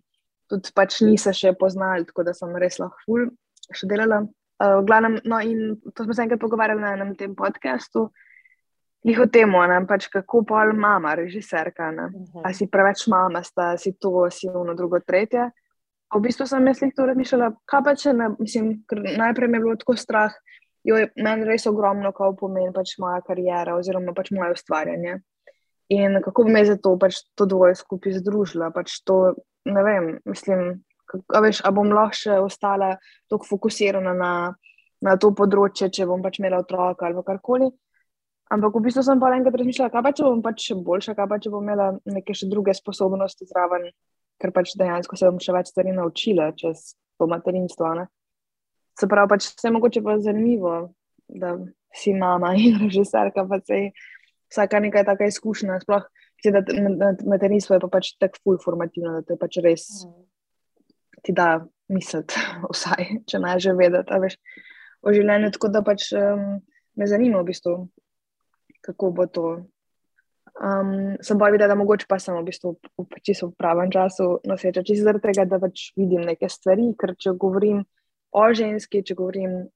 Tudi 0.50 0.74
pač 0.74 1.02
nisa 1.06 1.34
še 1.36 1.54
poznali, 1.54 2.08
tako 2.10 2.26
da 2.26 2.34
sem 2.34 2.56
res 2.58 2.80
lahko 2.82 3.06
ful 3.06 3.30
še 3.70 3.90
delala. 3.90 4.24
Uh, 4.60 4.82
glavnem, 4.84 5.22
no 5.30 5.38
in 5.40 5.78
to 5.96 6.04
smo 6.04 6.16
se 6.16 6.26
enkrat 6.26 6.42
pogovarjali 6.42 6.82
na 6.82 6.96
enem 6.98 7.14
tem 7.16 7.36
podkastu. 7.38 8.10
Njih 9.08 9.22
o 9.24 9.28
tem, 9.32 9.54
pač 9.88 10.10
kako 10.12 10.42
pol 10.44 10.74
mama, 10.76 11.14
režiserka. 11.16 11.88
Uh 11.90 12.10
mhm. 12.10 12.26
-huh. 12.34 12.42
A 12.44 12.54
si 12.54 12.68
preveč 12.68 13.08
mama, 13.08 13.44
sta 13.44 13.78
si 13.78 13.94
to, 13.94 14.30
si 14.30 14.50
ono, 14.50 14.74
drugo, 14.74 15.00
tretje. 15.00 15.52
V 16.10 16.22
bistvu 16.24 16.48
sem 16.50 16.68
jaz 16.68 16.80
to 16.96 17.06
razmišljala, 17.06 17.52
kaj 17.70 17.82
pa 17.86 17.96
če 17.96 18.14
ne, 18.18 18.32
mislim, 18.40 18.72
najprej 18.92 19.50
mi 19.50 19.60
je 19.60 19.64
bilo 19.66 19.76
tako 19.78 19.96
strah, 20.00 20.34
jo 20.88 20.98
je 20.98 21.10
meni 21.22 21.46
res 21.46 21.68
ogromno, 21.70 22.12
kaj 22.16 22.34
pomeni 22.40 22.74
pač 22.74 22.96
moja 23.02 23.20
karijera 23.26 23.76
oziroma 23.78 24.16
pač 24.18 24.32
moje 24.34 24.58
ustvarjanje. 24.58 25.20
In 25.94 26.18
kako 26.26 26.46
bi 26.46 26.54
me 26.54 26.64
za 26.66 26.78
to 26.82 26.96
pač 27.02 27.22
to 27.38 27.46
dvoje 27.50 27.78
skupaj 27.78 28.18
združila, 28.22 28.72
pač 28.74 29.02
to 29.06 29.36
ne 29.70 29.84
vem, 29.86 30.10
mislim, 30.26 30.82
a, 31.14 31.44
veš, 31.46 31.62
a 31.66 31.74
bom 31.74 31.94
lahko 31.94 32.18
še 32.18 32.42
ostala 32.42 32.96
tako 33.30 33.46
fokusirana 33.54 34.16
na 34.18 34.34
na 35.02 35.16
to 35.20 35.32
področje, 35.36 35.90
če 35.96 36.08
bom 36.10 36.24
pač 36.24 36.40
imela 36.42 36.62
otroka 36.64 37.08
ali 37.08 37.24
karkoli. 37.26 37.70
Ampak 38.50 38.76
v 38.76 38.84
bistvu 38.88 39.04
sem 39.06 39.20
pa 39.22 39.30
enkrat 39.36 39.60
razmišljala, 39.62 39.92
kaj 39.94 40.04
pa 40.06 40.12
če 40.16 40.26
bom 40.26 40.40
pač 40.44 40.66
še 40.70 40.78
boljša, 40.86 41.16
kaj 41.18 41.28
pa 41.30 41.38
če 41.42 41.52
bom 41.54 41.66
imela 41.66 41.92
neke 42.10 42.34
še 42.36 42.50
druge 42.50 42.74
sposobnosti 42.76 43.46
zraven, 43.50 43.86
ker 44.40 44.54
pač 44.56 44.76
dejansko 44.80 45.18
se 45.20 45.28
bom 45.30 45.42
še 45.42 45.56
več 45.56 45.72
stvari 45.72 45.94
naučila 45.96 46.52
čez 46.58 46.94
to 47.20 47.28
materinstvo. 47.28 47.92
Ne? 48.00 48.08
Se 49.00 49.10
pravi, 49.10 49.32
pač 49.34 49.50
vse 49.52 49.72
mogoče 49.76 50.04
pa 50.06 50.18
zanimivo, 50.24 50.78
da 51.28 51.56
si 51.96 52.14
mama 52.16 52.54
in 52.60 52.80
režiserka, 52.86 53.46
pa 53.50 53.60
se 53.64 53.90
vsaka 54.50 54.82
nekaj 54.86 55.06
taka 55.12 55.30
izkušnja. 55.30 55.82
Sploh, 55.84 56.08
da 56.50 57.14
materinstvo 57.28 57.76
je 57.76 57.84
pa 57.84 57.92
pač 58.00 58.14
tako 58.20 58.44
full 58.44 58.64
formativno, 58.64 59.20
da 59.20 59.28
te 59.28 59.40
pač 59.40 59.60
res 59.66 59.88
ti 61.24 61.36
da 61.36 61.60
misliti, 61.92 62.40
vsaj, 62.74 63.24
če 63.28 63.44
naj 63.44 63.64
že 63.68 63.76
vedeti, 63.76 64.20
veš, 64.24 64.40
o 65.04 65.16
življenju. 65.16 65.54
Tako 65.56 65.72
da 65.74 65.84
pač 65.84 66.12
um, 66.16 66.60
me 66.96 67.08
zanima 67.08 67.44
v 67.44 67.52
bistvu 67.52 67.80
kako 68.82 69.12
bo 69.12 69.26
to. 69.28 69.46
Um, 70.60 71.16
sem 71.24 71.40
pa 71.40 71.48
videla, 71.54 71.72
da 71.72 71.80
mogoče 71.80 72.04
pa 72.10 72.18
sem 72.20 72.36
v 72.36 72.44
bistvu 72.50 72.74
v, 73.00 73.06
v 73.08 73.50
pravem 73.56 73.92
času 73.92 74.42
noseča, 74.44 74.84
čisto 74.84 75.08
zaradi 75.08 75.30
tega, 75.30 75.46
da 75.48 75.60
pač 75.62 75.94
vidim 75.96 76.26
neke 76.28 76.50
stvari, 76.52 76.90
ker 77.00 77.14
če 77.16 77.32
govorim 77.40 77.86
o 78.36 78.44
ženski, 78.52 79.00
če 79.08 79.16
govorim 79.16 79.70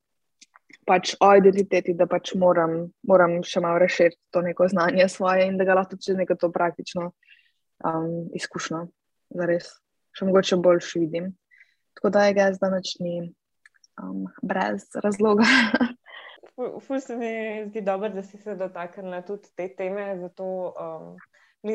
pač 0.84 1.14
o 1.24 1.30
identiteti, 1.40 1.96
da 1.96 2.04
pač 2.10 2.34
moram, 2.36 2.90
moram 3.08 3.38
še 3.48 3.64
malo 3.64 3.80
rešiti 3.80 4.20
to 4.34 4.44
neko 4.44 4.68
znanje 4.68 5.08
svoje 5.08 5.48
in 5.48 5.56
da 5.56 5.70
ga 5.70 5.80
lahko 5.80 5.96
čez 5.96 6.20
neko 6.20 6.36
praktično 6.52 7.14
um, 7.88 8.28
izkušnjo, 8.36 8.84
da 9.40 9.48
res 9.48 9.72
še 10.18 10.28
mogoče 10.28 10.60
boljši 10.60 11.06
vidim. 11.06 11.32
Tako 11.96 12.12
da 12.12 12.28
je 12.28 12.36
ga 12.36 12.52
zdaj 12.58 12.76
nočni 12.76 13.16
um, 14.04 14.28
brez 14.44 14.90
razloga. 15.00 15.48
Ful 16.80 17.00
se 17.00 17.16
mi 17.18 17.32
zdi 17.68 17.82
dobro, 17.82 18.10
da 18.10 18.24
si 18.24 18.38
se 18.38 18.56
dotaknila 18.56 19.22
tudi 19.22 19.50
te 19.56 19.68
teme, 19.78 20.18
zato, 20.20 20.74
um, 20.74 21.18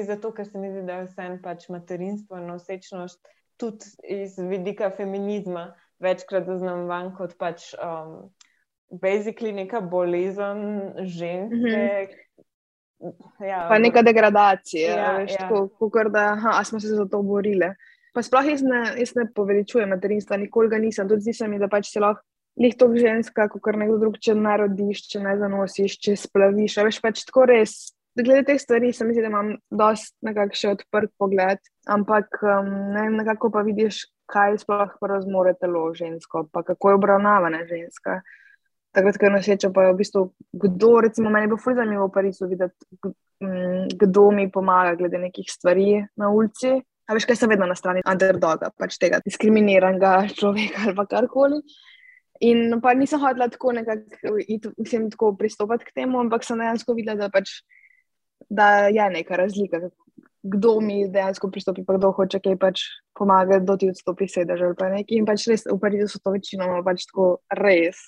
zato 0.06 0.32
ker 0.32 0.46
se 0.46 0.58
mi 0.58 0.70
zdi, 0.70 0.82
da 0.86 1.00
je 1.00 1.08
vse 1.08 1.28
pač 1.42 1.68
materinstvo 1.68 2.38
in 2.38 2.46
nosečnost 2.52 3.28
tudi 3.58 3.84
iz 4.08 4.38
vidika 4.38 4.90
feminizma 4.96 5.72
večkrat 5.98 6.46
zaznamovan 6.46 7.10
kot 7.16 7.34
pač 7.38 7.72
um, 7.74 8.30
basically 9.02 9.52
neka 9.52 9.80
bolezen 9.80 10.92
ženske. 10.98 11.48
Mm 11.58 13.08
-hmm. 13.08 13.46
ja, 13.46 13.66
pa 13.68 13.78
neka 13.78 14.02
degradacija, 14.02 14.96
ja, 14.96 15.16
veš, 15.18 15.32
ja. 15.32 15.38
tako, 15.38 15.68
kot 15.90 16.12
da 16.12 16.32
aha, 16.32 16.64
smo 16.64 16.80
se 16.80 16.86
za 16.86 17.06
to 17.10 17.22
borili. 17.22 17.74
Pa 18.14 18.22
sploh 18.22 18.46
jaz 18.46 18.62
ne, 18.62 18.94
jaz 18.98 19.14
ne 19.14 19.26
poveličujem 19.34 19.88
materinstva, 19.88 20.36
nikoli 20.36 20.68
ga 20.68 20.78
nisem, 20.78 21.08
tudi 21.08 21.20
zdi 21.20 21.32
se 21.32 21.48
mi, 21.48 21.58
da 21.58 21.68
pač 21.68 21.92
se 21.92 22.00
lahko 22.00 22.22
Lih 22.58 22.74
to 22.74 22.88
ženska, 22.90 23.46
kot 23.52 23.76
nekdo 23.78 24.00
drug, 24.02 24.18
če 24.18 24.34
narodiš, 24.34 25.04
če 25.12 25.22
ne 25.22 25.36
zanosiš, 25.38 25.94
če 26.02 26.16
splaviš. 26.18 26.80
Veš 26.88 27.00
pač 27.04 27.22
tako 27.28 27.46
res. 27.50 27.92
Glede 28.18 28.48
teh 28.48 28.58
stvari, 28.58 28.90
se 28.92 29.06
mi 29.06 29.14
zdi, 29.14 29.22
da 29.22 29.30
imam 29.30 29.52
dosti 29.70 30.26
nekako 30.26 30.58
še 30.58 30.72
odprt 30.74 31.12
pogled, 31.22 31.60
ampak 31.86 32.40
um, 32.42 32.70
ne 32.90 33.04
vem, 33.04 33.14
nekako 33.20 33.52
pa 33.54 33.62
vidiš, 33.62 34.08
kaj 34.28 34.58
sploh 34.64 34.96
razmore 35.06 35.54
telo 35.54 35.86
žensko, 35.94 36.48
pa 36.52 36.64
kako 36.66 36.90
je 36.90 36.98
obravnavana 36.98 37.62
ženska. 37.68 38.18
Takrat, 38.96 39.20
ko 39.20 39.28
je 39.28 39.32
noseča, 39.36 39.70
pa 39.70 39.84
je 39.86 39.92
v 39.92 39.98
bistvu 40.00 40.22
kdo, 40.64 40.92
recimo, 41.04 41.30
meni 41.30 41.50
bo 41.50 41.60
fulj 41.60 41.78
zanimivo 41.78 42.08
v 42.08 42.14
Parizu 42.16 42.48
videti, 42.50 42.88
kdo 44.02 44.24
mi 44.34 44.48
pomaga 44.50 44.96
glede 44.98 45.20
nekih 45.22 45.46
stvari 45.52 46.00
na 46.18 46.32
ulici. 46.34 46.74
A 47.08 47.16
veš, 47.16 47.28
kaj 47.28 47.38
sem 47.40 47.52
vedno 47.52 47.68
na 47.68 47.76
strani 47.78 48.02
underdoga, 48.02 48.72
pač 48.76 48.98
tega 49.00 49.22
diskriminiranega 49.24 50.16
človeka 50.40 50.90
ali 50.90 51.06
karkoli. 51.08 51.62
In 52.40 52.80
pa 52.82 52.94
nisem 52.94 53.20
hodila 53.20 53.48
tako 53.50 53.72
nekako 53.74 55.32
pristopiti 55.38 55.88
k 55.88 55.94
temu, 55.94 56.20
ampak 56.20 56.44
sem 56.46 56.58
dejansko 56.58 56.94
videla, 56.94 57.18
da, 57.18 57.30
pač, 57.34 57.62
da 58.48 58.88
je 58.94 59.08
neka 59.10 59.36
razlika, 59.36 59.80
kdo 60.42 60.80
mi 60.80 61.08
dejansko 61.10 61.50
pristopi, 61.50 61.84
pa 61.84 61.96
kdo 61.98 62.12
hoče 62.14 62.40
kaj 62.40 62.56
pač 62.60 62.84
pomagati, 63.18 63.66
da 63.66 63.76
ti 63.76 63.90
odstopi 63.90 64.28
sedež 64.30 64.62
ali 64.68 64.78
pa 64.78 64.90
nekaj. 64.92 65.18
In 65.18 65.26
pač 65.26 65.48
res 65.50 65.66
v 65.66 65.78
Parizu 65.82 66.12
so 66.12 66.22
to 66.22 66.34
večinoma 66.36 66.82
pač 66.86 67.08
tako 67.10 67.40
res, 67.58 67.98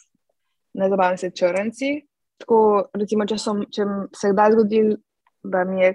ne 0.78 0.89
zabavam 0.89 1.18
se 1.18 1.33
črnci. 1.35 1.91
Tako, 2.41 2.61
recimo, 2.97 3.26
če, 3.28 3.37
som, 3.37 3.64
če 3.68 3.85
se 4.16 4.31
kdaj 4.33 4.55
zgodil, 4.55 4.95
da 5.45 5.64
mi 5.68 5.83
je 5.83 5.91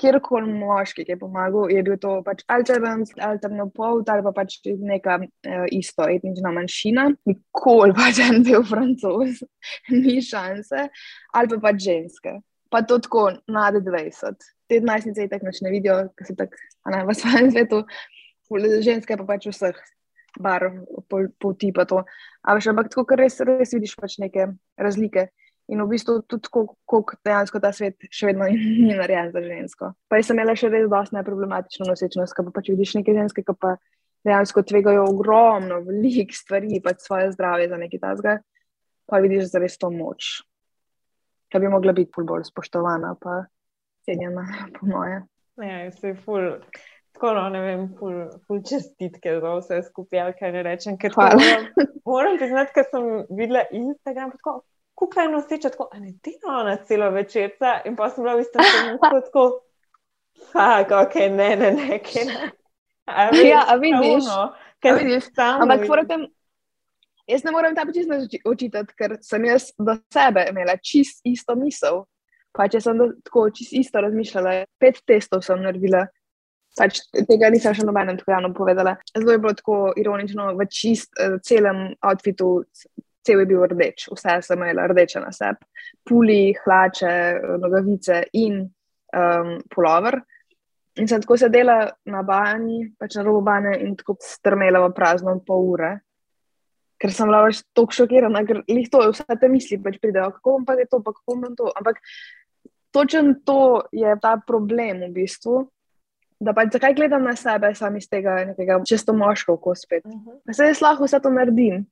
kjerkoli 0.00 0.52
moški, 0.52 1.04
ki 1.04 1.14
je 1.14 1.18
pomagal, 1.20 1.70
je 1.72 1.82
bil 1.84 1.98
to 2.00 2.16
pač 2.26 2.42
alternant, 2.52 3.12
alterno 3.26 3.68
pol, 3.74 4.02
ali 4.08 4.24
pa 4.24 4.32
pač 4.36 4.58
neka 4.64 5.18
uh, 5.20 5.66
isto 5.76 6.06
etnična 6.08 6.52
manjšina, 6.56 7.08
nikoli 7.28 7.96
pač 7.96 8.22
en 8.24 8.40
bil 8.46 8.64
francos, 8.66 9.42
ni 10.02 10.18
šanse, 10.24 10.88
ali 11.36 11.52
pa 11.54 11.60
pač 11.68 11.84
ženske. 11.88 12.38
Pa 12.70 12.84
to 12.86 13.00
tako 13.02 13.30
nad 13.50 13.74
20. 13.74 14.50
Te 14.70 14.78
najstnice 14.86 15.26
tako 15.30 15.48
noč 15.48 15.58
ne 15.66 15.72
vidijo, 15.72 15.96
ker 16.14 16.28
so 16.28 16.36
tako, 16.38 16.60
v 17.08 17.16
svojem 17.18 17.50
svetu, 17.50 17.80
ženske 18.86 19.18
pa 19.18 19.26
pač 19.34 19.50
vseh. 19.50 19.80
Bar, 20.38 20.62
pol, 21.10 21.24
pol 21.42 21.56
tipa 21.58 21.82
to. 21.90 22.04
Ampak, 22.46 22.86
tako 22.94 23.16
res, 23.18 23.40
res 23.42 23.74
vidiš 23.74 23.96
pač 23.98 24.14
neke 24.22 24.46
razlike 24.78 25.26
in 25.70 25.82
v 25.82 25.86
bistvu 25.92 26.18
tudi, 26.26 26.50
kako 26.50 27.16
dejansko 27.24 27.60
ta 27.62 27.70
svet 27.74 28.08
še 28.10 28.30
vedno 28.30 28.48
ni 28.86 28.92
narejen 28.98 29.30
za 29.34 29.42
žensko. 29.44 29.92
Pa 30.10 30.20
jaz 30.20 30.30
sem 30.30 30.38
imela 30.38 30.56
še 30.58 30.70
res 30.72 30.88
dosti 30.90 31.16
neproblematično 31.18 31.88
nosečnost, 31.88 32.34
ko 32.36 32.48
pa 32.48 32.58
pač 32.58 32.72
vidiš 32.72 32.96
neke 32.98 33.14
ženske, 33.16 33.46
ki 33.46 33.56
pa 33.56 33.76
dejansko 34.26 34.64
tvegajo 34.68 35.06
ogromno, 35.08 35.80
veliko 35.86 36.36
stvari, 36.36 36.82
pač 36.84 37.06
svoje 37.06 37.30
zdravje 37.32 37.70
za 37.70 37.80
neki 37.80 38.00
tasga, 38.02 38.38
pa 39.08 39.22
vidiš 39.22 39.50
za 39.54 39.62
res 39.62 39.78
to 39.80 39.90
moč, 39.94 40.42
ki 41.50 41.62
bi 41.62 41.72
mogla 41.72 41.94
biti 41.96 42.26
bolj 42.26 42.46
spoštovana, 42.50 43.14
pa 43.20 43.44
cenjena, 44.08 44.46
po 44.76 44.90
moje. 44.90 45.22
Ja, 45.60 45.84
se 45.92 46.14
je 46.14 46.16
ful. 46.24 46.56
Tako, 47.10 47.32
no, 47.36 47.48
ne 47.52 47.60
vem, 47.60 47.80
ful, 47.98 48.20
ful 48.46 48.60
čestitke 48.64 49.32
za 49.42 49.54
vse 49.58 49.80
skupaj, 49.88 50.30
kaj 50.38 50.52
ne 50.54 50.62
rečem. 50.64 50.96
Moram, 51.16 51.40
moram 52.06 52.38
priznati, 52.40 52.72
ker 52.76 52.86
sem 52.86 53.08
videla 53.34 53.64
Instagram, 53.76 54.30
tako, 54.38 54.60
kako 55.00 55.20
je 55.20 55.28
noseče, 55.32 55.70
tako 55.70 55.88
ne 55.98 56.12
delo 56.24 56.62
na 56.64 56.76
celo 56.76 57.10
večerca, 57.10 57.80
in 57.84 57.96
pa 57.96 58.10
sem 58.10 58.24
bila 58.24 58.36
v 58.36 58.44
istem 58.44 58.62
trenutku 58.72 59.20
tako, 59.26 59.44
fuck, 60.52 60.92
ok, 61.02 61.14
ne, 61.30 61.56
ne, 61.56 61.70
ne, 61.72 61.98
kaj 62.04 62.28
ne. 62.28 62.50
A 63.10 63.30
vidiš, 63.30 63.50
ja, 63.50 63.64
a 63.68 63.74
vidiš, 63.74 64.28
kaj 64.82 64.92
vidiš 64.92 65.32
tam. 65.34 65.62
Ampak 65.62 65.88
moram, 65.88 66.28
jaz 67.26 67.44
ne 67.44 67.50
morem 67.50 67.74
ta 67.74 67.86
čisto 67.94 68.14
očitati, 68.44 68.94
ker 68.98 69.16
sem 69.22 69.44
jaz 69.44 69.70
do 69.78 69.96
sebe 70.12 70.46
imela 70.50 70.76
čist 70.76 71.20
isto 71.24 71.56
misel. 71.58 72.04
Pa 72.52 72.66
če 72.68 72.80
sem 72.82 72.98
tako 73.24 73.48
čist 73.54 73.74
isto 73.78 74.00
razmišljala, 74.02 74.64
pet 74.82 75.02
testov 75.06 75.44
sem 75.46 75.62
naredila. 75.62 76.06
Pač 76.78 77.00
tega 77.26 77.50
nisem 77.50 77.74
še 77.74 77.86
nobenem 77.86 78.18
tako 78.18 78.34
javno 78.34 78.52
povedala. 78.54 78.96
Zelo 79.14 79.34
je 79.34 79.42
bilo 79.42 79.54
tako 79.58 79.76
ironično, 79.98 80.52
v 80.58 80.66
čist, 80.70 81.10
uh, 81.18 81.38
celem 81.46 81.88
outfitu, 82.06 82.60
cel 83.26 83.40
je 83.42 83.46
bil 83.46 83.64
rdeč, 83.68 84.08
vse 84.12 84.40
sem 84.42 84.58
imela 84.58 84.86
rdeče 84.90 85.20
na 85.20 85.32
sebi, 85.32 85.66
puli, 86.08 86.54
hlače, 86.64 87.14
nogavice 87.60 88.22
in 88.40 88.62
um, 88.64 89.56
polover. 89.74 90.20
In 90.98 91.08
sem 91.08 91.22
tako 91.22 91.36
sedela 91.38 91.84
na 92.10 92.22
banji, 92.26 92.90
pač 92.98 93.16
na 93.16 93.24
robu 93.24 93.44
banje 93.46 93.76
in 93.84 93.94
tako 93.96 94.16
strmela 94.24 94.82
v 94.86 94.92
prazno 94.96 95.36
pol 95.46 95.68
ure, 95.74 95.90
ker 97.00 97.12
sem 97.14 97.30
bila 97.30 97.44
več 97.46 97.62
tako 97.76 97.96
šokirana, 98.00 98.42
ker 98.48 98.62
jih 98.68 98.88
to 98.92 99.02
je, 99.04 99.12
vse 99.14 99.36
te 99.40 99.48
misli 99.48 99.78
pač 99.80 100.00
pridejo, 100.02 100.32
kako 100.36 100.58
bom 100.58 100.66
pa 100.68 100.76
je 100.80 100.88
to, 100.90 101.00
pa 101.04 101.14
kako 101.16 101.36
bom 101.36 101.54
to. 101.56 101.70
Ampak 101.78 102.02
točen 102.92 103.38
to 103.46 103.86
je 103.92 104.16
ta 104.20 104.36
problem 104.46 105.06
v 105.06 105.12
bistvu. 105.22 105.62
Da 106.40 106.54
pa 106.56 106.64
zakaj 106.72 106.94
gledam 106.96 107.24
na 107.28 107.34
sebe, 107.36 107.74
sam 107.76 107.96
iz 108.00 108.08
tega 108.08 108.38
nekega 108.48 108.78
čisto 108.88 109.12
moškega, 109.12 109.60
ko 109.60 109.74
spet. 109.76 110.04
Uh 110.08 110.12
-huh. 110.12 110.54
Se 110.56 110.64
jaz 110.64 110.80
lahko 110.80 111.04
vse 111.04 111.20
to 111.20 111.30
naredim, 111.30 111.84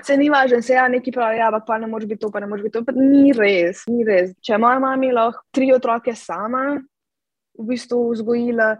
se 0.00 0.16
ni 0.16 0.28
važno, 0.30 0.62
se 0.62 0.74
ja, 0.74 0.86
neki 0.88 1.12
pravi, 1.12 1.38
ja, 1.40 1.50
pa 1.66 1.78
ne 1.78 1.86
moreš 1.90 2.08
biti 2.08 2.20
to, 2.24 2.30
pa 2.32 2.40
ne 2.40 2.48
moreš 2.48 2.66
biti 2.66 2.78
to. 2.78 2.94
Ni 2.96 3.32
res, 3.36 3.84
ni 3.90 4.06
res. 4.06 4.32
Če 4.44 4.58
moja 4.60 4.80
mama 4.82 5.12
lahko 5.12 5.44
tri 5.54 5.72
otroke 5.74 6.14
sama 6.16 6.64
v 7.58 7.66
bistvu 7.68 8.00
vzgojila, 8.12 8.74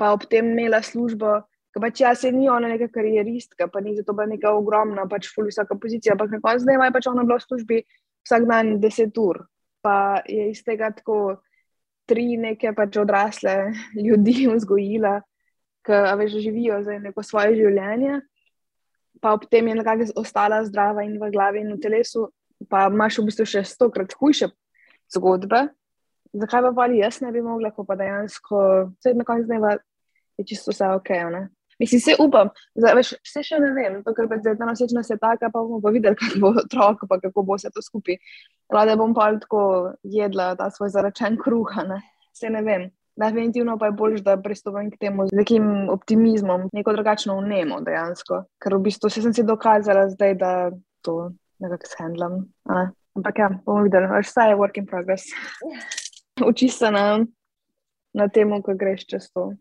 pa 0.00 0.12
ob 0.16 0.26
tem 0.30 0.50
imela 0.52 0.82
službo, 0.82 1.38
ki 1.74 1.82
pač 1.82 2.02
ja, 2.02 2.14
se 2.18 2.32
ni 2.34 2.48
ona 2.50 2.70
neka 2.70 2.88
karieristka, 2.94 3.68
pa 3.70 3.82
ni 3.82 3.94
zato 3.96 4.14
bila 4.14 4.28
neka 4.30 4.52
ogromna, 4.54 5.06
pač 5.10 5.30
ful 5.34 5.48
visoka 5.50 5.78
pozicija, 5.78 6.14
ampak 6.14 6.36
na 6.36 6.42
koncu 6.42 6.66
dneva 6.66 6.90
je 6.90 6.96
pač 6.98 7.08
ona 7.10 7.26
bila 7.26 7.38
v 7.38 7.46
službi 7.46 7.80
vsak 8.26 8.46
dan 8.50 8.76
deset 8.82 9.18
ur. 9.18 9.44
Pa 9.84 10.22
je 10.26 10.50
iz 10.50 10.62
tega 10.64 10.90
tako 10.94 11.38
tri 12.08 12.34
neke 12.40 12.72
pač 12.76 12.98
odrasle 13.00 13.72
ljudi 13.96 14.46
vzgojila, 14.50 15.18
ki 15.84 16.04
veš, 16.18 16.38
živijo 16.40 16.80
za 16.84 16.98
neko 16.98 17.22
svoje 17.22 17.58
življenje 17.58 18.22
pa 19.20 19.34
ob 19.34 19.46
tem 19.50 19.68
je 19.68 19.74
nekako 19.74 20.10
ostala 20.20 20.64
zdrava 20.64 21.04
in 21.04 21.18
v 21.20 21.30
glavi 21.32 21.62
in 21.62 21.74
v 21.74 21.80
telesu, 21.80 22.28
pa 22.68 22.88
imaš 22.90 23.18
v 23.18 23.28
bistvu 23.30 23.46
še 23.46 23.64
stokrat 23.68 24.14
hujše 24.18 24.50
zgodbe. 25.14 25.68
Zakaj 26.34 26.70
pa 26.74 26.86
ali 26.86 26.98
jaz 26.98 27.20
ne 27.22 27.30
bi 27.32 27.42
mogla, 27.42 27.70
ko 27.70 27.84
pa 27.86 27.94
dejansko 27.98 28.60
vse 28.98 29.14
na 29.14 29.24
koncu 29.24 29.46
dneva 29.46 29.76
je 30.38 30.44
čisto 30.44 30.74
vse 30.74 30.88
ok. 30.98 31.10
Ne? 31.30 31.42
Mislim, 31.78 32.00
se 32.00 32.16
upam, 32.18 32.50
zdaj, 32.78 32.94
veš, 32.98 33.12
vse 33.26 33.42
še 33.46 33.58
ne 33.62 33.70
vem, 33.74 34.00
to, 34.06 34.14
ker 34.14 34.28
zdaj 34.30 34.56
ta 34.58 34.66
nosečnost 34.66 35.14
je 35.14 35.18
taka, 35.18 35.50
pa 35.50 35.62
bomo 35.62 35.80
pa 35.82 35.90
videli, 35.94 36.18
kako 36.18 36.40
bo 36.42 36.50
otrok, 36.62 37.06
pa 37.10 37.18
kako 37.22 37.46
bo 37.46 37.58
vse 37.58 37.70
to 37.74 37.82
skupaj. 37.82 38.18
Rada 38.72 38.96
bom 38.98 39.14
pa 39.14 39.30
tako 39.38 39.94
jedla 40.02 40.54
ta 40.58 40.70
svoj 40.74 40.92
zaračen 40.94 41.38
kruh, 41.38 41.70
ne? 41.88 42.02
se 42.34 42.50
ne 42.50 42.62
vem. 42.66 42.88
Definitivno 43.16 43.76
pa 43.78 43.86
je 43.86 43.94
bolj, 43.94 44.16
da 44.26 44.34
pristopim 44.42 44.90
k 44.90 44.98
temu 44.98 45.28
z 45.28 45.36
nekim 45.38 45.88
optimizmom, 45.90 46.68
neko 46.72 46.92
drugačno 46.96 47.36
vnemo 47.38 47.78
dejansko. 47.86 48.42
Ker 48.58 48.74
v 48.74 48.80
bistvu 48.88 49.10
se 49.10 49.22
sem 49.22 49.34
si 49.34 49.44
dokazala 49.46 50.08
zdaj, 50.10 50.34
da 50.40 50.50
to 51.04 51.30
nekako 51.62 51.90
shendlam. 51.92 52.40
Ampak 53.14 53.38
ja, 53.38 53.48
bomo 53.66 53.84
videli, 53.86 54.10
vse 54.10 54.48
je 54.50 54.58
work 54.58 54.80
in 54.82 54.86
progress. 54.90 55.30
Uči 56.48 56.68
se 56.68 56.90
na, 56.90 57.22
na 58.14 58.28
tem, 58.28 58.50
ko 58.62 58.74
greš 58.74 59.06
čez 59.06 59.30
to. 59.30 59.52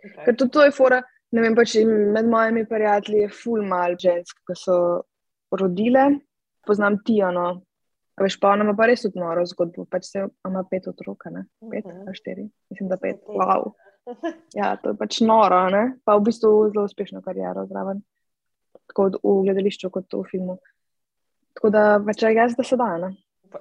Okay. 0.00 0.24
Ker 0.24 0.36
tudi 0.36 0.56
to 0.56 0.64
je 0.64 0.72
fora, 0.72 1.02
ne 1.36 1.44
vem, 1.44 1.54
pač 1.54 1.76
med 1.84 2.28
mojimi 2.32 2.64
prijatelji 2.68 3.26
je 3.26 3.32
full 3.42 3.66
mal 3.68 3.98
žensk, 4.00 4.40
ki 4.48 4.56
so 4.56 4.76
rodile. 5.52 6.08
Poznam 6.64 6.96
Tijano, 7.04 7.60
veš 8.24 8.38
pa 8.40 8.54
ona 8.54 8.64
ima 8.64 8.74
pa 8.76 8.88
res 8.90 9.04
odnoro 9.08 9.44
zgodbo, 9.46 9.86
pač 9.90 10.10
se 10.10 10.24
ima 10.46 10.64
pet 10.70 10.88
otrok, 10.90 11.28
ne? 11.34 11.46
Pet, 11.70 11.86
uh 11.86 11.92
-huh. 11.92 12.14
štiri, 12.14 12.48
mislim, 12.70 12.88
da 12.88 12.96
pet. 12.96 13.22
Wow. 13.26 13.72
Ja, 14.54 14.76
to 14.76 14.90
je 14.90 14.96
pač 14.96 15.20
noro, 15.20 15.68
ne? 15.70 15.96
Pa 16.04 16.16
v 16.16 16.26
bistvu 16.30 16.70
zelo 16.72 16.84
uspešno 16.84 17.22
kariero 17.22 17.66
zraven. 17.66 18.02
Tako 18.90 19.10
v 19.22 19.42
gledališču, 19.44 19.90
kot 19.90 20.12
v 20.12 20.24
filmu. 20.30 20.58
Tako 21.54 21.70
da 21.70 21.82
pač 22.06 22.22
je 22.22 22.34
jaz, 22.34 22.56
da 22.56 22.64
se 22.64 22.76
da, 22.76 22.96
ne? 22.98 23.14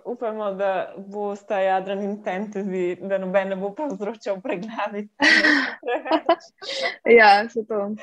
Upamo, 0.05 0.51
da 0.53 0.93
bo 0.97 1.36
sta 1.36 1.60
jadran 1.60 2.01
in 2.03 2.18
fantasy, 2.24 2.95
da 3.01 3.18
noben 3.18 3.49
ne 3.49 3.55
bo 3.55 3.72
povzročal 3.74 4.41
preglavi. 4.41 5.07
ja, 7.20 7.49
se 7.49 7.66
to. 7.66 7.95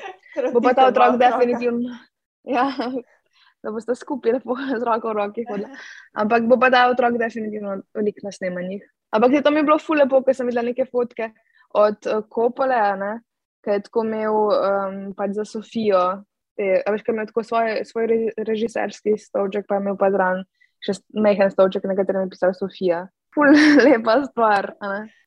Bo 0.53 0.61
pa 0.61 0.73
ta 0.73 0.87
otrok 0.87 1.15
definitivno. 1.19 1.95
Ja, 2.43 2.71
da 3.63 3.73
boste 3.73 3.95
skupaj 3.95 4.37
lepo 4.37 4.55
z 4.79 4.83
roko 4.85 5.13
v 5.13 5.17
roki 5.17 5.45
hodili. 5.49 5.69
Ampak 6.13 6.47
bo 6.49 6.59
pa 6.59 6.71
ta 6.73 6.87
otrok 6.91 7.17
definitivno 7.19 7.81
velik 7.95 8.21
na 8.23 8.31
snemanjih. 8.31 8.83
Ampak 9.15 9.39
to 9.43 9.51
mi 9.51 9.63
je 9.63 9.67
bilo 9.69 9.79
ful 9.79 9.97
lepo, 9.97 10.21
ker 10.23 10.35
sem 10.35 10.47
videla 10.47 10.65
neke 10.67 10.85
fotke 10.85 11.31
od 11.75 12.07
uh, 12.07 12.23
Kopole, 12.29 12.79
ki 13.63 13.71
je 13.71 13.83
tako 13.87 14.03
imel 14.03 14.35
um, 14.35 14.99
pač 15.15 15.35
za 15.35 15.45
Sofijo. 15.45 16.23
Te, 16.57 16.81
veš, 16.89 17.03
kaj 17.05 17.13
ima 17.13 17.25
tako 17.29 17.43
svoj, 17.45 17.83
svoj 17.85 18.07
režiserski 18.47 19.13
stolček, 19.21 19.67
pa 19.69 19.77
je 19.77 19.83
imel 19.85 19.97
pa 19.99 20.09
zran 20.11 20.41
še 20.83 20.97
mehen 21.13 21.51
stolček, 21.51 21.85
na 21.85 21.95
katerem 21.97 22.25
je 22.25 22.33
pisala 22.33 22.55
Sofija. 22.57 23.05
Ful, 23.37 23.53
lepa 23.85 24.17
stvar. 24.25 24.71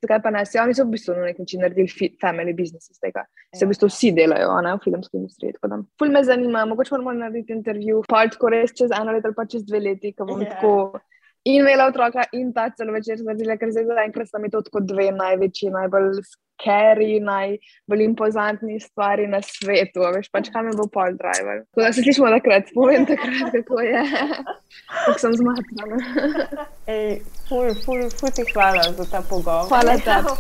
Zakaj 0.02 0.22
pa 0.24 0.32
ne? 0.34 0.44
Se 0.48 0.60
oni 0.62 0.74
so 0.74 0.86
v 0.86 0.96
bistvu 0.96 1.14
na 1.14 1.28
nek 1.28 1.38
način 1.38 1.62
naredili 1.62 2.10
family 2.22 2.54
business 2.56 2.90
iz 2.90 2.98
tega. 3.02 3.24
Se 3.54 3.66
v 3.66 3.70
bistvu 3.70 3.90
vsi 3.90 4.10
delajo 4.16 4.56
ne, 4.66 4.74
v 4.74 4.84
filmski 4.84 5.20
industriji. 5.20 5.54
Ful 6.00 6.10
me 6.14 6.24
zanima, 6.26 6.64
mogoče 6.70 6.96
moramo 6.96 7.14
narediti 7.20 7.54
intervju, 7.54 8.02
pa 8.10 8.24
tako 8.32 8.50
res 8.56 8.74
čez 8.74 8.92
eno 8.96 9.14
leto 9.14 9.30
ali 9.30 9.38
pa 9.38 9.46
čez 9.46 9.64
dve 9.68 9.82
leti, 9.86 10.12
ko 10.16 10.26
bom 10.26 10.42
yeah. 10.42 10.56
tako 10.56 11.00
in 11.44 11.60
imela 11.62 11.86
otroka 11.88 12.24
in 12.32 12.52
ta 12.52 12.68
celo 12.76 12.92
večer 12.92 13.20
naredila, 13.24 13.56
ker 13.56 13.72
zdaj 13.72 13.88
zaenkrat 13.88 14.28
sta 14.28 14.38
mi 14.38 14.50
to 14.50 14.60
tako 14.66 14.82
dve 14.84 15.10
največji, 15.16 15.70
najbolj 15.72 16.20
scary, 16.60 17.20
najbolj 17.24 18.04
impozantni 18.04 18.80
stvari 18.80 19.26
na 19.26 19.40
svetu. 19.42 20.04
Veš 20.16 20.28
pač, 20.32 20.50
kam 20.52 20.68
je 20.68 20.76
bil 20.76 20.90
pol 20.92 21.16
driver. 21.16 21.64
Tako 21.70 21.86
da 21.86 21.92
se 21.92 22.04
slišimo 22.04 22.28
takrat, 22.36 22.72
povem 22.74 23.06
takrat, 23.08 23.54
kako 23.56 23.80
je. 23.80 24.04
Kako 25.06 25.18
sem 25.18 25.34
zmatrana. 25.34 26.66
Ej, 26.86 27.20
ful, 27.48 27.72
ful, 27.84 28.04
ful 28.20 28.30
ti 28.34 28.44
hvala 28.52 28.84
za 28.92 29.08
ta 29.10 29.22
pogovor. 29.22 29.66
Hvala 29.72 29.96
tebi. 30.04 30.36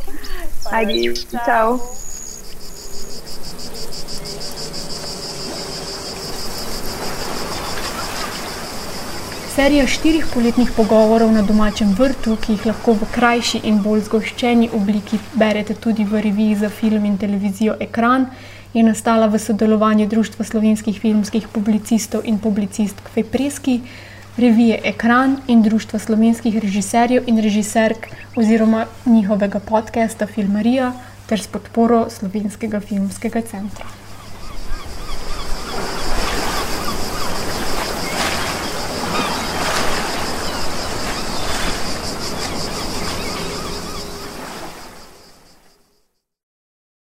Ajdi, 0.70 1.02
čau. 1.32 1.44
čau. 1.46 2.19
Serija 9.50 9.86
štirih 9.86 10.26
poletnih 10.34 10.68
pogovorov 10.76 11.32
na 11.34 11.40
domačem 11.42 11.90
vrtu, 11.98 12.36
ki 12.38 12.52
jih 12.52 12.66
lahko 12.68 12.92
v 13.00 13.06
krajši 13.10 13.60
in 13.66 13.80
bolj 13.82 14.04
zgoščeni 14.06 14.68
obliki 14.78 15.18
berete 15.34 15.74
tudi 15.74 16.04
v 16.06 16.20
reviji 16.22 16.58
za 16.60 16.68
film 16.70 17.08
in 17.08 17.16
televizijo 17.18 17.74
Ekran, 17.82 18.28
je 18.74 18.84
nastala 18.86 19.26
v 19.26 19.40
sodelovanju 19.42 20.06
Društva 20.06 20.46
slovenskih 20.46 21.00
filmskih 21.02 21.48
publicistov 21.50 22.22
in 22.30 22.38
publicistk 22.38 23.10
Fejpreski, 23.14 23.80
revije 24.38 24.78
Ekran 24.92 25.40
in 25.48 25.64
Društva 25.66 25.98
slovenskih 25.98 26.58
režiserjev 26.62 27.26
in 27.26 27.42
režiserk 27.42 28.06
oziroma 28.36 28.86
njihovega 29.06 29.58
podcasta 29.58 30.26
Filmarija 30.26 30.92
ter 31.26 31.42
s 31.42 31.50
podporo 31.50 32.06
Slovenskega 32.10 32.80
filmskega 32.80 33.42
centra. 33.42 33.90